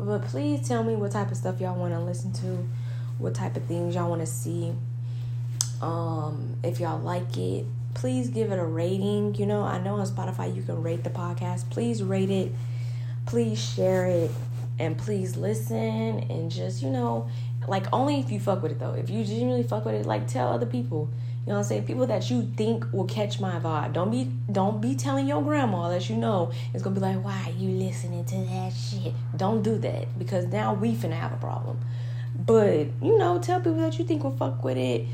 But 0.06 0.24
please 0.24 0.68
tell 0.68 0.84
me 0.84 0.95
what 0.95 1.12
type 1.12 1.32
of 1.32 1.38
stuff 1.38 1.62
y'all 1.62 1.80
want 1.80 1.93
to 1.93 1.99
listen 1.99 2.34
to, 2.34 2.68
what 3.18 3.34
type 3.34 3.56
of 3.56 3.64
things 3.66 3.95
y'all 3.95 4.10
want 4.10 4.22
to 4.22 4.28
see. 4.28 4.74
Um, 5.82 6.58
if 6.64 6.80
y'all 6.80 6.99
like 6.99 7.38
it, 7.38 7.66
please 7.93 8.30
give 8.30 8.51
it 8.51 8.60
a 8.60 8.66
rating. 8.66 9.36
You 9.36 9.45
know, 9.45 9.64
I 9.64 9.80
know 9.80 9.95
on 9.95 10.06
Spotify 10.06 10.54
you 10.54 10.62
can 10.62 10.82
rate 10.84 11.04
the 11.04 11.10
podcast. 11.10 11.70
Please 11.70 12.04
rate 12.04 12.30
it. 12.30 12.51
Please 13.26 13.64
share 13.64 14.06
it. 14.06 14.32
And 14.80 14.97
please 14.97 15.38
listen 15.38 15.78
and 16.30 16.51
just, 16.51 16.82
you 16.82 16.89
know, 16.89 17.30
like 17.68 17.86
only 17.93 18.20
if 18.20 18.32
you 18.32 18.39
fuck 18.39 18.62
with 18.62 18.72
it 18.72 18.80
though. 18.80 18.93
If 18.93 19.10
you 19.10 19.24
genuinely 19.24 19.64
fuck 19.64 19.86
with 19.86 19.95
it, 19.95 20.06
like 20.06 20.28
tell 20.28 20.49
other 20.49 20.66
people. 20.66 21.10
You 21.46 21.50
know 21.50 21.56
what 21.56 21.60
I'm 21.60 21.64
saying? 21.66 21.86
People 21.86 22.08
that 22.08 22.30
you 22.30 22.50
think 22.56 22.86
will 22.94 23.06
catch 23.06 23.39
my 23.39 23.60
vibe. 23.60 23.94
Don't 23.94 24.12
be 24.12 24.32
don't 24.52 24.80
be 24.80 24.96
telling 24.96 25.28
your 25.28 25.41
grandma 25.41 25.89
that 25.89 26.10
you 26.10 26.16
know 26.16 26.52
it's 26.74 26.82
gonna 26.84 26.96
be 26.96 27.02
like, 27.02 27.24
why 27.24 27.44
are 27.46 27.52
you 27.52 27.70
listening 27.70 28.24
to 28.26 28.36
that 28.36 28.72
shit? 28.72 29.14
Don't 29.36 29.62
do 29.62 29.78
that 29.80 30.18
because 30.18 30.46
now 30.46 30.74
we 30.74 30.94
finna 30.94 31.20
have 31.20 31.34
a 31.34 31.38
problem. 31.38 31.80
But 32.34 32.88
you 33.02 33.18
know, 33.18 33.39
tell 33.39 33.60
people 33.60 33.76
that 33.76 34.00
you 34.00 34.06
think 34.06 34.24
will 34.24 34.38
fuck 34.38 34.64
with 34.64 34.78
it 34.78 35.08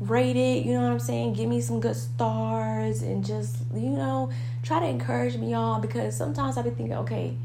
rate 0.00 0.36
it, 0.36 0.64
you 0.64 0.72
know 0.72 0.82
what 0.82 0.92
I'm 0.92 0.98
saying? 0.98 1.34
Give 1.34 1.48
me 1.48 1.60
some 1.60 1.78
good 1.80 1.94
stars 1.94 3.02
and 3.02 3.24
just, 3.24 3.58
you 3.74 3.90
know, 3.90 4.30
try 4.62 4.80
to 4.80 4.86
encourage 4.86 5.36
me, 5.36 5.52
y'all, 5.52 5.78
because 5.78 6.16
sometimes 6.16 6.56
I 6.56 6.62
be 6.62 6.70
thinking, 6.70 6.96
okay, 6.96 7.36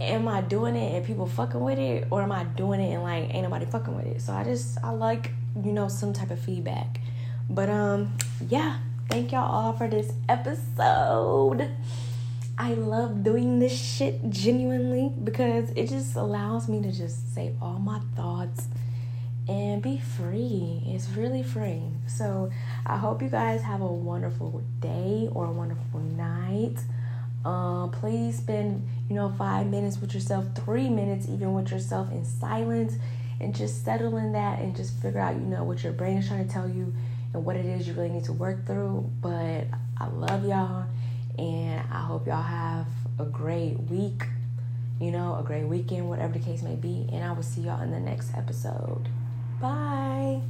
am 0.00 0.26
I 0.26 0.40
doing 0.40 0.74
it 0.74 0.96
and 0.96 1.06
people 1.06 1.26
fucking 1.26 1.60
with 1.60 1.78
it, 1.78 2.08
or 2.10 2.22
am 2.22 2.32
I 2.32 2.44
doing 2.44 2.80
it 2.80 2.92
and 2.94 3.02
like 3.04 3.32
ain't 3.32 3.44
nobody 3.44 3.66
fucking 3.66 3.94
with 3.94 4.06
it? 4.06 4.20
So 4.20 4.32
I 4.32 4.42
just, 4.42 4.78
I 4.82 4.90
like, 4.90 5.30
you 5.62 5.72
know, 5.72 5.86
some 5.86 6.12
type 6.12 6.32
of 6.32 6.40
feedback. 6.40 7.00
But, 7.48 7.68
um, 7.68 8.16
yeah, 8.48 8.78
thank 9.08 9.32
y'all 9.32 9.50
all 9.50 9.72
for 9.72 9.88
this 9.88 10.12
episode. 10.28 11.70
I 12.56 12.74
love 12.74 13.24
doing 13.24 13.58
this 13.58 13.76
shit 13.76 14.30
genuinely 14.30 15.12
because 15.22 15.70
it 15.70 15.88
just 15.88 16.14
allows 16.16 16.68
me 16.68 16.80
to 16.82 16.92
just 16.92 17.34
say 17.34 17.52
all 17.60 17.78
my 17.78 18.00
thoughts 18.14 18.68
and 19.48 19.82
be 19.82 19.98
free. 19.98 20.82
It's 20.86 21.08
really 21.10 21.42
free. 21.42 21.82
So 22.06 22.50
I 22.86 22.96
hope 22.96 23.22
you 23.22 23.28
guys 23.28 23.62
have 23.62 23.80
a 23.80 23.86
wonderful 23.86 24.62
day 24.80 25.28
or 25.32 25.46
a 25.46 25.52
wonderful 25.52 26.00
night. 26.00 26.76
Uh, 27.44 27.88
please 27.88 28.38
spend, 28.38 28.86
you 29.08 29.16
know, 29.16 29.34
five 29.36 29.66
minutes 29.66 29.98
with 29.98 30.14
yourself, 30.14 30.46
three 30.54 30.88
minutes 30.88 31.28
even 31.28 31.52
with 31.52 31.70
yourself 31.70 32.10
in 32.10 32.24
silence, 32.24 32.94
and 33.40 33.54
just 33.54 33.84
settle 33.84 34.16
in 34.16 34.32
that 34.32 34.60
and 34.60 34.74
just 34.74 34.98
figure 35.02 35.20
out, 35.20 35.34
you 35.34 35.42
know, 35.42 35.64
what 35.64 35.82
your 35.82 35.92
brain 35.92 36.16
is 36.16 36.28
trying 36.28 36.46
to 36.46 36.52
tell 36.52 36.68
you 36.68 36.94
and 37.34 37.44
what 37.44 37.56
it 37.56 37.66
is 37.66 37.86
you 37.86 37.94
really 37.94 38.08
need 38.08 38.24
to 38.24 38.32
work 38.32 38.64
through. 38.66 39.10
But 39.20 39.66
I 39.98 40.06
love 40.08 40.46
y'all, 40.46 40.86
and 41.36 41.80
I 41.90 41.98
hope 41.98 42.26
y'all 42.26 42.40
have 42.42 42.86
a 43.18 43.24
great 43.24 43.78
week, 43.90 44.24
you 45.00 45.10
know, 45.10 45.36
a 45.38 45.42
great 45.42 45.64
weekend, 45.64 46.08
whatever 46.08 46.32
the 46.32 46.44
case 46.44 46.62
may 46.62 46.76
be. 46.76 47.08
And 47.12 47.22
I 47.22 47.32
will 47.32 47.42
see 47.42 47.62
y'all 47.62 47.82
in 47.82 47.90
the 47.90 48.00
next 48.00 48.34
episode. 48.34 49.08
Bye. 49.60 50.40